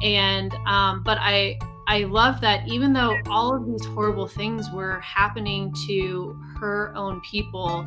And 0.00 0.54
um, 0.66 1.02
but 1.02 1.18
I 1.20 1.58
I 1.88 2.04
love 2.04 2.40
that 2.42 2.68
even 2.68 2.92
though 2.92 3.16
all 3.28 3.52
of 3.52 3.66
these 3.66 3.84
horrible 3.86 4.28
things 4.28 4.70
were 4.72 5.00
happening 5.00 5.74
to 5.88 6.40
her 6.60 6.92
own 6.94 7.20
people, 7.22 7.86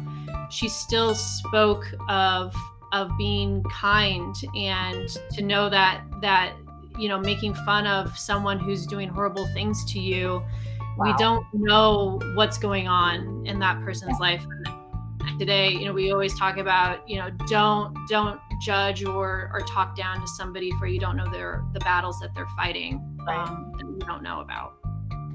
she 0.49 0.67
still 0.67 1.15
spoke 1.15 1.85
of 2.09 2.55
of 2.91 3.09
being 3.17 3.63
kind 3.63 4.35
and 4.55 5.09
to 5.31 5.41
know 5.41 5.67
that 5.69 6.03
that 6.21 6.53
you 6.97 7.09
know 7.09 7.19
making 7.19 7.55
fun 7.65 7.87
of 7.87 8.15
someone 8.17 8.59
who's 8.59 8.85
doing 8.85 9.09
horrible 9.09 9.47
things 9.53 9.83
to 9.91 9.99
you. 9.99 10.43
Wow. 10.95 11.05
we 11.07 11.13
don't 11.17 11.45
know 11.53 12.19
what's 12.35 12.59
going 12.59 12.87
on 12.87 13.47
in 13.47 13.57
that 13.59 13.83
person's 13.83 14.19
life. 14.19 14.45
Today 15.39 15.69
you 15.69 15.85
know 15.85 15.93
we 15.93 16.11
always 16.11 16.37
talk 16.37 16.57
about 16.57 17.07
you 17.09 17.17
know 17.17 17.29
don't 17.47 17.97
don't 18.07 18.39
judge 18.61 19.03
or 19.03 19.49
or 19.53 19.61
talk 19.61 19.95
down 19.95 20.21
to 20.21 20.27
somebody 20.27 20.71
for 20.79 20.85
you 20.85 20.99
don't 20.99 21.17
know 21.17 21.29
their 21.31 21.63
the 21.73 21.79
battles 21.79 22.19
that 22.19 22.33
they're 22.35 22.47
fighting 22.55 22.95
um, 23.27 23.73
that 23.77 23.85
you 23.85 23.99
don't 24.05 24.21
know 24.21 24.41
about 24.41 24.75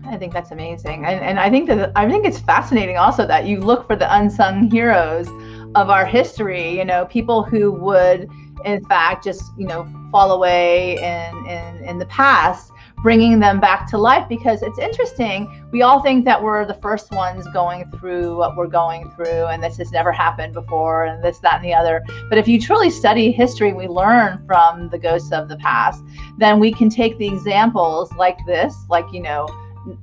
I 0.07 0.17
think 0.17 0.33
that's 0.33 0.51
amazing, 0.51 1.05
and 1.05 1.21
and 1.21 1.39
I 1.39 1.51
think 1.51 1.69
that 1.69 1.93
I 1.97 2.09
think 2.09 2.25
it's 2.25 2.39
fascinating 2.39 2.97
also 2.97 3.27
that 3.27 3.47
you 3.47 3.61
look 3.61 3.87
for 3.87 3.97
the 3.97 4.13
unsung 4.15 4.71
heroes 4.71 5.29
of 5.75 5.91
our 5.91 6.07
history. 6.07 6.77
You 6.77 6.85
know, 6.85 7.07
people 7.07 7.43
who 7.43 7.73
would, 7.73 8.29
in 8.65 8.85
fact, 8.87 9.25
just 9.25 9.43
you 9.59 9.67
know 9.67 9.87
fall 10.11 10.33
away 10.33 10.97
in 10.97 11.47
in 11.47 11.85
in 11.85 11.99
the 11.99 12.07
past, 12.07 12.73
bringing 13.03 13.39
them 13.39 13.61
back 13.61 13.89
to 13.91 13.99
life 13.99 14.29
because 14.29 14.63
it's 14.63 14.79
interesting. 14.79 15.67
We 15.73 15.83
all 15.83 16.03
think 16.03 16.25
that 16.25 16.43
we're 16.43 16.65
the 16.65 16.75
first 16.75 17.11
ones 17.13 17.47
going 17.53 17.91
through 17.93 18.37
what 18.37 18.57
we're 18.57 18.67
going 18.67 19.11
through, 19.13 19.47
and 19.47 19.63
this 19.63 19.77
has 19.79 19.93
never 19.93 20.13
happened 20.13 20.55
before, 20.55 21.05
and 21.05 21.23
this, 21.23 21.39
that, 21.41 21.57
and 21.57 21.65
the 21.65 21.75
other. 21.75 22.03
But 22.29 22.39
if 22.39 22.49
you 22.49 22.61
truly 22.61 22.91
study 22.91 23.31
history, 23.31 23.73
we 23.73 23.87
learn 23.87 24.43
from 24.47 24.89
the 24.89 24.99
ghosts 24.99 25.33
of 25.33 25.49
the 25.49 25.57
past, 25.57 26.03
then 26.39 26.59
we 26.59 26.73
can 26.73 26.89
take 26.89 27.19
the 27.19 27.27
examples 27.27 28.13
like 28.15 28.39
this, 28.47 28.75
like, 28.89 29.05
you 29.13 29.21
know, 29.21 29.47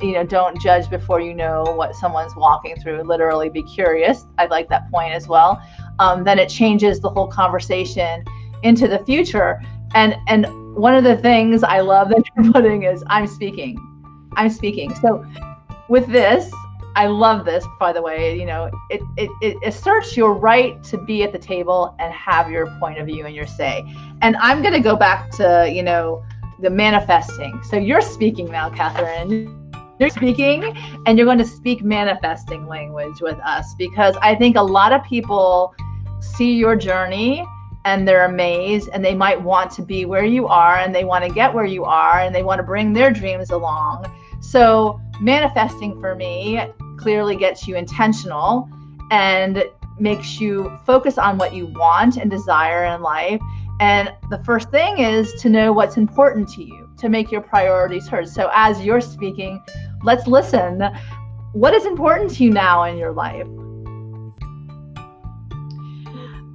you 0.02 0.14
know, 0.14 0.24
don't 0.24 0.60
judge 0.62 0.90
before 0.90 1.20
you 1.20 1.34
know 1.34 1.64
what 1.64 1.96
someone's 1.96 2.36
walking 2.36 2.76
through. 2.78 3.04
Literally, 3.04 3.50
be 3.50 3.64
curious. 3.64 4.26
I 4.38 4.46
like 4.46 4.70
that 4.70 4.90
point 4.92 5.14
as 5.14 5.28
well. 5.28 5.62
Um, 6.00 6.24
then 6.24 6.40
it 6.40 6.50
changes 6.50 7.00
the 7.00 7.10
whole 7.10 7.28
conversation 7.28 8.24
into 8.64 8.88
the 8.88 9.00
future. 9.06 9.62
And 9.94 10.16
and 10.28 10.46
one 10.76 10.96
of 10.96 11.04
the 11.04 11.18
things 11.18 11.64
I 11.64 11.80
love 11.80 12.10
that 12.10 12.24
you're 12.36 12.52
putting 12.52 12.84
is 12.84 13.04
I'm 13.08 13.28
speaking. 13.28 13.78
I'm 14.36 14.50
speaking. 14.50 14.94
So 14.96 15.26
with 15.88 16.08
this, 16.08 16.52
I 16.98 17.08
love 17.08 17.44
this, 17.44 17.66
by 17.78 17.92
the 17.92 18.02
way. 18.02 18.40
You 18.40 18.46
know, 18.46 18.72
it, 18.90 19.02
it, 19.18 19.30
it 19.42 19.58
asserts 19.66 20.16
your 20.16 20.34
right 20.34 20.82
to 20.86 20.98
be 20.98 21.24
at 21.24 21.34
the 21.34 21.40
table 21.40 21.94
and 22.00 22.14
have 22.14 22.50
your 22.50 22.68
point 22.80 23.00
of 23.00 23.06
view 23.06 23.26
and 23.26 23.36
your 23.36 23.46
say. 23.46 23.84
And 24.22 24.38
I'm 24.38 24.64
to 24.64 24.80
go 24.80 24.96
back 24.96 25.30
to, 25.32 25.70
you 25.72 25.84
know, 25.84 26.24
the 26.60 26.70
manifesting. 26.70 27.62
So 27.64 27.78
you're 27.78 28.02
speaking 28.02 28.50
now, 28.52 28.70
Catherine. 28.70 29.62
You're 30.00 30.10
speaking 30.10 30.76
and 31.06 31.18
you're 31.18 31.26
going 31.26 31.38
to 31.38 31.46
speak 31.46 31.82
manifesting 31.82 32.68
language 32.68 33.22
with 33.22 33.40
us 33.40 33.76
because 33.78 34.16
I 34.22 34.36
think 34.36 34.58
a 34.58 34.62
lot 34.62 34.92
of 34.92 35.04
people 35.06 35.74
see 36.20 36.54
your 36.54 36.76
journey 36.76 37.46
and 37.86 38.08
they're 38.08 38.26
amazed 38.26 38.90
and 38.92 39.06
they 39.06 39.16
might 39.16 39.42
want 39.42 39.72
to 39.72 39.84
be 39.84 40.06
where 40.06 40.26
you 40.26 40.48
are 40.48 40.80
and 40.80 40.94
they 40.94 41.06
want 41.06 41.24
to 41.24 41.32
get 41.32 41.54
where 41.54 41.66
you 41.66 41.86
are 41.86 42.20
and 42.20 42.36
they 42.36 42.44
want 42.44 42.60
to 42.60 42.64
bring 42.64 42.92
their 42.92 43.12
dreams 43.12 43.52
along. 43.52 44.06
So, 44.42 45.00
manifesting 45.22 46.00
for 46.02 46.14
me 46.16 46.62
clearly 46.98 47.36
gets 47.36 47.68
you 47.68 47.76
intentional 47.76 48.70
and 49.12 49.64
makes 50.00 50.42
you 50.42 50.78
focus 50.86 51.18
on 51.18 51.38
what 51.38 51.54
you 51.54 51.68
want 51.68 52.18
and 52.18 52.30
desire 52.30 52.86
in 52.86 53.02
life. 53.02 53.40
And 53.80 54.14
the 54.30 54.42
first 54.46 54.70
thing 54.72 55.00
is 55.00 55.34
to 55.42 55.50
know 55.50 55.74
what's 55.74 55.98
important 55.98 56.48
to 56.54 56.64
you, 56.64 56.90
to 56.98 57.10
make 57.10 57.32
your 57.32 57.42
priorities 57.42 58.08
heard. 58.08 58.30
So, 58.30 58.50
as 58.54 58.82
you're 58.82 59.02
speaking, 59.02 59.62
let's 60.04 60.28
listen. 60.28 60.82
What 61.52 61.74
is 61.74 61.86
important 61.86 62.32
to 62.36 62.44
you 62.44 62.52
now 62.52 62.84
in 62.84 62.98
your 62.98 63.12
life? 63.12 63.48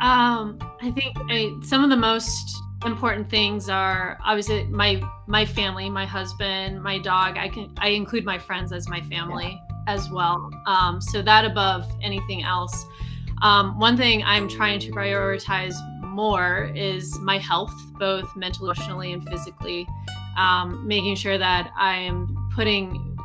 Um, 0.01 0.59
I 0.81 0.91
think 0.95 1.15
I, 1.29 1.55
some 1.63 1.85
of 1.85 1.91
the 1.91 1.97
most 1.97 2.57
important 2.87 3.29
things 3.29 3.69
are 3.69 4.19
obviously 4.25 4.65
my 4.65 5.03
my 5.27 5.45
family, 5.45 5.91
my 5.91 6.07
husband, 6.07 6.83
my 6.83 6.99
dog. 6.99 7.37
I 7.37 7.49
can 7.49 7.71
I 7.77 7.89
include 7.89 8.25
my 8.25 8.39
friends 8.39 8.73
as 8.73 8.89
my 8.89 9.03
family 9.03 9.61
yeah. 9.87 9.95
as 9.95 10.09
well. 10.11 10.51
Um, 10.67 11.01
so 11.01 11.21
that 11.23 11.45
above 11.45 11.87
anything 12.03 12.43
else. 12.43 12.87
Um, 13.43 13.79
one 13.79 13.97
thing 13.97 14.23
I'm 14.23 14.49
trying 14.49 14.81
to 14.81 14.91
prioritize 14.91 15.75
more 16.21 16.71
is 16.75 17.19
my 17.21 17.39
health, 17.39 17.73
both 17.99 18.37
mentally, 18.37 18.67
emotionally, 18.67 19.13
and 19.15 19.27
physically. 19.27 19.87
Um, 20.37 20.87
making 20.87 21.17
sure 21.17 21.39
that 21.39 21.73
I 21.77 21.95
am 21.97 22.37
putting 22.55 23.19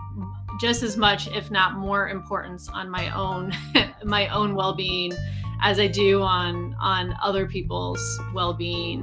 just 0.61 0.81
as 0.81 0.95
much, 0.95 1.27
if 1.27 1.51
not 1.51 1.75
more, 1.75 2.07
importance 2.07 2.69
on 2.69 2.89
my 2.89 3.13
own 3.13 3.51
my 4.05 4.27
own 4.29 4.55
well-being 4.55 5.11
as 5.61 5.77
I 5.77 5.87
do 5.87 6.21
on 6.21 6.73
on 6.79 7.15
other 7.21 7.45
people's 7.47 8.03
well-being. 8.33 9.01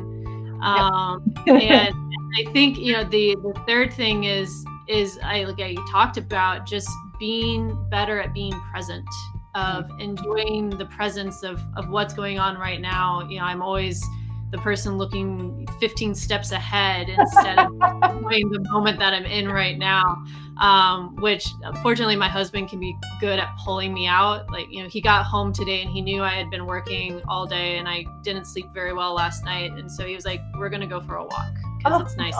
Um, 0.63 1.35
and 1.47 1.95
I 2.39 2.51
think 2.53 2.79
you 2.79 2.95
know 2.95 3.05
the 3.05 3.37
the 3.43 3.55
third 3.67 3.93
thing 3.93 4.25
is 4.25 4.65
is 4.89 5.19
I 5.23 5.45
like 5.45 5.61
I 5.61 5.77
talked 5.91 6.17
about 6.17 6.65
just 6.67 6.89
being 7.19 7.77
better 7.91 8.21
at 8.23 8.33
being 8.33 8.59
present 8.73 9.07
of 9.55 9.85
mm-hmm. 9.85 10.01
enjoying 10.01 10.71
the 10.71 10.87
presence 10.87 11.43
of 11.43 11.61
of 11.77 11.89
what's 11.89 12.15
going 12.15 12.39
on 12.39 12.57
right 12.57 12.81
now. 12.81 13.27
You 13.29 13.39
know, 13.39 13.45
I'm 13.45 13.63
always 13.63 14.03
the 14.51 14.59
person 14.59 14.99
looking 14.99 15.67
15 15.81 16.15
steps 16.15 16.53
ahead 16.53 17.09
instead 17.09 17.59
of 17.59 17.73
enjoying 18.17 18.51
the 18.51 18.61
moment 18.71 18.99
that 18.99 19.15
I'm 19.15 19.25
in 19.25 19.49
right 19.49 19.79
now 19.79 20.23
um, 20.59 21.17
which 21.17 21.49
fortunately 21.83 22.17
my 22.17 22.29
husband 22.29 22.69
can 22.69 22.79
be 22.79 22.97
good 23.21 23.39
at 23.39 23.49
pulling 23.65 23.93
me 23.93 24.07
out. 24.07 24.51
Like, 24.51 24.71
you 24.71 24.83
know, 24.83 24.89
he 24.89 25.01
got 25.01 25.25
home 25.25 25.53
today 25.53 25.83
and 25.83 25.91
he 25.91 26.01
knew 26.01 26.23
I 26.23 26.35
had 26.35 26.51
been 26.51 26.67
working 26.67 27.23
all 27.29 27.47
day 27.47 27.79
and 27.79 27.89
I 27.89 28.05
didn't 28.23 28.45
sleep 28.45 28.67
very 28.73 28.93
well 28.93 29.15
last 29.15 29.45
night. 29.45 29.73
And 29.73 29.91
so 29.91 30.07
he 30.07 30.15
was 30.15 30.25
like, 30.25 30.41
we're 30.59 30.69
going 30.69 30.81
to 30.81 30.87
go 30.87 31.01
for 31.01 31.17
a 31.17 31.25
walk 31.25 31.55
because 31.79 32.01
oh, 32.01 32.05
it's 32.05 32.17
nice. 32.17 32.37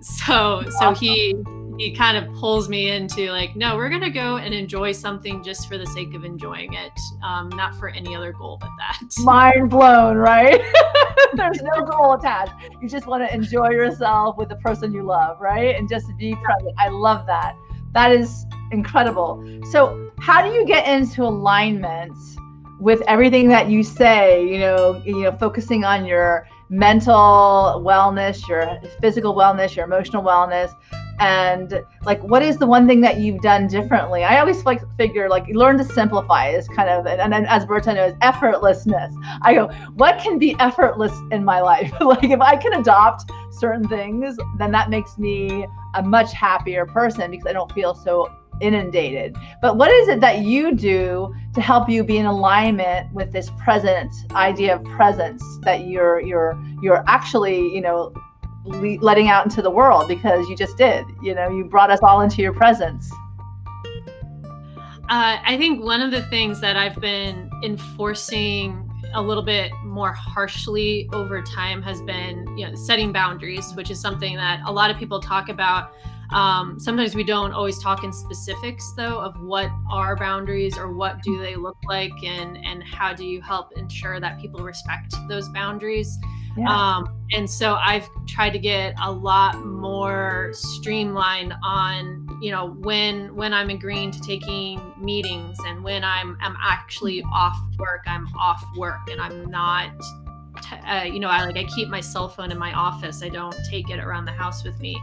So, 0.00 0.64
so 0.80 0.92
he, 0.92 1.34
he 1.78 1.92
kind 1.94 2.16
of 2.16 2.32
pulls 2.34 2.68
me 2.68 2.90
into 2.90 3.30
like, 3.30 3.56
no, 3.56 3.76
we're 3.76 3.88
to 3.88 4.10
go 4.10 4.36
and 4.36 4.54
enjoy 4.54 4.92
something 4.92 5.42
just 5.42 5.68
for 5.68 5.76
the 5.76 5.86
sake 5.86 6.14
of 6.14 6.24
enjoying 6.24 6.74
it, 6.74 6.92
um, 7.22 7.48
not 7.50 7.74
for 7.76 7.88
any 7.88 8.14
other 8.14 8.32
goal 8.32 8.58
but 8.60 8.70
that. 8.78 9.00
Mind 9.24 9.70
blown, 9.70 10.16
right? 10.16 10.60
There's 11.34 11.62
no 11.62 11.84
goal 11.84 12.14
attached. 12.14 12.52
You 12.80 12.88
just 12.88 13.06
want 13.06 13.26
to 13.28 13.34
enjoy 13.34 13.70
yourself 13.70 14.36
with 14.36 14.50
the 14.50 14.56
person 14.56 14.92
you 14.92 15.02
love, 15.02 15.40
right? 15.40 15.74
And 15.74 15.88
just 15.88 16.06
be 16.16 16.36
present. 16.36 16.74
I 16.78 16.88
love 16.88 17.26
that. 17.26 17.56
That 17.92 18.12
is 18.12 18.44
incredible. 18.70 19.44
So, 19.70 20.10
how 20.18 20.46
do 20.46 20.52
you 20.52 20.64
get 20.66 20.86
into 20.86 21.22
alignment 21.22 22.16
with 22.80 23.02
everything 23.02 23.48
that 23.48 23.68
you 23.68 23.82
say? 23.82 24.46
You 24.46 24.58
know, 24.58 25.02
you 25.04 25.22
know, 25.22 25.32
focusing 25.32 25.84
on 25.84 26.06
your 26.06 26.46
mental 26.68 27.82
wellness, 27.84 28.48
your 28.48 28.80
physical 29.00 29.34
wellness, 29.34 29.76
your 29.76 29.84
emotional 29.84 30.22
wellness, 30.22 30.72
and 31.20 31.80
like 32.04 32.22
what 32.22 32.42
is 32.42 32.56
the 32.58 32.66
one 32.66 32.86
thing 32.86 33.00
that 33.00 33.18
you've 33.18 33.40
done 33.40 33.66
differently? 33.66 34.24
I 34.24 34.38
always 34.40 34.64
like 34.64 34.80
figure 34.96 35.28
like 35.28 35.46
learn 35.48 35.78
to 35.78 35.84
simplify 35.84 36.48
is 36.48 36.68
kind 36.68 36.88
of 36.88 37.06
and 37.06 37.32
then 37.32 37.46
as 37.46 37.64
berta 37.64 37.94
knows 37.94 38.14
effortlessness. 38.14 39.14
I 39.42 39.54
go 39.54 39.68
what 39.94 40.18
can 40.18 40.38
be 40.38 40.56
effortless 40.58 41.12
in 41.30 41.44
my 41.44 41.60
life? 41.60 41.92
Like 42.04 42.24
if 42.24 42.40
i 42.40 42.54
can 42.54 42.74
adopt 42.74 43.30
certain 43.50 43.88
things 43.88 44.36
then 44.58 44.70
that 44.72 44.90
makes 44.90 45.16
me 45.16 45.66
a 45.94 46.02
much 46.02 46.32
happier 46.32 46.84
person 46.84 47.30
because 47.30 47.46
i 47.46 47.52
don't 47.52 47.72
feel 47.72 47.94
so 47.94 48.30
inundated. 48.60 49.36
But 49.60 49.76
what 49.76 49.90
is 49.90 50.08
it 50.08 50.20
that 50.20 50.40
you 50.40 50.74
do 50.74 51.34
to 51.54 51.60
help 51.60 51.88
you 51.88 52.04
be 52.04 52.18
in 52.18 52.26
alignment 52.26 53.12
with 53.12 53.32
this 53.32 53.50
present 53.62 54.14
idea 54.32 54.76
of 54.76 54.84
presence 54.84 55.42
that 55.62 55.86
you're 55.86 56.20
you're 56.20 56.60
you're 56.82 57.04
actually, 57.06 57.74
you 57.74 57.80
know, 57.80 58.12
letting 58.64 59.28
out 59.28 59.44
into 59.44 59.62
the 59.62 59.70
world 59.70 60.08
because 60.08 60.48
you 60.48 60.56
just 60.56 60.76
did. 60.76 61.04
You 61.22 61.34
know, 61.34 61.48
you 61.48 61.64
brought 61.64 61.90
us 61.90 62.00
all 62.02 62.20
into 62.22 62.42
your 62.42 62.52
presence. 62.52 63.10
Uh, 65.10 65.36
I 65.44 65.56
think 65.58 65.84
one 65.84 66.00
of 66.00 66.10
the 66.10 66.22
things 66.22 66.60
that 66.62 66.76
I've 66.76 66.98
been 66.98 67.50
enforcing 67.62 68.90
a 69.12 69.22
little 69.22 69.42
bit 69.42 69.70
more 69.84 70.12
harshly 70.12 71.08
over 71.12 71.42
time 71.42 71.82
has 71.82 72.00
been 72.02 72.46
you 72.56 72.66
know 72.66 72.74
setting 72.74 73.12
boundaries 73.12 73.72
which 73.74 73.90
is 73.90 74.00
something 74.00 74.34
that 74.36 74.60
a 74.66 74.72
lot 74.72 74.90
of 74.90 74.96
people 74.96 75.20
talk 75.20 75.48
about 75.48 75.92
um, 76.30 76.80
sometimes 76.80 77.14
we 77.14 77.22
don't 77.22 77.52
always 77.52 77.78
talk 77.78 78.02
in 78.02 78.12
specifics 78.12 78.92
though 78.96 79.20
of 79.20 79.40
what 79.40 79.70
are 79.90 80.16
boundaries 80.16 80.76
or 80.76 80.92
what 80.92 81.22
do 81.22 81.38
they 81.38 81.54
look 81.54 81.76
like 81.86 82.12
and 82.24 82.56
and 82.64 82.82
how 82.82 83.12
do 83.12 83.24
you 83.24 83.40
help 83.40 83.76
ensure 83.76 84.18
that 84.20 84.40
people 84.40 84.60
respect 84.60 85.14
those 85.28 85.48
boundaries 85.50 86.18
yeah. 86.56 86.96
Um, 86.96 87.26
and 87.32 87.48
so 87.48 87.74
I've 87.74 88.08
tried 88.26 88.50
to 88.50 88.58
get 88.58 88.94
a 89.02 89.10
lot 89.10 89.64
more 89.64 90.50
streamlined 90.52 91.54
on, 91.62 92.38
you 92.40 92.50
know, 92.50 92.70
when 92.80 93.34
when 93.34 93.52
I'm 93.52 93.70
agreeing 93.70 94.10
to 94.12 94.20
taking 94.20 94.80
meetings 94.98 95.56
and 95.66 95.82
when 95.82 96.04
I'm 96.04 96.38
I'm 96.40 96.56
actually 96.62 97.22
off 97.32 97.58
work, 97.78 98.04
I'm 98.06 98.26
off 98.36 98.64
work 98.76 99.00
and 99.10 99.20
I'm 99.20 99.50
not 99.50 99.90
uh, 100.86 101.04
you 101.04 101.18
know, 101.18 101.28
I 101.28 101.44
like 101.44 101.56
I 101.56 101.64
keep 101.64 101.88
my 101.88 102.00
cell 102.00 102.28
phone 102.28 102.52
in 102.52 102.58
my 102.58 102.72
office. 102.72 103.22
I 103.22 103.28
don't 103.28 103.56
take 103.68 103.90
it 103.90 103.98
around 103.98 104.24
the 104.24 104.32
house 104.32 104.64
with 104.64 104.78
me. 104.80 105.00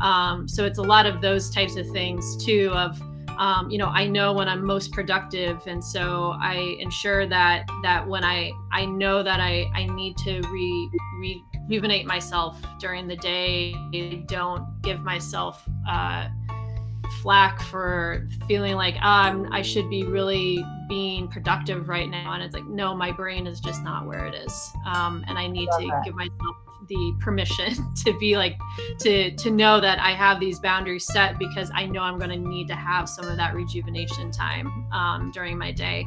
Um, 0.00 0.48
so 0.48 0.64
it's 0.64 0.78
a 0.78 0.82
lot 0.82 1.06
of 1.06 1.20
those 1.20 1.50
types 1.50 1.76
of 1.76 1.88
things 1.90 2.36
too. 2.36 2.70
Of 2.74 3.00
um, 3.38 3.70
you 3.70 3.78
know 3.78 3.86
i 3.86 4.06
know 4.06 4.32
when 4.32 4.48
i'm 4.48 4.64
most 4.64 4.92
productive 4.92 5.60
and 5.66 5.82
so 5.82 6.34
i 6.40 6.76
ensure 6.80 7.26
that 7.26 7.66
that 7.82 8.06
when 8.06 8.24
i 8.24 8.50
i 8.72 8.84
know 8.84 9.22
that 9.22 9.40
i 9.40 9.66
i 9.74 9.86
need 9.86 10.16
to 10.16 10.40
re, 10.50 10.90
rejuvenate 11.20 12.06
myself 12.06 12.60
during 12.78 13.06
the 13.06 13.16
day 13.16 13.74
don't 14.26 14.66
give 14.82 15.00
myself 15.00 15.68
uh, 15.88 16.28
flack 17.20 17.60
for 17.62 18.28
feeling 18.48 18.74
like 18.74 19.00
um, 19.02 19.48
i 19.52 19.62
should 19.62 19.88
be 19.90 20.04
really 20.04 20.64
being 20.88 21.28
productive 21.28 21.88
right 21.88 22.10
now 22.10 22.32
and 22.32 22.42
it's 22.42 22.54
like 22.54 22.66
no 22.66 22.94
my 22.94 23.10
brain 23.12 23.46
is 23.46 23.60
just 23.60 23.82
not 23.82 24.06
where 24.06 24.26
it 24.26 24.34
is 24.34 24.70
um, 24.86 25.24
and 25.28 25.38
i 25.38 25.46
need 25.46 25.66
to 25.78 25.86
that. 25.86 26.02
give 26.04 26.14
myself 26.14 26.56
the 26.92 27.16
permission 27.20 27.74
to 28.04 28.18
be 28.18 28.36
like 28.36 28.58
to 29.00 29.30
to 29.36 29.50
know 29.50 29.80
that 29.80 29.98
I 29.98 30.12
have 30.12 30.38
these 30.38 30.60
boundaries 30.60 31.06
set 31.06 31.38
because 31.38 31.70
I 31.74 31.86
know 31.86 32.02
I'm 32.02 32.18
going 32.18 32.30
to 32.30 32.36
need 32.36 32.68
to 32.68 32.74
have 32.74 33.08
some 33.08 33.26
of 33.26 33.36
that 33.36 33.54
rejuvenation 33.54 34.30
time 34.30 34.86
um, 34.92 35.30
during 35.32 35.56
my 35.56 35.72
day. 35.72 36.04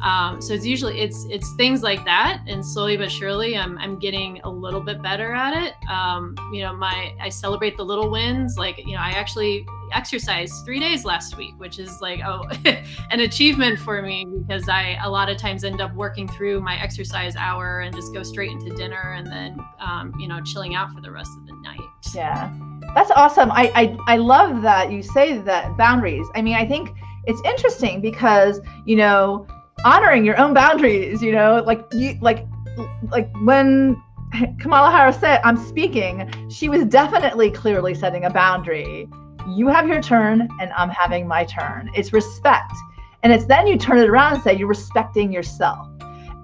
Um, 0.00 0.40
so 0.40 0.54
it's 0.54 0.64
usually 0.64 1.00
it's 1.00 1.26
it's 1.28 1.52
things 1.56 1.82
like 1.82 2.04
that, 2.04 2.42
and 2.46 2.64
slowly 2.64 2.96
but 2.96 3.10
surely 3.10 3.56
I'm 3.56 3.76
I'm 3.78 3.98
getting 3.98 4.40
a 4.44 4.50
little 4.50 4.80
bit 4.80 5.02
better 5.02 5.34
at 5.34 5.54
it. 5.54 5.74
Um, 5.90 6.36
you 6.52 6.62
know, 6.62 6.72
my 6.72 7.14
I 7.20 7.28
celebrate 7.28 7.76
the 7.76 7.84
little 7.84 8.10
wins. 8.10 8.56
Like 8.56 8.78
you 8.78 8.94
know, 8.94 9.00
I 9.00 9.10
actually 9.10 9.66
exercised 9.92 10.64
three 10.64 10.80
days 10.80 11.04
last 11.04 11.36
week, 11.36 11.54
which 11.58 11.78
is 11.78 12.00
like 12.00 12.20
oh 12.24 12.44
an 13.10 13.20
achievement 13.20 13.78
for 13.78 14.02
me 14.02 14.24
because 14.24 14.68
I 14.68 14.98
a 15.02 15.10
lot 15.10 15.28
of 15.28 15.36
times 15.36 15.64
end 15.64 15.80
up 15.80 15.94
working 15.94 16.28
through 16.28 16.60
my 16.60 16.80
exercise 16.80 17.36
hour 17.36 17.80
and 17.80 17.94
just 17.94 18.12
go 18.12 18.22
straight 18.22 18.50
into 18.50 18.74
dinner 18.74 19.14
and 19.16 19.26
then 19.26 19.58
um, 19.80 20.14
you 20.18 20.28
know 20.28 20.40
chilling 20.42 20.74
out 20.74 20.92
for 20.92 21.00
the 21.00 21.10
rest 21.10 21.30
of 21.38 21.46
the 21.46 21.54
night. 21.62 21.80
Yeah, 22.14 22.52
that's 22.94 23.10
awesome. 23.10 23.50
I 23.52 23.70
I, 23.74 24.14
I 24.14 24.16
love 24.16 24.62
that 24.62 24.92
you 24.92 25.02
say 25.02 25.38
that 25.38 25.76
boundaries. 25.76 26.26
I 26.34 26.42
mean, 26.42 26.54
I 26.54 26.66
think 26.66 26.90
it's 27.26 27.40
interesting 27.44 28.00
because 28.00 28.60
you 28.86 28.96
know 28.96 29.46
honoring 29.84 30.24
your 30.24 30.38
own 30.38 30.54
boundaries. 30.54 31.22
You 31.22 31.32
know, 31.32 31.62
like 31.66 31.84
you 31.92 32.18
like 32.20 32.46
like 33.10 33.30
when 33.44 34.00
Kamala 34.60 34.90
Harris 34.90 35.18
said, 35.18 35.40
I'm 35.44 35.56
speaking, 35.56 36.30
she 36.50 36.68
was 36.68 36.84
definitely 36.84 37.50
clearly 37.50 37.94
setting 37.94 38.24
a 38.24 38.30
boundary 38.30 39.08
you 39.56 39.68
have 39.68 39.88
your 39.88 40.02
turn 40.02 40.48
and 40.60 40.72
I'm 40.72 40.90
having 40.90 41.26
my 41.26 41.44
turn. 41.44 41.90
It's 41.94 42.12
respect. 42.12 42.72
And 43.22 43.32
it's 43.32 43.46
then 43.46 43.66
you 43.66 43.76
turn 43.76 43.98
it 43.98 44.08
around 44.08 44.34
and 44.34 44.42
say 44.42 44.56
you're 44.56 44.68
respecting 44.68 45.32
yourself. 45.32 45.88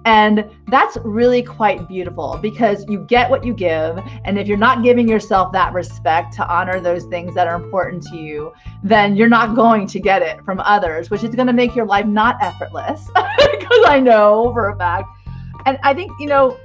And 0.05 0.45
that's 0.67 0.97
really 1.03 1.41
quite 1.41 1.87
beautiful 1.87 2.37
because 2.39 2.85
you 2.87 2.99
get 2.99 3.27
what 3.27 3.43
you 3.43 3.55
give. 3.55 3.99
And 4.23 4.37
if 4.37 4.47
you're 4.47 4.55
not 4.55 4.83
giving 4.83 5.07
yourself 5.07 5.51
that 5.53 5.73
respect 5.73 6.33
to 6.35 6.47
honor 6.47 6.79
those 6.79 7.05
things 7.05 7.33
that 7.33 7.47
are 7.47 7.55
important 7.55 8.03
to 8.07 8.17
you, 8.17 8.53
then 8.83 9.15
you're 9.15 9.29
not 9.29 9.55
going 9.55 9.87
to 9.87 9.99
get 9.99 10.21
it 10.21 10.45
from 10.45 10.59
others, 10.59 11.09
which 11.09 11.23
is 11.23 11.33
going 11.33 11.47
to 11.47 11.53
make 11.53 11.75
your 11.75 11.87
life 11.87 12.05
not 12.05 12.37
effortless 12.39 13.07
because 13.15 13.85
I 13.87 13.99
know 13.99 14.51
for 14.53 14.69
a 14.69 14.77
fact. 14.77 15.09
And 15.65 15.79
I 15.81 15.95
think, 15.95 16.11
you 16.19 16.27
know, 16.27 16.55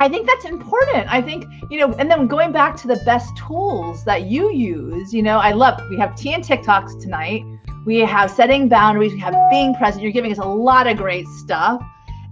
I 0.00 0.08
think 0.08 0.26
that's 0.26 0.44
important. 0.44 1.12
I 1.12 1.20
think, 1.20 1.44
you 1.70 1.78
know, 1.80 1.92
and 1.94 2.10
then 2.10 2.28
going 2.28 2.52
back 2.52 2.76
to 2.78 2.88
the 2.88 2.96
best 3.04 3.36
tools 3.36 4.04
that 4.04 4.22
you 4.22 4.52
use, 4.52 5.12
you 5.12 5.22
know, 5.22 5.38
I 5.38 5.52
love, 5.52 5.80
we 5.90 5.96
have 5.96 6.14
tea 6.14 6.34
and 6.34 6.44
TikToks 6.44 7.00
tonight. 7.00 7.44
We 7.84 7.98
have 7.98 8.30
setting 8.30 8.68
boundaries. 8.68 9.12
We 9.12 9.18
have 9.20 9.34
being 9.50 9.74
present. 9.74 10.02
You're 10.02 10.12
giving 10.12 10.30
us 10.30 10.38
a 10.38 10.44
lot 10.44 10.86
of 10.86 10.96
great 10.96 11.26
stuff. 11.26 11.82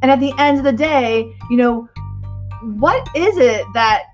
And 0.02 0.10
at 0.10 0.20
the 0.20 0.32
end 0.38 0.58
of 0.58 0.64
the 0.64 0.72
day, 0.72 1.34
you 1.50 1.56
know, 1.56 1.88
what 2.62 3.08
is 3.16 3.36
it 3.36 3.64
that, 3.74 4.04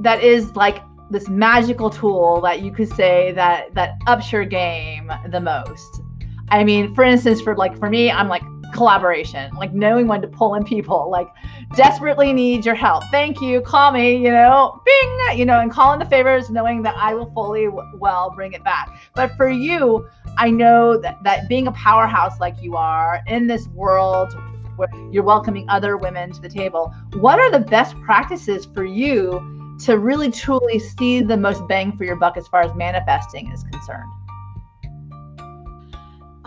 that 0.00 0.22
is 0.22 0.54
like 0.54 0.82
this 1.10 1.28
magical 1.28 1.90
tool 1.90 2.40
that 2.42 2.62
you 2.62 2.70
could 2.70 2.92
say 2.94 3.32
that, 3.32 3.74
that 3.74 3.94
ups 4.06 4.30
your 4.30 4.44
game 4.44 5.10
the 5.30 5.40
most? 5.40 6.00
I 6.50 6.62
mean, 6.62 6.94
for 6.94 7.02
instance, 7.02 7.40
for 7.40 7.56
like, 7.56 7.76
for 7.78 7.90
me, 7.90 8.10
I'm 8.10 8.28
like, 8.28 8.42
collaboration, 8.72 9.52
like 9.56 9.72
knowing 9.72 10.06
when 10.06 10.22
to 10.22 10.28
pull 10.28 10.54
in 10.54 10.64
people, 10.64 11.10
like 11.10 11.28
desperately 11.74 12.32
need 12.32 12.64
your 12.64 12.74
help. 12.74 13.04
Thank 13.10 13.40
you. 13.40 13.60
Call 13.60 13.92
me, 13.92 14.16
you 14.16 14.30
know, 14.30 14.82
bing, 14.84 15.38
you 15.38 15.44
know, 15.44 15.60
and 15.60 15.70
call 15.70 15.92
in 15.92 15.98
the 15.98 16.04
favors, 16.06 16.50
knowing 16.50 16.82
that 16.82 16.96
I 16.96 17.14
will 17.14 17.30
fully 17.32 17.68
well 17.68 18.30
bring 18.30 18.52
it 18.52 18.64
back. 18.64 18.88
But 19.14 19.36
for 19.36 19.48
you, 19.48 20.08
I 20.36 20.50
know 20.50 20.98
that, 20.98 21.22
that 21.24 21.48
being 21.48 21.66
a 21.66 21.72
powerhouse 21.72 22.40
like 22.40 22.60
you 22.60 22.76
are 22.76 23.20
in 23.26 23.46
this 23.46 23.68
world 23.68 24.32
where 24.76 24.88
you're 25.10 25.22
welcoming 25.22 25.68
other 25.68 25.96
women 25.96 26.32
to 26.32 26.40
the 26.40 26.48
table, 26.48 26.94
what 27.14 27.38
are 27.38 27.50
the 27.50 27.60
best 27.60 27.94
practices 28.00 28.66
for 28.74 28.84
you 28.84 29.76
to 29.84 29.98
really 29.98 30.30
truly 30.30 30.78
see 30.78 31.22
the 31.22 31.36
most 31.36 31.66
bang 31.68 31.96
for 31.96 32.04
your 32.04 32.16
buck 32.16 32.36
as 32.36 32.48
far 32.48 32.62
as 32.62 32.74
manifesting 32.74 33.50
is 33.52 33.62
concerned? 33.64 34.10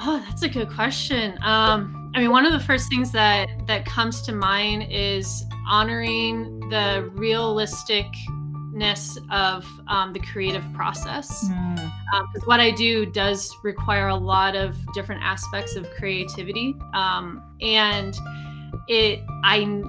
Oh, 0.05 0.23
that's 0.27 0.43
a 0.43 0.49
good 0.49 0.69
question. 0.69 1.37
Um, 1.41 2.02
I 2.15 2.19
mean, 2.19 2.31
one 2.31 2.45
of 2.45 2.53
the 2.53 2.59
first 2.59 2.89
things 2.89 3.11
that 3.11 3.49
that 3.67 3.85
comes 3.85 4.21
to 4.23 4.33
mind 4.33 4.87
is 4.91 5.45
honoring 5.67 6.59
the 6.69 7.11
realisticness 7.15 9.17
of 9.31 9.65
um, 9.87 10.13
the 10.13 10.19
creative 10.19 10.63
process. 10.73 11.47
Because 11.47 11.79
mm. 11.79 11.91
um, 12.13 12.27
what 12.45 12.59
I 12.59 12.69
do 12.69 13.07
does 13.07 13.51
require 13.63 14.09
a 14.09 14.15
lot 14.15 14.55
of 14.55 14.75
different 14.93 15.23
aspects 15.23 15.75
of 15.75 15.89
creativity, 15.91 16.75
um, 16.93 17.41
and 17.61 18.15
it 18.87 19.23
I 19.43 19.83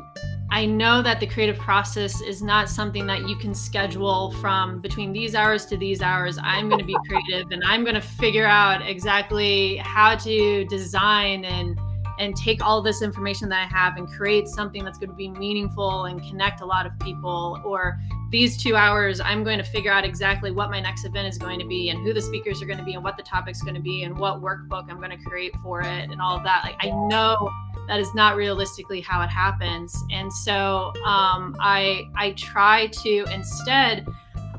I 0.50 0.64
know 0.66 1.02
that 1.02 1.20
the 1.20 1.26
creative 1.26 1.58
process 1.58 2.22
is 2.22 2.42
not 2.42 2.70
something 2.70 3.06
that 3.06 3.28
you 3.28 3.36
can 3.36 3.54
schedule 3.54 4.30
from 4.40 4.80
between 4.80 5.12
these 5.12 5.34
hours 5.34 5.66
to 5.66 5.76
these 5.76 6.00
hours. 6.00 6.38
I'm 6.40 6.68
going 6.68 6.78
to 6.78 6.86
be 6.86 6.96
creative 7.08 7.50
and 7.50 7.64
I'm 7.66 7.82
going 7.82 7.96
to 7.96 8.00
figure 8.00 8.46
out 8.46 8.86
exactly 8.86 9.78
how 9.78 10.14
to 10.16 10.64
design 10.66 11.44
and 11.44 11.76
and 12.18 12.36
take 12.36 12.64
all 12.64 12.80
this 12.80 13.02
information 13.02 13.48
that 13.48 13.62
I 13.62 13.66
have 13.66 13.96
and 13.96 14.08
create 14.08 14.48
something 14.48 14.84
that's 14.84 14.98
going 14.98 15.10
to 15.10 15.16
be 15.16 15.28
meaningful 15.28 16.04
and 16.04 16.20
connect 16.22 16.60
a 16.60 16.66
lot 16.66 16.86
of 16.86 16.98
people. 17.00 17.60
Or 17.64 17.98
these 18.30 18.56
two 18.56 18.76
hours, 18.76 19.20
I'm 19.20 19.44
going 19.44 19.58
to 19.58 19.64
figure 19.64 19.92
out 19.92 20.04
exactly 20.04 20.50
what 20.50 20.70
my 20.70 20.80
next 20.80 21.04
event 21.04 21.28
is 21.28 21.38
going 21.38 21.58
to 21.60 21.66
be 21.66 21.90
and 21.90 22.00
who 22.00 22.12
the 22.12 22.20
speakers 22.20 22.62
are 22.62 22.66
going 22.66 22.78
to 22.78 22.84
be 22.84 22.94
and 22.94 23.02
what 23.02 23.16
the 23.16 23.22
topic's 23.22 23.62
going 23.62 23.74
to 23.74 23.82
be 23.82 24.04
and 24.04 24.16
what 24.16 24.40
workbook 24.40 24.90
I'm 24.90 24.98
going 24.98 25.10
to 25.10 25.24
create 25.24 25.52
for 25.62 25.80
it 25.80 26.10
and 26.10 26.20
all 26.20 26.36
of 26.36 26.44
that. 26.44 26.62
Like, 26.64 26.76
I 26.80 26.90
know 26.90 27.50
that 27.88 28.00
is 28.00 28.14
not 28.14 28.36
realistically 28.36 29.00
how 29.00 29.20
it 29.22 29.28
happens. 29.28 30.02
And 30.10 30.32
so 30.32 30.92
um, 31.04 31.56
I, 31.60 32.08
I 32.14 32.32
try 32.32 32.86
to 33.02 33.24
instead, 33.32 34.06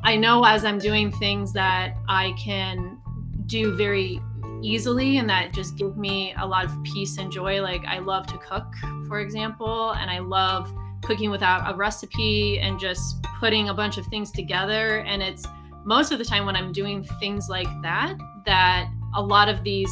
I 0.04 0.16
know 0.16 0.44
as 0.44 0.64
I'm 0.64 0.78
doing 0.78 1.12
things 1.12 1.52
that 1.54 1.96
I 2.08 2.34
can 2.38 3.00
do 3.48 3.76
very 3.76 4.22
easily 4.66 5.18
and 5.18 5.30
that 5.30 5.54
just 5.54 5.78
give 5.78 5.98
me 5.98 6.34
a 6.40 6.46
lot 6.46 6.66
of 6.66 6.84
peace 6.84 7.18
and 7.18 7.32
joy. 7.32 7.62
Like 7.62 7.86
i 7.86 8.00
love 8.00 8.26
to 8.28 8.38
cook 8.38 8.74
for 9.08 9.20
example 9.20 9.92
and 9.92 10.10
i 10.10 10.20
love 10.20 10.74
cooking 11.04 11.30
without 11.30 11.72
a 11.72 11.76
recipe 11.76 12.60
and 12.60 12.80
just 12.80 13.22
putting 13.40 13.70
a 13.70 13.74
bunch 13.74 13.98
of 13.98 14.06
things 14.08 14.32
together. 14.32 15.00
And 15.00 15.22
it's 15.22 15.46
most 15.84 16.12
of 16.12 16.18
the 16.18 16.26
time 16.26 16.46
when 16.46 16.56
i'm 16.56 16.72
doing 16.72 17.04
things 17.20 17.48
like 17.48 17.68
that 17.82 18.16
that 18.46 18.90
a 19.16 19.22
lot 19.22 19.48
of 19.50 19.64
these 19.64 19.92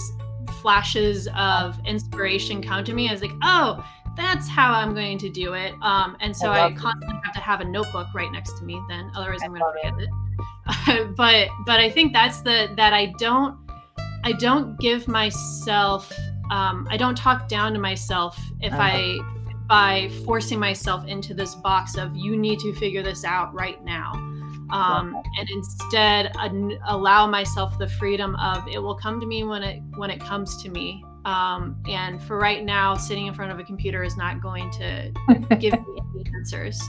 flashes 0.62 1.30
of 1.38 1.80
inspiration 1.86 2.62
come 2.62 2.84
to 2.84 2.94
me. 2.94 3.10
As 3.10 3.22
like 3.22 3.32
oh 3.44 3.86
that's 4.16 4.48
how 4.48 4.74
i'm 4.74 4.94
going 4.94 5.18
to 5.18 5.30
do 5.30 5.54
it. 5.54 5.74
Um, 5.82 6.18
and 6.20 6.36
so 6.36 6.50
i, 6.50 6.68
I 6.68 6.72
constantly 6.72 7.20
have 7.24 7.34
to 7.34 7.40
have 7.40 7.62
a 7.62 7.66
notebook 7.66 8.08
right 8.14 8.32
next 8.32 8.58
to 8.58 8.64
me 8.64 8.82
then 8.90 9.12
otherwise 9.16 9.40
i'm 9.44 9.54
going 9.54 9.62
to 9.62 9.72
forget 9.72 10.02
it, 10.02 10.10
it. 10.88 11.16
but 11.16 11.50
but 11.66 11.80
i 11.80 11.90
think 11.90 12.14
that's 12.14 12.42
the 12.42 12.74
that 12.78 12.94
i 12.94 13.08
don't 13.18 13.63
I 14.24 14.32
don't 14.34 14.80
give 14.80 15.08
myself 15.08 16.12
um, 16.52 16.88
I 16.92 16.98
don't 16.98 17.18
talk 17.18 17.48
down 17.48 17.74
to 17.74 17.80
myself 17.80 18.40
if 18.62 18.74
uh-huh. 18.74 18.82
I 18.82 19.20
by 19.68 20.10
forcing 20.26 20.60
myself 20.60 21.08
into 21.08 21.34
this 21.34 21.56
box 21.56 21.98
of 21.98 22.16
you 22.16 22.38
need 22.38 22.60
to 22.60 22.74
figure 22.76 23.02
this 23.02 23.24
out 23.24 23.54
right 23.54 23.84
now. 23.84 24.12
Um, 24.72 25.22
and 25.40 25.50
instead 25.50 26.32
uh, 26.38 26.50
allow 26.88 27.28
myself 27.28 27.78
the 27.78 27.88
freedom 27.88 28.36
of 28.38 28.68
it 28.68 28.82
will 28.82 28.96
come 28.96 29.20
to 29.20 29.26
me 29.26 29.44
when 29.44 29.62
it 29.62 29.82
when 29.96 30.10
it 30.10 30.20
comes 30.20 30.62
to 30.64 30.70
me 30.70 31.04
um, 31.26 31.82
and 31.88 32.22
for 32.22 32.38
right 32.38 32.64
now 32.64 32.96
sitting 32.96 33.28
in 33.28 33.34
front 33.34 33.52
of 33.52 33.60
a 33.60 33.64
computer 33.64 34.04
is 34.04 34.18
not 34.18 34.42
going 34.42 34.70
to 34.72 35.12
give 35.60 35.74
me 35.74 36.02
any 36.16 36.26
answers 36.36 36.82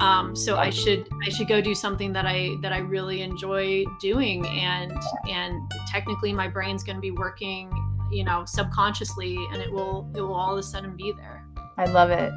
um, 0.00 0.34
so 0.36 0.56
i 0.56 0.70
should 0.70 1.08
i 1.26 1.28
should 1.28 1.48
go 1.48 1.60
do 1.60 1.74
something 1.74 2.12
that 2.12 2.26
i 2.26 2.56
that 2.62 2.72
i 2.72 2.78
really 2.78 3.22
enjoy 3.22 3.84
doing 4.00 4.46
and 4.46 4.92
and 5.28 5.70
technically 5.88 6.32
my 6.32 6.48
brain's 6.48 6.82
going 6.82 6.96
to 6.96 7.00
be 7.00 7.10
working 7.10 7.70
you 8.10 8.24
know 8.24 8.44
subconsciously 8.44 9.36
and 9.52 9.62
it 9.62 9.70
will 9.70 10.10
it 10.14 10.20
will 10.20 10.34
all 10.34 10.52
of 10.52 10.58
a 10.58 10.62
sudden 10.62 10.96
be 10.96 11.12
there. 11.12 11.44
I 11.76 11.84
love 11.84 12.10
it. 12.10 12.32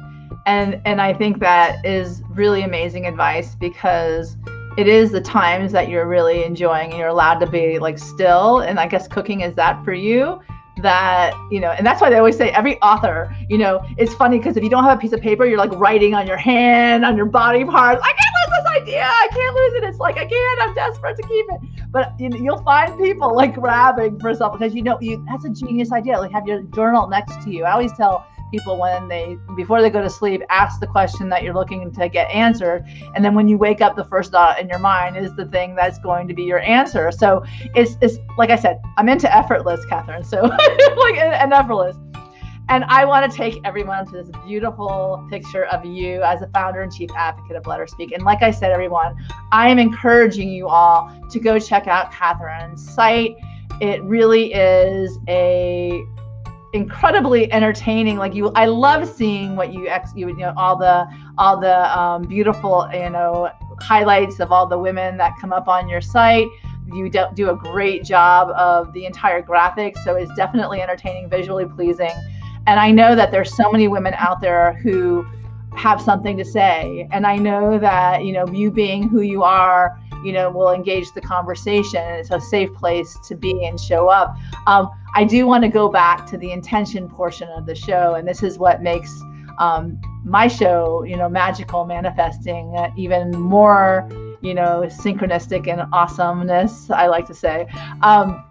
And 0.46 0.80
and 0.84 1.00
i 1.00 1.12
think 1.12 1.38
that 1.40 1.84
is 1.84 2.22
really 2.30 2.62
amazing 2.62 3.06
advice 3.06 3.54
because 3.54 4.36
it 4.78 4.88
is 4.88 5.12
the 5.12 5.20
times 5.20 5.70
that 5.72 5.88
you're 5.88 6.08
really 6.08 6.44
enjoying 6.44 6.90
and 6.90 6.98
you're 6.98 7.08
allowed 7.08 7.38
to 7.40 7.46
be 7.46 7.78
like 7.78 7.98
still. 7.98 8.60
And 8.60 8.78
i 8.78 8.86
guess 8.86 9.08
cooking 9.08 9.40
is 9.40 9.54
that 9.56 9.84
for 9.84 9.94
you 9.94 10.40
that 10.78 11.34
you 11.50 11.60
know 11.60 11.70
and 11.72 11.86
that's 11.86 12.00
why 12.00 12.08
they 12.08 12.16
always 12.16 12.36
say 12.36 12.50
every 12.50 12.80
author 12.80 13.34
you 13.48 13.58
know 13.58 13.84
it's 13.98 14.14
funny 14.14 14.38
because 14.38 14.56
if 14.56 14.64
you 14.64 14.70
don't 14.70 14.84
have 14.84 14.96
a 14.96 15.00
piece 15.00 15.12
of 15.12 15.20
paper 15.20 15.44
you're 15.44 15.58
like 15.58 15.72
writing 15.72 16.14
on 16.14 16.26
your 16.26 16.36
hand 16.36 17.04
on 17.04 17.16
your 17.16 17.26
body 17.26 17.64
parts 17.64 18.00
i 18.02 18.08
can't 18.08 18.32
lose 18.40 18.58
this 18.58 18.82
idea! 18.82 19.04
I 19.04 19.28
can't 19.30 19.54
lose 19.54 19.74
it! 19.74 19.84
It's 19.84 19.98
like 19.98 20.16
i 20.16 20.26
can't! 20.26 20.62
I'm 20.62 20.74
desperate 20.74 21.16
to 21.16 21.22
keep 21.22 21.46
it! 21.50 21.60
But 21.90 22.18
you 22.18 22.30
know, 22.30 22.38
you'll 22.38 22.62
find 22.62 22.98
people 22.98 23.34
like 23.36 23.54
grabbing 23.54 24.18
for 24.18 24.34
something 24.34 24.58
because 24.58 24.74
you 24.74 24.82
know 24.82 24.98
you 25.00 25.24
that's 25.28 25.44
a 25.44 25.50
genius 25.50 25.92
idea 25.92 26.18
like 26.18 26.32
have 26.32 26.46
your 26.46 26.62
journal 26.62 27.06
next 27.06 27.42
to 27.42 27.50
you. 27.50 27.64
I 27.64 27.72
always 27.72 27.92
tell 27.92 28.26
people 28.52 28.78
when 28.78 29.08
they 29.08 29.36
before 29.56 29.82
they 29.82 29.90
go 29.90 30.00
to 30.00 30.10
sleep 30.10 30.42
ask 30.50 30.78
the 30.78 30.86
question 30.86 31.28
that 31.28 31.42
you're 31.42 31.54
looking 31.54 31.90
to 31.90 32.08
get 32.08 32.30
answered 32.30 32.84
and 33.16 33.24
then 33.24 33.34
when 33.34 33.48
you 33.48 33.58
wake 33.58 33.80
up 33.80 33.96
the 33.96 34.04
first 34.04 34.30
thought 34.30 34.60
in 34.60 34.68
your 34.68 34.78
mind 34.78 35.16
is 35.16 35.34
the 35.34 35.46
thing 35.46 35.74
that's 35.74 35.98
going 35.98 36.28
to 36.28 36.34
be 36.34 36.44
your 36.44 36.60
answer 36.60 37.10
so 37.10 37.42
it's, 37.74 37.96
it's 38.00 38.18
like 38.38 38.50
i 38.50 38.56
said 38.56 38.80
i'm 38.98 39.08
into 39.08 39.34
effortless 39.34 39.84
catherine 39.86 40.22
so 40.22 40.42
like 40.96 41.16
and 41.16 41.52
effortless 41.52 41.96
and 42.68 42.84
I 42.84 43.04
want 43.04 43.30
to 43.30 43.36
take 43.36 43.60
everyone 43.64 44.06
to 44.06 44.12
this 44.12 44.30
beautiful 44.46 45.26
picture 45.30 45.66
of 45.66 45.84
you 45.84 46.22
as 46.22 46.42
a 46.42 46.46
founder 46.48 46.80
and 46.80 46.92
chief 46.92 47.10
advocate 47.14 47.56
of 47.56 47.66
Let 47.66 47.80
Her 47.80 47.86
Speak. 47.86 48.12
And 48.12 48.22
like 48.22 48.42
I 48.42 48.50
said, 48.50 48.70
everyone, 48.70 49.16
I 49.50 49.68
am 49.68 49.78
encouraging 49.78 50.48
you 50.48 50.68
all 50.68 51.12
to 51.30 51.40
go 51.40 51.58
check 51.58 51.86
out 51.86 52.12
Catherine's 52.12 52.88
site. 52.94 53.34
It 53.80 54.02
really 54.04 54.54
is 54.54 55.18
a 55.28 56.02
incredibly 56.72 57.52
entertaining. 57.52 58.16
Like 58.16 58.34
you 58.34 58.50
i 58.54 58.66
love 58.66 59.08
seeing 59.08 59.56
what 59.56 59.72
you 59.72 59.88
ex 59.88 60.12
you, 60.14 60.28
you 60.28 60.36
know 60.36 60.52
all 60.56 60.76
the 60.76 61.06
all 61.38 61.60
the 61.60 61.98
um, 61.98 62.22
beautiful 62.22 62.88
you 62.92 63.10
know 63.10 63.50
highlights 63.80 64.40
of 64.40 64.52
all 64.52 64.66
the 64.66 64.78
women 64.78 65.16
that 65.18 65.34
come 65.40 65.52
up 65.52 65.68
on 65.68 65.88
your 65.88 66.00
site. 66.00 66.48
You 66.92 67.08
do, 67.08 67.24
do 67.34 67.50
a 67.50 67.56
great 67.56 68.04
job 68.04 68.50
of 68.50 68.92
the 68.92 69.06
entire 69.06 69.42
graphics 69.42 70.02
so 70.04 70.16
it's 70.16 70.34
definitely 70.34 70.82
entertaining 70.82 71.28
visually 71.28 71.66
pleasing. 71.66 72.12
And 72.66 72.80
i 72.80 72.90
know 72.90 73.14
that 73.14 73.30
there's 73.30 73.54
so 73.56 73.70
many 73.70 73.88
women 73.88 74.14
out 74.14 74.40
there 74.40 74.74
who 74.82 75.26
have 75.74 76.00
something 76.00 76.36
to 76.36 76.44
say. 76.44 77.08
And 77.12 77.26
i 77.26 77.36
know 77.36 77.78
that 77.78 78.24
you 78.24 78.32
know 78.32 78.46
you 78.48 78.70
being 78.70 79.08
who 79.08 79.20
you 79.20 79.42
are 79.42 79.98
you 80.24 80.32
know 80.32 80.50
we'll 80.50 80.72
engage 80.72 81.12
the 81.12 81.20
conversation. 81.20 82.02
It's 82.14 82.30
a 82.30 82.40
safe 82.40 82.72
place 82.74 83.16
to 83.28 83.34
be 83.34 83.64
and 83.64 83.78
show 83.78 84.08
up. 84.08 84.36
Um, 84.66 84.90
i 85.14 85.24
do 85.24 85.46
want 85.46 85.62
to 85.62 85.68
go 85.68 85.88
back 85.88 86.26
to 86.26 86.38
the 86.38 86.50
intention 86.50 87.08
portion 87.08 87.48
of 87.50 87.66
the 87.66 87.74
show 87.74 88.14
and 88.14 88.26
this 88.26 88.42
is 88.42 88.58
what 88.58 88.82
makes 88.82 89.20
um, 89.58 90.00
my 90.24 90.48
show 90.48 91.04
you 91.04 91.16
know 91.16 91.28
magical 91.28 91.84
manifesting 91.84 92.74
uh, 92.76 92.90
even 92.96 93.30
more 93.30 94.08
you 94.40 94.54
know 94.54 94.84
synchronistic 94.86 95.68
and 95.68 95.82
awesomeness 95.92 96.90
i 96.90 97.06
like 97.06 97.26
to 97.26 97.34
say. 97.34 97.66
Um, 98.02 98.44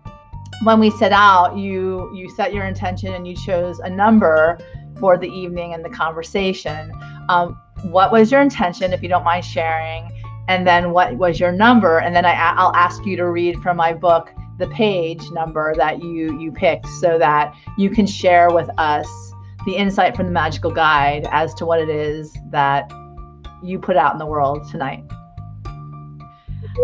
when 0.64 0.80
we 0.80 0.92
set 0.92 1.12
out 1.12 1.58
you 1.58 2.14
you 2.16 2.30
set 2.30 2.54
your 2.54 2.66
intention 2.66 3.14
and 3.14 3.28
you 3.28 3.36
chose 3.36 3.80
a 3.80 3.90
number 3.90 4.60
for 5.00 5.18
the 5.18 5.28
evening 5.28 5.74
and 5.74 5.84
the 5.84 5.90
conversation. 5.90 6.92
Um, 7.30 7.60
what 7.86 8.12
was 8.12 8.32
your 8.32 8.42
intention 8.42 8.94
if 8.94 9.02
you 9.02 9.10
don't 9.10 9.24
mind 9.24 9.44
sharing 9.44 10.12
and 10.52 10.68
then 10.68 10.92
what 10.92 11.16
was 11.16 11.40
your 11.40 11.54
number? 11.54 12.00
And 12.00 12.14
then 12.14 12.26
I, 12.26 12.34
i'll 12.34 12.76
ask 12.76 13.06
you 13.06 13.16
to 13.16 13.30
read 13.30 13.56
from 13.60 13.78
my 13.78 13.94
book 13.94 14.32
the 14.60 14.68
page 14.68 15.24
number 15.32 15.74
that 15.76 16.04
you 16.04 16.38
you 16.40 16.52
picked 16.52 16.88
so 17.00 17.18
that 17.18 17.56
you 17.78 17.90
can 17.90 18.06
share 18.06 18.50
with 18.50 18.70
us 18.78 19.08
the 19.66 19.76
insight 19.76 20.16
from 20.16 20.26
the 20.26 20.32
magical 20.32 20.70
guide 20.70 21.26
as 21.32 21.54
to 21.54 21.66
what 21.66 21.80
it 21.80 21.90
is 21.90 22.36
that 22.50 22.92
you 23.64 23.80
put 23.80 23.96
out 23.96 24.12
in 24.12 24.20
the 24.20 24.26
world 24.26 24.68
tonight. 24.70 25.04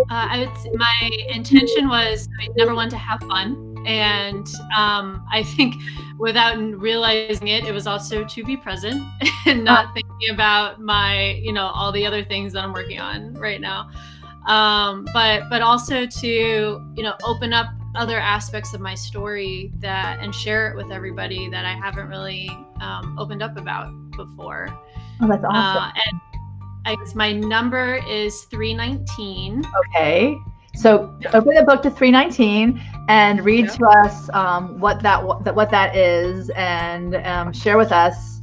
Uh, 0.10 0.28
I 0.32 0.40
would 0.40 0.58
say 0.62 0.72
my 0.76 1.10
intention 1.30 1.90
was 1.90 2.30
number 2.56 2.74
one 2.74 2.90
to 2.90 2.98
have 2.98 3.20
fun. 3.22 3.76
And 3.86 4.48
um, 4.78 5.26
I 5.32 5.44
think 5.56 5.76
without 6.20 6.58
realizing 6.58 7.48
it, 7.48 7.66
it 7.66 7.74
was 7.74 7.88
also 7.88 8.26
to 8.26 8.44
be 8.44 8.58
present 8.58 9.02
and 9.46 9.64
not 9.64 9.94
thinking 10.20 10.34
about 10.34 10.80
my, 10.80 11.32
you 11.42 11.54
know, 11.54 11.68
all 11.68 11.92
the 11.92 12.06
other 12.06 12.24
things 12.24 12.54
that 12.54 12.64
I'm 12.64 12.74
working 12.74 13.00
on 13.00 13.34
right 13.36 13.62
now. 13.62 13.90
Um, 14.48 15.06
but 15.14 15.50
but 15.50 15.62
also 15.62 16.06
to 16.06 16.28
you 16.96 17.04
know 17.04 17.16
open 17.26 17.52
up 17.52 17.68
other 17.96 18.18
aspects 18.18 18.74
of 18.74 18.80
my 18.80 18.96
story 18.96 19.72
that 19.80 20.20
and 20.22 20.34
share 20.34 20.72
it 20.72 20.78
with 20.78 20.92
everybody 20.92 21.50
that 21.50 21.66
I 21.66 21.74
haven't 21.74 22.08
really 22.08 22.50
um, 22.80 23.18
opened 23.20 23.44
up 23.44 23.58
about 23.58 23.92
before. 24.12 24.70
Oh, 25.20 25.28
that's 25.28 25.44
awesome. 25.44 25.84
Uh, 25.84 25.92
and 26.06 26.22
I 26.86 26.96
guess 26.96 27.16
my 27.16 27.34
number 27.34 27.96
is 28.08 28.44
319. 28.44 29.66
Okay. 29.90 30.38
So 30.76 31.18
open 31.34 31.56
the 31.56 31.64
book 31.64 31.82
to 31.82 31.90
319 31.90 32.80
and 33.10 33.44
read 33.44 33.66
yeah. 33.66 33.72
to 33.72 33.86
us 33.88 34.30
um, 34.30 34.80
what 34.80 35.02
that 35.02 35.22
what, 35.22 35.56
what 35.56 35.72
that 35.72 35.96
is 35.96 36.50
and 36.52 37.16
um, 37.16 37.52
share 37.52 37.78
with 37.78 37.92
us 37.92 38.40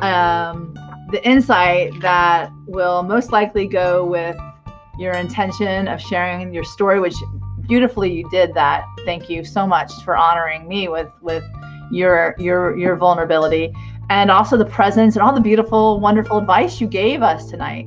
um, 0.00 0.74
the 1.10 1.26
insight 1.26 1.98
that 2.00 2.50
will 2.66 3.02
most 3.02 3.32
likely 3.32 3.66
go 3.66 4.04
with 4.04 4.36
your 4.98 5.12
intention 5.14 5.88
of 5.88 6.00
sharing 6.00 6.52
your 6.52 6.64
story, 6.64 7.00
which 7.00 7.14
beautifully 7.68 8.12
you 8.12 8.28
did 8.30 8.54
that. 8.54 8.84
Thank 9.04 9.28
you 9.28 9.44
so 9.44 9.66
much 9.66 9.92
for 10.04 10.16
honoring 10.16 10.68
me 10.68 10.88
with 10.88 11.10
with 11.20 11.44
your 11.90 12.34
your 12.38 12.76
your 12.76 12.96
vulnerability 12.96 13.72
and 14.08 14.30
also 14.30 14.56
the 14.56 14.64
presence 14.64 15.16
and 15.16 15.22
all 15.22 15.34
the 15.34 15.40
beautiful, 15.40 16.00
wonderful 16.00 16.38
advice 16.38 16.80
you 16.80 16.86
gave 16.86 17.22
us 17.22 17.50
tonight 17.50 17.86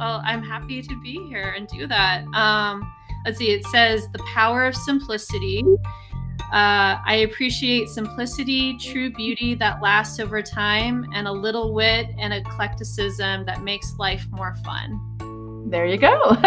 well, 0.00 0.22
I'm 0.24 0.42
happy 0.42 0.80
to 0.80 1.00
be 1.02 1.22
here 1.28 1.52
and 1.54 1.68
do 1.68 1.86
that. 1.86 2.24
Um, 2.32 2.90
let's 3.26 3.36
see, 3.36 3.50
it 3.50 3.66
says 3.66 4.08
the 4.12 4.18
power 4.20 4.64
of 4.64 4.74
simplicity. 4.74 5.62
Uh, 6.52 6.98
I 7.06 7.26
appreciate 7.28 7.88
simplicity, 7.88 8.76
true 8.78 9.12
beauty 9.12 9.54
that 9.54 9.80
lasts 9.80 10.18
over 10.18 10.42
time, 10.42 11.06
and 11.14 11.28
a 11.28 11.32
little 11.32 11.72
wit 11.72 12.08
and 12.18 12.32
eclecticism 12.32 13.46
that 13.46 13.62
makes 13.62 13.94
life 13.98 14.26
more 14.32 14.56
fun. 14.64 15.00
There 15.70 15.86
you 15.86 15.96
go. 15.96 16.30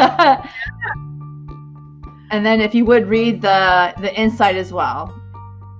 and 2.31 2.45
then, 2.45 2.59
if 2.59 2.75
you 2.75 2.83
would 2.83 3.07
read 3.07 3.41
the 3.41 3.93
the 4.01 4.13
insight 4.19 4.57
as 4.57 4.73
well. 4.73 5.17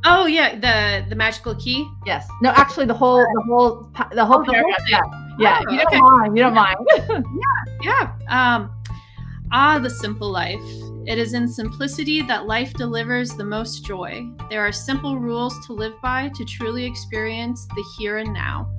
Oh 0.05 0.26
yeah, 0.26 0.55
the 0.55 1.05
the 1.09 1.15
magical 1.15 1.55
key. 1.55 1.86
Yes. 2.05 2.26
No, 2.41 2.51
actually, 2.51 2.86
the 2.86 2.93
whole 2.93 3.17
the 3.17 3.43
whole 3.45 3.89
the 4.13 4.26
whole 4.26 4.39
oh, 4.39 4.45
paragraph. 4.45 4.80
Whole 4.89 5.24
yeah, 5.39 5.61
oh, 5.67 5.71
you 5.71 5.78
don't 5.80 5.88
okay. 5.88 5.99
mind. 5.99 6.38
You 6.38 6.43
don't 6.43 6.53
mind. 6.53 6.78
yeah, 7.09 7.63
yeah. 7.82 8.11
Um, 8.30 8.71
ah, 9.51 9.80
the 9.80 9.89
simple 9.89 10.30
life. 10.30 10.61
It 11.06 11.18
is 11.18 11.34
in 11.34 11.47
simplicity 11.47 12.22
that 12.24 12.47
life 12.47 12.74
delivers 12.74 13.32
the 13.32 13.43
most 13.43 13.86
joy. 13.86 14.26
There 14.49 14.62
are 14.62 14.72
simple 14.72 15.20
rules 15.20 15.54
to 15.66 15.74
live 15.74 15.93
by 16.01 16.30
to 16.34 16.45
truly 16.45 16.86
experience 16.86 17.68
the 17.76 17.84
here 17.97 18.20
and 18.20 18.34
now. 18.34 18.70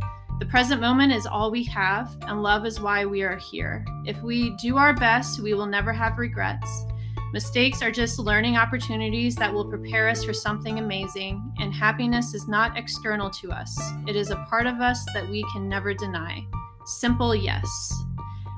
The 0.40 0.46
present 0.46 0.80
moment 0.80 1.12
is 1.12 1.26
all 1.26 1.50
we 1.50 1.64
have, 1.64 2.16
and 2.22 2.42
love 2.42 2.64
is 2.64 2.80
why 2.80 3.04
we 3.04 3.22
are 3.22 3.36
here. 3.36 3.84
If 4.06 4.20
we 4.22 4.56
do 4.56 4.78
our 4.78 4.94
best, 4.94 5.40
we 5.40 5.52
will 5.52 5.66
never 5.66 5.92
have 5.92 6.18
regrets. 6.18 6.86
Mistakes 7.34 7.82
are 7.82 7.90
just 7.90 8.18
learning 8.18 8.56
opportunities 8.56 9.36
that 9.36 9.52
will 9.52 9.68
prepare 9.68 10.08
us 10.08 10.24
for 10.24 10.32
something 10.32 10.78
amazing, 10.78 11.42
and 11.58 11.74
happiness 11.74 12.32
is 12.32 12.48
not 12.48 12.78
external 12.78 13.28
to 13.30 13.52
us. 13.52 13.78
It 14.06 14.16
is 14.16 14.30
a 14.30 14.44
part 14.48 14.66
of 14.66 14.80
us 14.80 15.04
that 15.12 15.28
we 15.28 15.44
can 15.52 15.68
never 15.68 15.92
deny. 15.92 16.46
Simple 16.86 17.34
yes. 17.34 17.92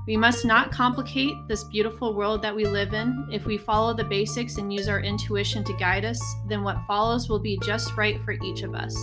We 0.06 0.16
must 0.16 0.44
not 0.44 0.70
complicate 0.70 1.48
this 1.48 1.64
beautiful 1.64 2.14
world 2.14 2.40
that 2.42 2.54
we 2.54 2.64
live 2.64 2.94
in. 2.94 3.28
If 3.32 3.44
we 3.44 3.58
follow 3.58 3.92
the 3.92 4.04
basics 4.04 4.56
and 4.56 4.72
use 4.72 4.88
our 4.88 5.00
intuition 5.00 5.64
to 5.64 5.72
guide 5.72 6.04
us, 6.04 6.22
then 6.48 6.62
what 6.62 6.78
follows 6.86 7.28
will 7.28 7.40
be 7.40 7.58
just 7.64 7.96
right 7.96 8.22
for 8.24 8.32
each 8.32 8.62
of 8.62 8.74
us. 8.74 8.96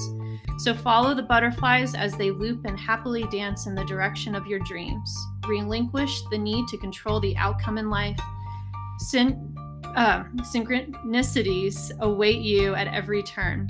So 0.60 0.74
follow 0.74 1.14
the 1.14 1.24
butterflies 1.24 1.94
as 1.94 2.16
they 2.16 2.32
loop 2.32 2.64
and 2.64 2.80
happily 2.80 3.24
dance 3.24 3.68
in 3.68 3.76
the 3.76 3.84
direction 3.84 4.34
of 4.34 4.48
your 4.48 4.60
dreams. 4.60 5.14
Relinquish 5.46 6.22
the 6.32 6.38
need 6.38 6.68
to 6.70 6.78
control 6.78 7.20
the 7.20 7.36
outcome 7.36 7.78
in 7.78 7.90
life. 7.90 8.20
Sin- 9.00 9.54
uh, 9.96 10.24
synchronicities 10.56 11.92
await 12.00 12.40
you 12.40 12.76
at 12.76 12.88
every 12.88 13.24
turn. 13.24 13.68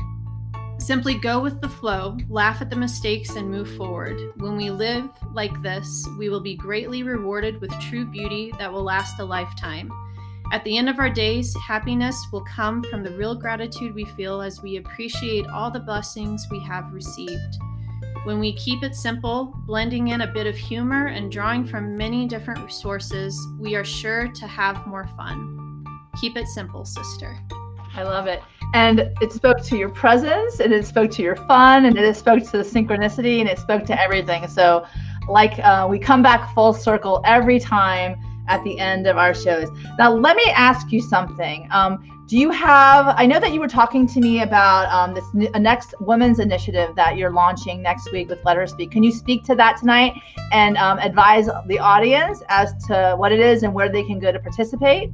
Simply 0.77 1.15
go 1.15 1.39
with 1.39 1.61
the 1.61 1.69
flow, 1.69 2.17
laugh 2.29 2.61
at 2.61 2.69
the 2.69 2.75
mistakes, 2.75 3.35
and 3.35 3.49
move 3.49 3.75
forward. 3.77 4.19
When 4.37 4.57
we 4.57 4.69
live 4.69 5.09
like 5.33 5.61
this, 5.61 6.07
we 6.17 6.29
will 6.29 6.41
be 6.41 6.55
greatly 6.55 7.03
rewarded 7.03 7.61
with 7.61 7.71
true 7.79 8.05
beauty 8.05 8.53
that 8.59 8.71
will 8.71 8.83
last 8.83 9.19
a 9.19 9.23
lifetime. 9.23 9.91
At 10.51 10.63
the 10.65 10.77
end 10.77 10.89
of 10.89 10.99
our 10.99 11.09
days, 11.09 11.55
happiness 11.55 12.27
will 12.31 12.43
come 12.43 12.83
from 12.83 13.03
the 13.03 13.17
real 13.17 13.33
gratitude 13.33 13.95
we 13.95 14.05
feel 14.05 14.41
as 14.41 14.61
we 14.61 14.77
appreciate 14.77 15.47
all 15.47 15.71
the 15.71 15.79
blessings 15.79 16.47
we 16.51 16.59
have 16.63 16.93
received. 16.93 17.57
When 18.25 18.39
we 18.39 18.53
keep 18.53 18.83
it 18.83 18.95
simple, 18.95 19.53
blending 19.65 20.09
in 20.09 20.21
a 20.21 20.31
bit 20.31 20.47
of 20.47 20.55
humor 20.55 21.07
and 21.07 21.31
drawing 21.31 21.65
from 21.65 21.97
many 21.97 22.27
different 22.27 22.71
sources, 22.71 23.37
we 23.59 23.75
are 23.75 23.83
sure 23.83 24.27
to 24.27 24.47
have 24.47 24.85
more 24.85 25.07
fun. 25.17 25.83
Keep 26.21 26.37
it 26.37 26.47
simple, 26.47 26.85
sister. 26.85 27.37
I 27.95 28.03
love 28.03 28.27
it. 28.27 28.41
And 28.73 29.11
it 29.21 29.31
spoke 29.31 29.61
to 29.63 29.77
your 29.77 29.89
presence, 29.89 30.59
and 30.59 30.73
it 30.73 30.85
spoke 30.85 31.11
to 31.11 31.21
your 31.21 31.35
fun, 31.35 31.85
and 31.85 31.97
it 31.97 32.15
spoke 32.15 32.43
to 32.43 32.51
the 32.51 32.63
synchronicity, 32.63 33.39
and 33.39 33.47
it 33.47 33.59
spoke 33.59 33.85
to 33.85 34.01
everything. 34.01 34.47
So, 34.47 34.85
like, 35.29 35.59
uh, 35.59 35.87
we 35.89 35.99
come 35.99 36.23
back 36.23 36.53
full 36.55 36.73
circle 36.73 37.21
every 37.23 37.59
time 37.59 38.15
at 38.47 38.63
the 38.63 38.79
end 38.79 39.05
of 39.07 39.17
our 39.17 39.33
shows. 39.33 39.69
Now, 39.99 40.11
let 40.11 40.35
me 40.35 40.43
ask 40.55 40.91
you 40.91 41.01
something. 41.01 41.67
Um, 41.71 42.25
do 42.27 42.37
you 42.37 42.49
have? 42.49 43.13
I 43.17 43.27
know 43.27 43.39
that 43.39 43.53
you 43.53 43.59
were 43.59 43.67
talking 43.67 44.07
to 44.07 44.19
me 44.19 44.41
about 44.41 44.91
um, 44.91 45.13
this 45.13 45.25
next 45.59 45.93
women's 45.99 46.39
initiative 46.39 46.95
that 46.95 47.15
you're 47.15 47.29
launching 47.29 47.81
next 47.81 48.11
week 48.11 48.29
with 48.29 48.43
Let 48.43 48.57
Her 48.57 48.65
Speak. 48.65 48.91
Can 48.91 49.03
you 49.03 49.11
speak 49.11 49.43
to 49.45 49.55
that 49.55 49.77
tonight 49.77 50.13
and 50.51 50.77
um, 50.77 50.97
advise 50.99 51.47
the 51.67 51.79
audience 51.79 52.41
as 52.49 52.73
to 52.87 53.15
what 53.17 53.31
it 53.31 53.39
is 53.39 53.63
and 53.63 53.73
where 53.73 53.89
they 53.89 54.03
can 54.03 54.19
go 54.19 54.31
to 54.31 54.39
participate? 54.39 55.11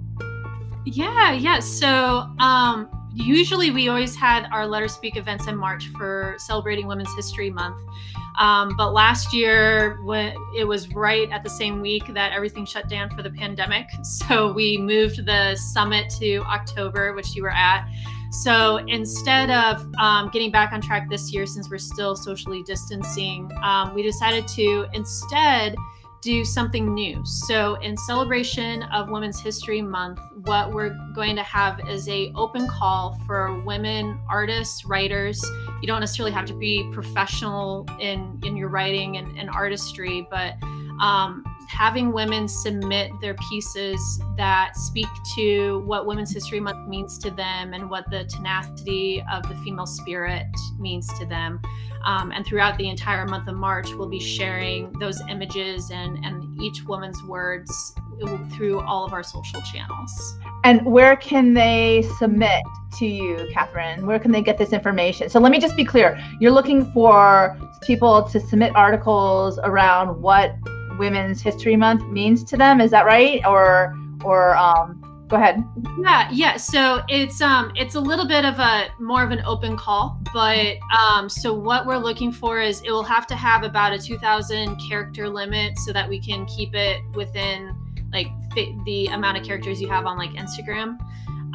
Yeah, 0.85 1.33
yeah. 1.33 1.59
So, 1.59 2.29
um, 2.39 2.89
usually 3.13 3.71
we 3.71 3.89
always 3.89 4.15
had 4.15 4.47
our 4.51 4.65
Let 4.65 4.81
Her 4.81 4.87
Speak 4.87 5.17
events 5.17 5.47
in 5.47 5.55
March 5.55 5.87
for 5.97 6.35
celebrating 6.37 6.87
Women's 6.87 7.13
History 7.15 7.49
Month. 7.49 7.77
Um, 8.39 8.75
but 8.77 8.93
last 8.93 9.33
year, 9.33 9.99
when 10.03 10.33
it 10.55 10.63
was 10.63 10.93
right 10.93 11.29
at 11.29 11.43
the 11.43 11.49
same 11.49 11.81
week 11.81 12.13
that 12.13 12.31
everything 12.31 12.65
shut 12.65 12.87
down 12.87 13.09
for 13.09 13.21
the 13.21 13.31
pandemic, 13.31 13.87
so 14.03 14.53
we 14.53 14.77
moved 14.77 15.25
the 15.25 15.55
summit 15.55 16.09
to 16.19 16.37
October, 16.43 17.13
which 17.13 17.35
you 17.35 17.43
were 17.43 17.53
at. 17.53 17.87
So 18.31 18.77
instead 18.87 19.49
of 19.49 19.85
um, 19.99 20.29
getting 20.31 20.51
back 20.51 20.71
on 20.71 20.81
track 20.81 21.09
this 21.09 21.33
year, 21.33 21.45
since 21.45 21.69
we're 21.69 21.79
still 21.79 22.15
socially 22.15 22.63
distancing, 22.63 23.51
um, 23.63 23.95
we 23.95 24.03
decided 24.03 24.47
to 24.49 24.87
instead 24.93 25.75
do 26.21 26.43
something 26.43 26.93
new. 26.93 27.21
So 27.25 27.75
in 27.75 27.95
celebration 27.95 28.83
of 28.83 29.09
Women's 29.09 29.39
History 29.39 29.81
Month, 29.81 30.19
what 30.43 30.73
we're 30.73 30.97
going 31.15 31.35
to 31.35 31.43
have 31.43 31.79
is 31.87 32.07
a 32.09 32.31
open 32.35 32.67
call 32.67 33.17
for 33.25 33.61
women 33.61 34.19
artists, 34.29 34.85
writers. 34.85 35.41
You 35.81 35.87
don't 35.87 36.01
necessarily 36.01 36.33
have 36.33 36.45
to 36.45 36.53
be 36.53 36.89
professional 36.93 37.87
in 37.99 38.39
in 38.43 38.57
your 38.57 38.69
writing 38.69 39.17
and, 39.17 39.37
and 39.37 39.49
artistry, 39.49 40.27
but 40.29 40.55
um, 41.01 41.43
having 41.69 42.11
women 42.11 42.47
submit 42.47 43.11
their 43.21 43.35
pieces 43.35 44.19
that 44.35 44.75
speak 44.75 45.07
to 45.35 45.79
what 45.85 46.07
Women's 46.07 46.33
History 46.33 46.59
Month 46.59 46.87
means 46.87 47.17
to 47.19 47.29
them 47.29 47.73
and 47.73 47.89
what 47.89 48.09
the 48.09 48.23
tenacity 48.25 49.23
of 49.31 49.47
the 49.47 49.55
female 49.57 49.85
spirit 49.85 50.47
means 50.79 51.07
to 51.19 51.27
them. 51.27 51.61
Um, 52.05 52.31
and 52.31 52.45
throughout 52.45 52.77
the 52.77 52.89
entire 52.89 53.25
month 53.27 53.47
of 53.47 53.55
March, 53.55 53.93
we'll 53.93 54.09
be 54.09 54.19
sharing 54.19 54.91
those 54.99 55.21
images 55.29 55.91
and, 55.91 56.17
and 56.25 56.59
each 56.61 56.83
woman's 56.85 57.21
words 57.23 57.93
through 58.53 58.81
all 58.81 59.05
of 59.05 59.13
our 59.13 59.23
social 59.23 59.61
channels. 59.61 60.39
And 60.63 60.83
where 60.85 61.15
can 61.15 61.53
they 61.53 62.03
submit 62.17 62.63
to 62.97 63.05
you, 63.05 63.47
Catherine? 63.53 64.07
Where 64.07 64.19
can 64.19 64.31
they 64.31 64.41
get 64.41 64.57
this 64.57 64.73
information? 64.73 65.29
So 65.29 65.39
let 65.39 65.51
me 65.51 65.59
just 65.59 65.77
be 65.77 65.85
clear. 65.85 66.19
You're 66.39 66.51
looking 66.51 66.91
for 66.93 67.57
people 67.81 68.23
to 68.23 68.39
submit 68.39 68.75
articles 68.75 69.59
around 69.59 70.19
what 70.19 70.55
Women's 70.99 71.41
History 71.41 71.75
Month 71.75 72.05
means 72.07 72.43
to 72.45 72.57
them. 72.57 72.81
Is 72.81 72.91
that 72.91 73.05
right? 73.05 73.43
Or 73.45 73.95
or 74.23 74.55
um, 74.57 75.09
go 75.29 75.35
ahead 75.35 75.63
yeah 76.01 76.27
yeah 76.31 76.57
so 76.57 77.03
it's 77.07 77.39
um 77.39 77.71
it's 77.75 77.93
a 77.93 77.99
little 77.99 78.27
bit 78.27 78.43
of 78.43 78.57
a 78.57 78.87
more 78.99 79.23
of 79.23 79.29
an 79.29 79.41
open 79.45 79.77
call 79.77 80.19
but 80.33 80.75
um 80.97 81.29
so 81.29 81.53
what 81.53 81.85
we're 81.85 81.97
looking 81.97 82.31
for 82.31 82.59
is 82.59 82.81
it 82.81 82.89
will 82.89 83.03
have 83.03 83.27
to 83.27 83.35
have 83.35 83.63
about 83.63 83.93
a 83.93 83.99
2000 83.99 84.75
character 84.77 85.29
limit 85.29 85.77
so 85.77 85.93
that 85.93 86.09
we 86.09 86.19
can 86.19 86.45
keep 86.47 86.73
it 86.73 86.99
within 87.13 87.75
like 88.11 88.27
the 88.85 89.05
amount 89.11 89.37
of 89.37 89.45
characters 89.45 89.79
you 89.79 89.87
have 89.87 90.07
on 90.07 90.17
like 90.17 90.31
instagram 90.31 90.97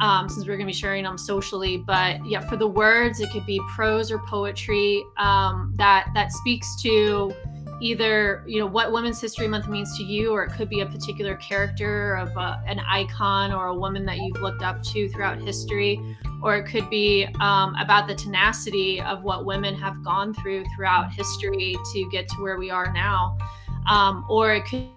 um, 0.01 0.27
since 0.27 0.45
we're 0.45 0.57
going 0.57 0.67
to 0.67 0.73
be 0.73 0.73
sharing 0.73 1.03
them 1.03 1.17
socially 1.17 1.77
but 1.77 2.25
yeah 2.25 2.39
for 2.39 2.55
the 2.55 2.67
words 2.67 3.19
it 3.19 3.29
could 3.31 3.45
be 3.45 3.59
prose 3.75 4.09
or 4.09 4.19
poetry 4.19 5.03
um, 5.17 5.73
that 5.75 6.09
that 6.13 6.31
speaks 6.31 6.81
to 6.81 7.33
either 7.81 8.43
you 8.47 8.59
know 8.59 8.65
what 8.65 8.91
women's 8.91 9.19
history 9.19 9.47
month 9.47 9.67
means 9.67 9.97
to 9.97 10.03
you 10.03 10.31
or 10.31 10.43
it 10.43 10.51
could 10.51 10.69
be 10.69 10.79
a 10.81 10.85
particular 10.85 11.35
character 11.35 12.15
of 12.15 12.35
uh, 12.37 12.57
an 12.65 12.79
icon 12.79 13.51
or 13.51 13.67
a 13.67 13.75
woman 13.75 14.05
that 14.05 14.17
you've 14.17 14.41
looked 14.41 14.63
up 14.63 14.81
to 14.81 15.09
throughout 15.09 15.39
history 15.41 15.99
or 16.41 16.55
it 16.55 16.65
could 16.65 16.89
be 16.89 17.27
um, 17.41 17.75
about 17.75 18.07
the 18.07 18.15
tenacity 18.15 19.01
of 19.01 19.23
what 19.23 19.45
women 19.45 19.73
have 19.75 20.03
gone 20.03 20.33
through 20.33 20.63
throughout 20.75 21.11
history 21.11 21.75
to 21.91 22.09
get 22.11 22.27
to 22.27 22.35
where 22.35 22.57
we 22.57 22.69
are 22.69 22.93
now. 22.93 23.37
Um, 23.89 24.25
or 24.29 24.53
it 24.53 24.65
could 24.65 24.87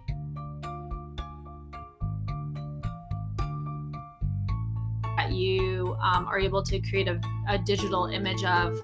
that 5.16 5.32
you 5.32 5.96
um, 6.00 6.26
are 6.26 6.38
able 6.38 6.62
to 6.62 6.80
create 6.80 7.08
a, 7.08 7.20
a 7.48 7.58
digital 7.58 8.06
image 8.06 8.44
of 8.44 8.80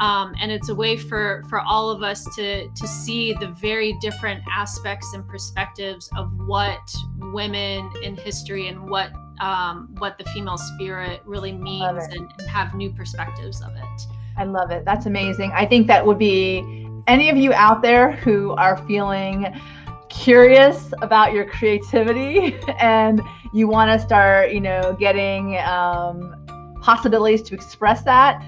um, 0.00 0.34
and 0.40 0.50
it's 0.50 0.70
a 0.70 0.74
way 0.74 0.96
for 0.96 1.44
for 1.48 1.60
all 1.60 1.90
of 1.90 2.02
us 2.02 2.24
to 2.34 2.68
to 2.68 2.88
see 2.88 3.34
the 3.34 3.48
very 3.48 3.92
different 4.00 4.42
aspects 4.50 5.12
and 5.14 5.26
perspectives 5.28 6.10
of 6.16 6.32
what 6.46 6.80
women 7.32 7.88
in 8.02 8.16
history 8.16 8.68
and 8.68 8.90
what 8.90 9.12
um, 9.40 9.94
what 9.98 10.18
the 10.18 10.24
female 10.24 10.58
spirit 10.58 11.20
really 11.24 11.52
means 11.52 12.04
and, 12.04 12.32
and 12.38 12.48
have 12.48 12.74
new 12.74 12.90
perspectives 12.90 13.62
of 13.62 13.70
it. 13.76 14.06
I 14.36 14.44
love 14.44 14.70
it. 14.70 14.84
That's 14.84 15.06
amazing. 15.06 15.52
I 15.54 15.66
think 15.66 15.86
that 15.86 16.04
would 16.04 16.18
be 16.18 16.86
any 17.06 17.28
of 17.30 17.36
you 17.36 17.52
out 17.52 17.82
there 17.82 18.12
who 18.12 18.52
are 18.52 18.76
feeling 18.86 19.54
curious 20.08 20.92
about 21.02 21.32
your 21.32 21.44
creativity 21.44 22.58
and 22.80 23.22
you 23.52 23.68
want 23.68 23.90
to 23.90 24.04
start, 24.04 24.52
you 24.52 24.60
know, 24.60 24.96
getting 24.98 25.58
um, 25.58 26.36
possibilities 26.80 27.42
to 27.42 27.54
express 27.54 28.02
that 28.02 28.42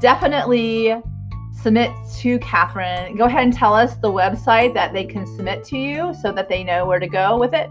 definitely 0.00 0.94
submit 1.62 1.90
to 2.18 2.38
Catherine. 2.38 3.16
Go 3.16 3.24
ahead 3.24 3.44
and 3.44 3.52
tell 3.52 3.74
us 3.74 3.96
the 3.96 4.10
website 4.10 4.72
that 4.74 4.92
they 4.92 5.04
can 5.04 5.26
submit 5.26 5.64
to 5.64 5.76
you 5.76 6.14
so 6.22 6.30
that 6.32 6.48
they 6.48 6.62
know 6.62 6.86
where 6.86 7.00
to 7.00 7.08
go 7.08 7.36
with 7.38 7.54
it. 7.54 7.68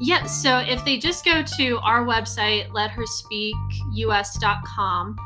Yeah, 0.00 0.26
so 0.26 0.58
if 0.58 0.84
they 0.84 0.96
just 0.96 1.24
go 1.24 1.42
to 1.42 1.78
our 1.78 2.04
website, 2.04 2.70
letherspeakus.com, 2.70 5.16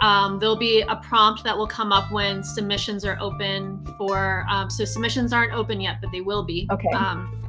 um, 0.00 0.40
there'll 0.40 0.56
be 0.56 0.80
a 0.80 0.96
prompt 0.96 1.44
that 1.44 1.56
will 1.56 1.68
come 1.68 1.92
up 1.92 2.10
when 2.10 2.42
submissions 2.42 3.04
are 3.04 3.16
open 3.20 3.86
for. 3.96 4.44
Um, 4.50 4.68
so 4.68 4.84
submissions 4.84 5.32
aren't 5.32 5.52
open 5.52 5.80
yet, 5.80 6.00
but 6.00 6.10
they 6.10 6.22
will 6.22 6.42
be. 6.42 6.66
Okay. 6.72 6.90
Um, 6.90 7.45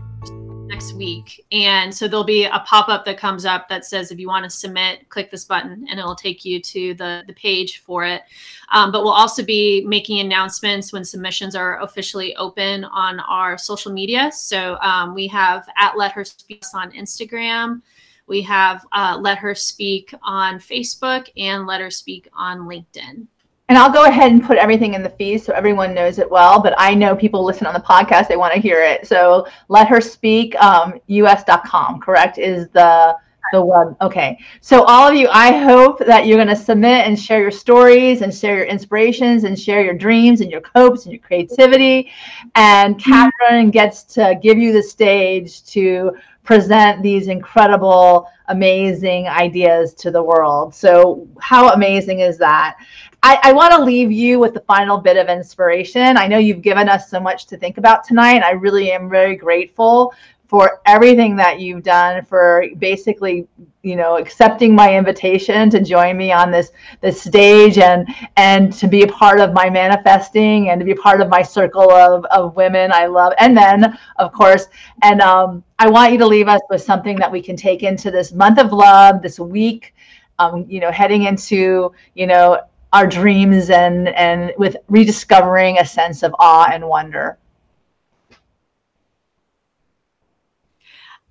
next 0.68 0.94
week. 0.94 1.46
And 1.52 1.94
so 1.94 2.08
there'll 2.08 2.24
be 2.24 2.46
a 2.46 2.64
pop 2.66 2.90
up 2.90 3.06
that 3.06 3.18
comes 3.18 3.46
up 3.46 3.68
that 3.70 3.86
says, 3.86 4.12
if 4.12 4.20
you 4.20 4.28
want 4.28 4.44
to 4.44 4.50
submit, 4.50 5.10
click 5.10 5.32
this 5.32 5.46
button 5.46 5.88
and 5.90 6.00
it'll 6.00 6.16
take 6.16 6.46
you 6.46 6.62
to 6.62 6.94
the, 6.96 7.24
the 7.28 7.34
page 7.34 7.80
for 7.80 8.06
it. 8.06 8.24
Um, 8.72 8.92
but 8.92 9.04
we'll 9.04 9.14
also 9.14 9.44
be 9.44 9.84
making 9.88 10.20
announcements 10.20 10.92
when 10.92 11.06
submissions 11.06 11.56
are 11.56 11.82
officially 11.82 12.36
open 12.36 12.84
on 12.86 13.20
our 13.22 13.58
social 13.58 13.92
media. 13.92 14.32
So 14.32 14.78
um, 14.82 15.16
we 15.16 15.28
have 15.28 15.68
at 15.78 15.98
Let 15.98 16.12
Her 16.12 16.26
Speak 16.26 16.64
on 16.74 16.92
Instagram. 16.92 17.82
We 18.28 18.42
have 18.42 18.86
uh, 18.92 19.18
Let 19.20 19.38
Her 19.38 19.56
Speak 19.56 20.14
on 20.22 20.60
Facebook 20.60 21.30
and 21.38 21.66
Let 21.66 21.82
Her 21.82 21.92
Speak 21.92 22.28
on 22.34 22.60
LinkedIn. 22.60 23.28
And 23.70 23.78
I'll 23.78 23.92
go 23.92 24.06
ahead 24.06 24.32
and 24.32 24.42
put 24.44 24.58
everything 24.58 24.94
in 24.94 25.04
the 25.04 25.10
feed 25.10 25.40
so 25.40 25.52
everyone 25.54 25.94
knows 25.94 26.20
it 26.20 26.32
well. 26.32 26.62
But 26.62 26.74
I 26.78 26.94
know 26.94 27.16
people 27.16 27.44
listen 27.44 27.68
on 27.68 27.74
the 27.74 27.82
podcast; 27.82 28.28
they 28.28 28.38
want 28.38 28.54
to 28.54 28.60
hear 28.60 28.82
it. 28.82 29.08
So 29.08 29.48
let 29.68 29.88
her 29.88 30.00
speak. 30.00 30.56
Um, 30.56 31.00
us.com, 31.10 32.00
correct? 32.00 32.38
Is 32.38 32.70
the 32.70 33.18
the 33.52 33.64
web. 33.64 33.96
Okay. 34.02 34.38
So 34.62 34.84
all 34.84 35.08
of 35.08 35.16
you, 35.16 35.30
I 35.32 35.52
hope 35.52 36.00
that 36.00 36.26
you're 36.26 36.38
going 36.38 36.48
to 36.48 36.56
submit 36.56 37.08
and 37.08 37.20
share 37.20 37.42
your 37.42 37.52
stories 37.52 38.22
and 38.22 38.34
share 38.34 38.58
your 38.58 38.66
inspirations 38.66 39.44
and 39.44 39.60
share 39.60 39.84
your 39.84 39.94
dreams 39.94 40.42
and 40.42 40.52
your 40.52 40.62
hopes 40.76 41.06
and 41.06 41.14
your 41.14 41.22
creativity. 41.22 42.12
And 42.56 43.02
Catherine 43.02 43.72
gets 43.72 44.04
to 44.16 44.40
give 44.42 44.58
you 44.58 44.74
the 44.74 44.84
stage 44.84 45.64
to 45.68 46.12
present 46.44 47.04
these 47.04 47.28
incredible, 47.28 48.30
amazing 48.48 49.28
ideas 49.28 49.94
to 49.96 50.12
the 50.12 50.24
world. 50.24 50.74
So 50.74 51.28
how 51.42 51.70
amazing 51.74 52.22
is 52.22 52.38
that? 52.38 52.78
I, 53.24 53.40
I 53.44 53.54
want 53.54 53.74
to 53.74 53.84
leave 53.84 54.12
you 54.12 54.40
with 54.40 54.54
the 54.54 54.62
final 54.62 54.98
bit 54.98 55.18
of 55.18 55.28
inspiration. 55.28 56.18
I 56.18 56.28
know 56.28 56.38
you've 56.38 56.62
given 56.62 56.88
us 56.88 57.10
so 57.10 57.20
much 57.20 57.46
to 57.48 57.58
think 57.58 57.78
about 57.78 58.04
tonight. 58.04 58.44
I 58.44 58.52
really 58.52 58.92
am 58.92 59.10
very 59.10 59.36
grateful 59.36 60.14
for 60.48 60.82
everything 60.86 61.36
that 61.36 61.60
you've 61.60 61.84
done, 61.84 62.24
for 62.24 62.66
basically, 62.78 63.48
you 63.84 63.98
know, 63.98 64.18
accepting 64.18 64.74
my 64.74 64.98
invitation 64.98 65.70
to 65.70 65.82
join 65.82 66.16
me 66.16 66.32
on 66.32 66.52
this 66.52 66.72
this 67.02 67.22
stage 67.22 67.78
and 67.78 68.08
and 68.38 68.72
to 68.74 68.88
be 68.88 69.04
a 69.04 69.08
part 69.08 69.42
of 69.42 69.52
my 69.52 69.70
manifesting 69.70 70.70
and 70.70 70.80
to 70.80 70.86
be 70.86 70.94
part 70.94 71.20
of 71.20 71.28
my 71.28 71.42
circle 71.42 71.92
of, 71.92 72.24
of 72.26 72.56
women 72.56 72.92
I 72.94 73.08
love 73.08 73.34
and 73.40 73.56
men, 73.56 73.98
of 74.18 74.32
course. 74.32 74.68
And 75.04 75.20
um, 75.22 75.64
I 75.80 75.90
want 75.90 76.14
you 76.14 76.18
to 76.20 76.28
leave 76.28 76.48
us 76.48 76.62
with 76.70 76.82
something 76.82 77.18
that 77.18 77.32
we 77.32 77.42
can 77.42 77.58
take 77.58 77.84
into 77.84 78.10
this 78.10 78.32
month 78.32 78.58
of 78.58 78.72
love, 78.72 79.22
this 79.22 79.40
week, 79.40 79.94
um, 80.40 80.66
you 80.70 80.80
know, 80.80 80.92
heading 80.92 81.24
into, 81.24 81.92
you 82.14 82.28
know, 82.28 82.62
our 82.94 83.08
dreams 83.08 83.70
and 83.70 84.10
and 84.10 84.54
with 84.58 84.78
rediscovering 84.88 85.80
a 85.80 85.86
sense 85.86 86.24
of 86.24 86.34
awe 86.40 86.70
and 86.72 86.88
wonder. 86.88 87.38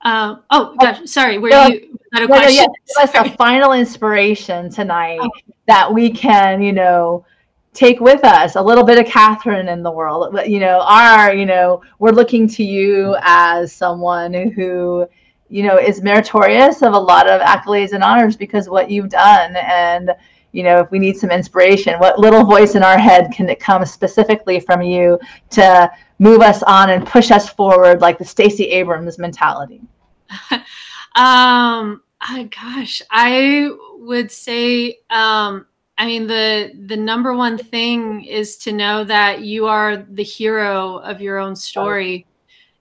Uh, 0.02 0.36
oh 0.50 0.76
gosh, 0.80 1.00
sorry. 1.06 1.38
Were 1.38 1.48
no, 1.48 1.66
you 1.66 1.98
a 2.14 2.20
no, 2.20 2.26
question? 2.26 2.54
No, 2.54 2.62
yeah, 2.62 2.66
give 2.86 3.08
us 3.08 3.32
a 3.32 3.36
final 3.36 3.72
inspiration 3.72 4.70
tonight 4.70 5.18
oh. 5.20 5.30
that 5.66 5.92
we 5.92 6.10
can, 6.10 6.62
you 6.62 6.72
know, 6.72 7.24
take 7.72 7.98
with 8.00 8.22
us 8.22 8.54
a 8.54 8.62
little 8.62 8.84
bit 8.84 8.98
of 8.98 9.06
Catherine 9.06 9.68
in 9.68 9.82
the 9.82 9.90
world. 9.90 10.38
You 10.46 10.60
know, 10.60 10.80
our, 10.86 11.34
you 11.34 11.46
know, 11.46 11.82
we're 11.98 12.12
looking 12.12 12.46
to 12.48 12.62
you 12.62 13.16
as 13.22 13.72
someone 13.72 14.32
who, 14.32 15.08
you 15.48 15.64
know, 15.64 15.76
is 15.76 16.02
meritorious 16.02 16.82
of 16.82 16.92
a 16.92 16.98
lot 16.98 17.28
of 17.28 17.40
accolades 17.40 17.92
and 17.92 18.04
honors 18.04 18.36
because 18.36 18.68
what 18.68 18.90
you've 18.90 19.08
done. 19.08 19.56
And, 19.56 20.12
you 20.56 20.62
know, 20.62 20.78
if 20.78 20.90
we 20.90 20.98
need 20.98 21.18
some 21.18 21.30
inspiration, 21.30 21.98
what 21.98 22.18
little 22.18 22.42
voice 22.42 22.76
in 22.76 22.82
our 22.82 22.96
head 22.96 23.30
can 23.30 23.46
it 23.50 23.60
come 23.60 23.84
specifically 23.84 24.58
from 24.58 24.80
you 24.80 25.18
to 25.50 25.90
move 26.18 26.40
us 26.40 26.62
on 26.62 26.88
and 26.88 27.06
push 27.06 27.30
us 27.30 27.46
forward 27.50 28.00
like 28.00 28.16
the 28.16 28.24
Stacey 28.24 28.64
Abrams 28.70 29.18
mentality? 29.18 29.82
um, 31.14 32.00
oh, 32.26 32.48
gosh, 32.50 33.02
I 33.10 33.68
would 33.98 34.30
say, 34.30 35.00
um, 35.10 35.66
I 35.98 36.06
mean, 36.06 36.26
the 36.26 36.72
the 36.86 36.96
number 36.96 37.34
one 37.34 37.58
thing 37.58 38.24
is 38.24 38.56
to 38.58 38.72
know 38.72 39.04
that 39.04 39.42
you 39.42 39.66
are 39.66 39.98
the 39.98 40.24
hero 40.24 40.96
of 40.98 41.20
your 41.20 41.38
own 41.38 41.54
story. 41.54 42.26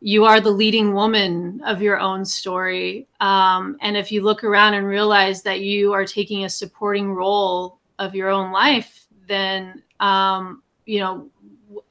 You 0.01 0.25
are 0.25 0.39
the 0.39 0.51
leading 0.51 0.93
woman 0.93 1.61
of 1.65 1.81
your 1.81 1.99
own 1.99 2.25
story. 2.25 3.07
Um, 3.19 3.77
and 3.81 3.97
if 3.97 4.11
you 4.11 4.21
look 4.21 4.43
around 4.43 4.75
and 4.75 4.85
realize 4.85 5.41
that 5.43 5.61
you 5.61 5.93
are 5.93 6.05
taking 6.05 6.45
a 6.45 6.49
supporting 6.49 7.13
role 7.13 7.79
of 7.97 8.13
your 8.13 8.29
own 8.29 8.51
life, 8.51 9.07
then 9.27 9.81
um, 9.99 10.61
you 10.85 10.99
know 10.99 11.29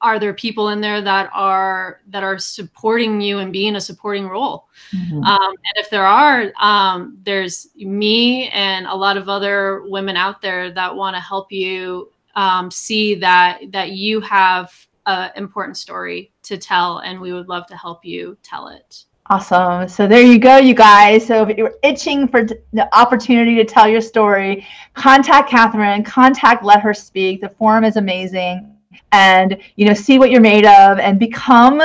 are 0.01 0.19
there 0.19 0.35
people 0.35 0.69
in 0.71 0.81
there 0.81 1.01
that 1.01 1.31
are 1.33 2.01
that 2.09 2.23
are 2.23 2.39
supporting 2.39 3.21
you 3.21 3.39
and 3.39 3.53
being 3.53 3.77
a 3.77 3.81
supporting 3.81 4.29
role 4.29 4.69
mm-hmm. 4.95 5.23
um, 5.25 5.49
and 5.51 5.77
if 5.77 5.91
there 5.91 6.07
are 6.07 6.53
um, 6.61 7.19
there's 7.25 7.69
me 7.77 8.49
and 8.51 8.87
a 8.87 8.95
lot 8.95 9.17
of 9.17 9.29
other 9.29 9.83
women 9.87 10.17
out 10.17 10.41
there 10.41 10.71
that 10.71 10.95
want 10.95 11.15
to 11.17 11.21
help 11.21 11.51
you 11.51 12.11
um, 12.37 12.71
see 12.71 13.15
that 13.15 13.61
that 13.73 13.91
you 13.91 14.21
have 14.21 14.87
an 15.07 15.31
important 15.37 15.77
story 15.77 16.33
to 16.43 16.57
tell 16.57 16.99
and 16.99 17.21
we 17.21 17.33
would 17.33 17.49
love 17.49 17.67
to 17.67 17.77
help 17.77 18.05
you 18.05 18.37
tell 18.43 18.69
it 18.69 19.05
Awesome. 19.31 19.89
So 19.89 20.07
there 20.07 20.21
you 20.21 20.39
go, 20.39 20.59
you 20.59 20.75
guys. 20.75 21.27
So 21.27 21.49
if 21.49 21.57
you're 21.57 21.77
itching 21.83 22.29
for 22.29 22.45
the 22.45 22.95
opportunity 22.95 23.55
to 23.55 23.65
tell 23.65 23.89
your 23.89 24.03
story, 24.03 24.67
contact 24.93 25.49
Catherine, 25.49 26.05
contact 26.05 26.63
Let 26.63 26.83
Her 26.83 26.93
Speak. 26.93 27.41
The 27.41 27.49
forum 27.49 27.85
is 27.85 27.97
amazing 27.97 28.75
and 29.13 29.57
you 29.77 29.87
know 29.87 29.95
see 29.95 30.19
what 30.19 30.31
you're 30.31 30.41
made 30.41 30.67
of 30.67 30.99
and 30.99 31.19
become 31.19 31.81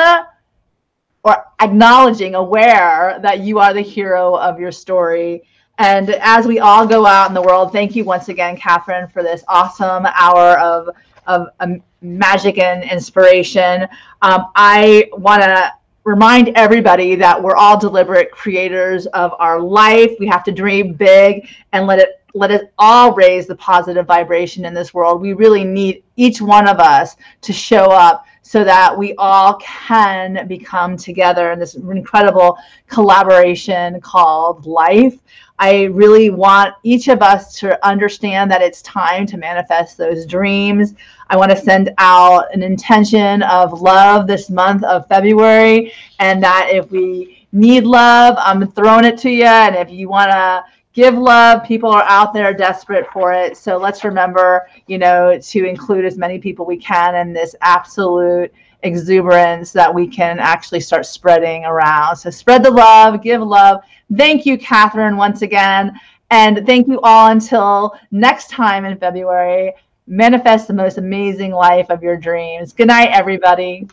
or 1.23 1.45
acknowledging 1.61 2.35
aware 2.35 3.19
that 3.21 3.39
you 3.39 3.59
are 3.59 3.73
the 3.73 3.81
hero 3.81 4.35
of 4.35 4.59
your 4.59 4.71
story 4.71 5.43
and 5.77 6.09
as 6.21 6.45
we 6.45 6.59
all 6.59 6.85
go 6.87 7.05
out 7.05 7.27
in 7.27 7.33
the 7.33 7.41
world 7.41 7.71
thank 7.71 7.95
you 7.95 8.03
once 8.03 8.29
again 8.29 8.55
catherine 8.57 9.07
for 9.07 9.23
this 9.23 9.43
awesome 9.47 10.05
hour 10.07 10.59
of 10.59 10.89
of 11.27 11.47
um, 11.59 11.81
magic 12.01 12.57
and 12.57 12.83
inspiration 12.83 13.87
um, 14.21 14.47
i 14.55 15.09
want 15.13 15.41
to 15.41 15.71
remind 16.05 16.49
everybody 16.55 17.15
that 17.15 17.41
we're 17.41 17.55
all 17.55 17.77
deliberate 17.77 18.31
creators 18.31 19.05
of 19.07 19.33
our 19.39 19.59
life 19.59 20.11
we 20.19 20.27
have 20.27 20.43
to 20.43 20.51
dream 20.51 20.93
big 20.93 21.47
and 21.73 21.85
let 21.85 21.99
it 21.99 22.19
let 22.33 22.51
us 22.51 22.61
all 22.77 23.13
raise 23.13 23.47
the 23.47 23.55
positive 23.55 24.05
vibration 24.05 24.65
in 24.65 24.73
this 24.73 24.93
world. 24.93 25.21
We 25.21 25.33
really 25.33 25.63
need 25.63 26.03
each 26.15 26.41
one 26.41 26.67
of 26.67 26.79
us 26.79 27.15
to 27.41 27.53
show 27.53 27.85
up 27.85 28.25
so 28.41 28.63
that 28.63 28.97
we 28.97 29.13
all 29.17 29.55
can 29.55 30.47
become 30.47 30.97
together 30.97 31.51
in 31.51 31.59
this 31.59 31.75
incredible 31.75 32.57
collaboration 32.87 33.99
called 34.01 34.65
life. 34.65 35.19
I 35.59 35.83
really 35.83 36.29
want 36.29 36.73
each 36.83 37.09
of 37.09 37.21
us 37.21 37.59
to 37.59 37.85
understand 37.85 38.49
that 38.49 38.61
it's 38.61 38.81
time 38.81 39.25
to 39.27 39.37
manifest 39.37 39.97
those 39.97 40.25
dreams. 40.25 40.95
I 41.29 41.37
want 41.37 41.51
to 41.51 41.57
send 41.57 41.93
out 41.97 42.51
an 42.53 42.63
intention 42.63 43.43
of 43.43 43.81
love 43.81 44.25
this 44.25 44.49
month 44.49 44.83
of 44.85 45.07
February, 45.07 45.93
and 46.19 46.41
that 46.41 46.69
if 46.71 46.89
we 46.89 47.45
need 47.51 47.83
love, 47.83 48.35
I'm 48.39 48.71
throwing 48.71 49.05
it 49.05 49.17
to 49.19 49.29
you. 49.29 49.45
And 49.45 49.75
if 49.75 49.91
you 49.91 50.09
want 50.09 50.31
to 50.31 50.63
give 50.93 51.17
love. 51.17 51.63
People 51.63 51.89
are 51.89 52.03
out 52.03 52.33
there 52.33 52.53
desperate 52.53 53.07
for 53.13 53.31
it. 53.31 53.55
So 53.55 53.77
let's 53.77 54.03
remember, 54.03 54.67
you 54.87 54.97
know, 54.97 55.39
to 55.39 55.65
include 55.65 56.05
as 56.05 56.17
many 56.17 56.39
people 56.39 56.65
we 56.65 56.77
can 56.77 57.15
in 57.15 57.31
this 57.31 57.55
absolute 57.61 58.51
exuberance 58.83 59.71
that 59.71 59.93
we 59.93 60.07
can 60.07 60.39
actually 60.39 60.79
start 60.79 61.05
spreading 61.05 61.65
around. 61.65 62.15
So 62.15 62.29
spread 62.29 62.63
the 62.63 62.71
love, 62.71 63.21
give 63.21 63.41
love. 63.41 63.81
Thank 64.15 64.45
you, 64.45 64.57
Catherine, 64.57 65.17
once 65.17 65.41
again. 65.41 65.99
And 66.31 66.65
thank 66.65 66.87
you 66.87 66.99
all 67.01 67.31
until 67.31 67.95
next 68.11 68.49
time 68.49 68.85
in 68.85 68.97
February. 68.97 69.73
Manifest 70.07 70.67
the 70.67 70.73
most 70.73 70.97
amazing 70.97 71.51
life 71.51 71.89
of 71.89 72.01
your 72.01 72.17
dreams. 72.17 72.73
Good 72.73 72.87
night, 72.87 73.09
everybody. 73.11 73.87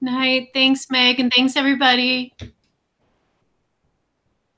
Night. 0.00 0.48
Thanks, 0.54 0.90
Meg, 0.90 1.20
and 1.20 1.32
thanks, 1.32 1.56
everybody. 1.56 2.34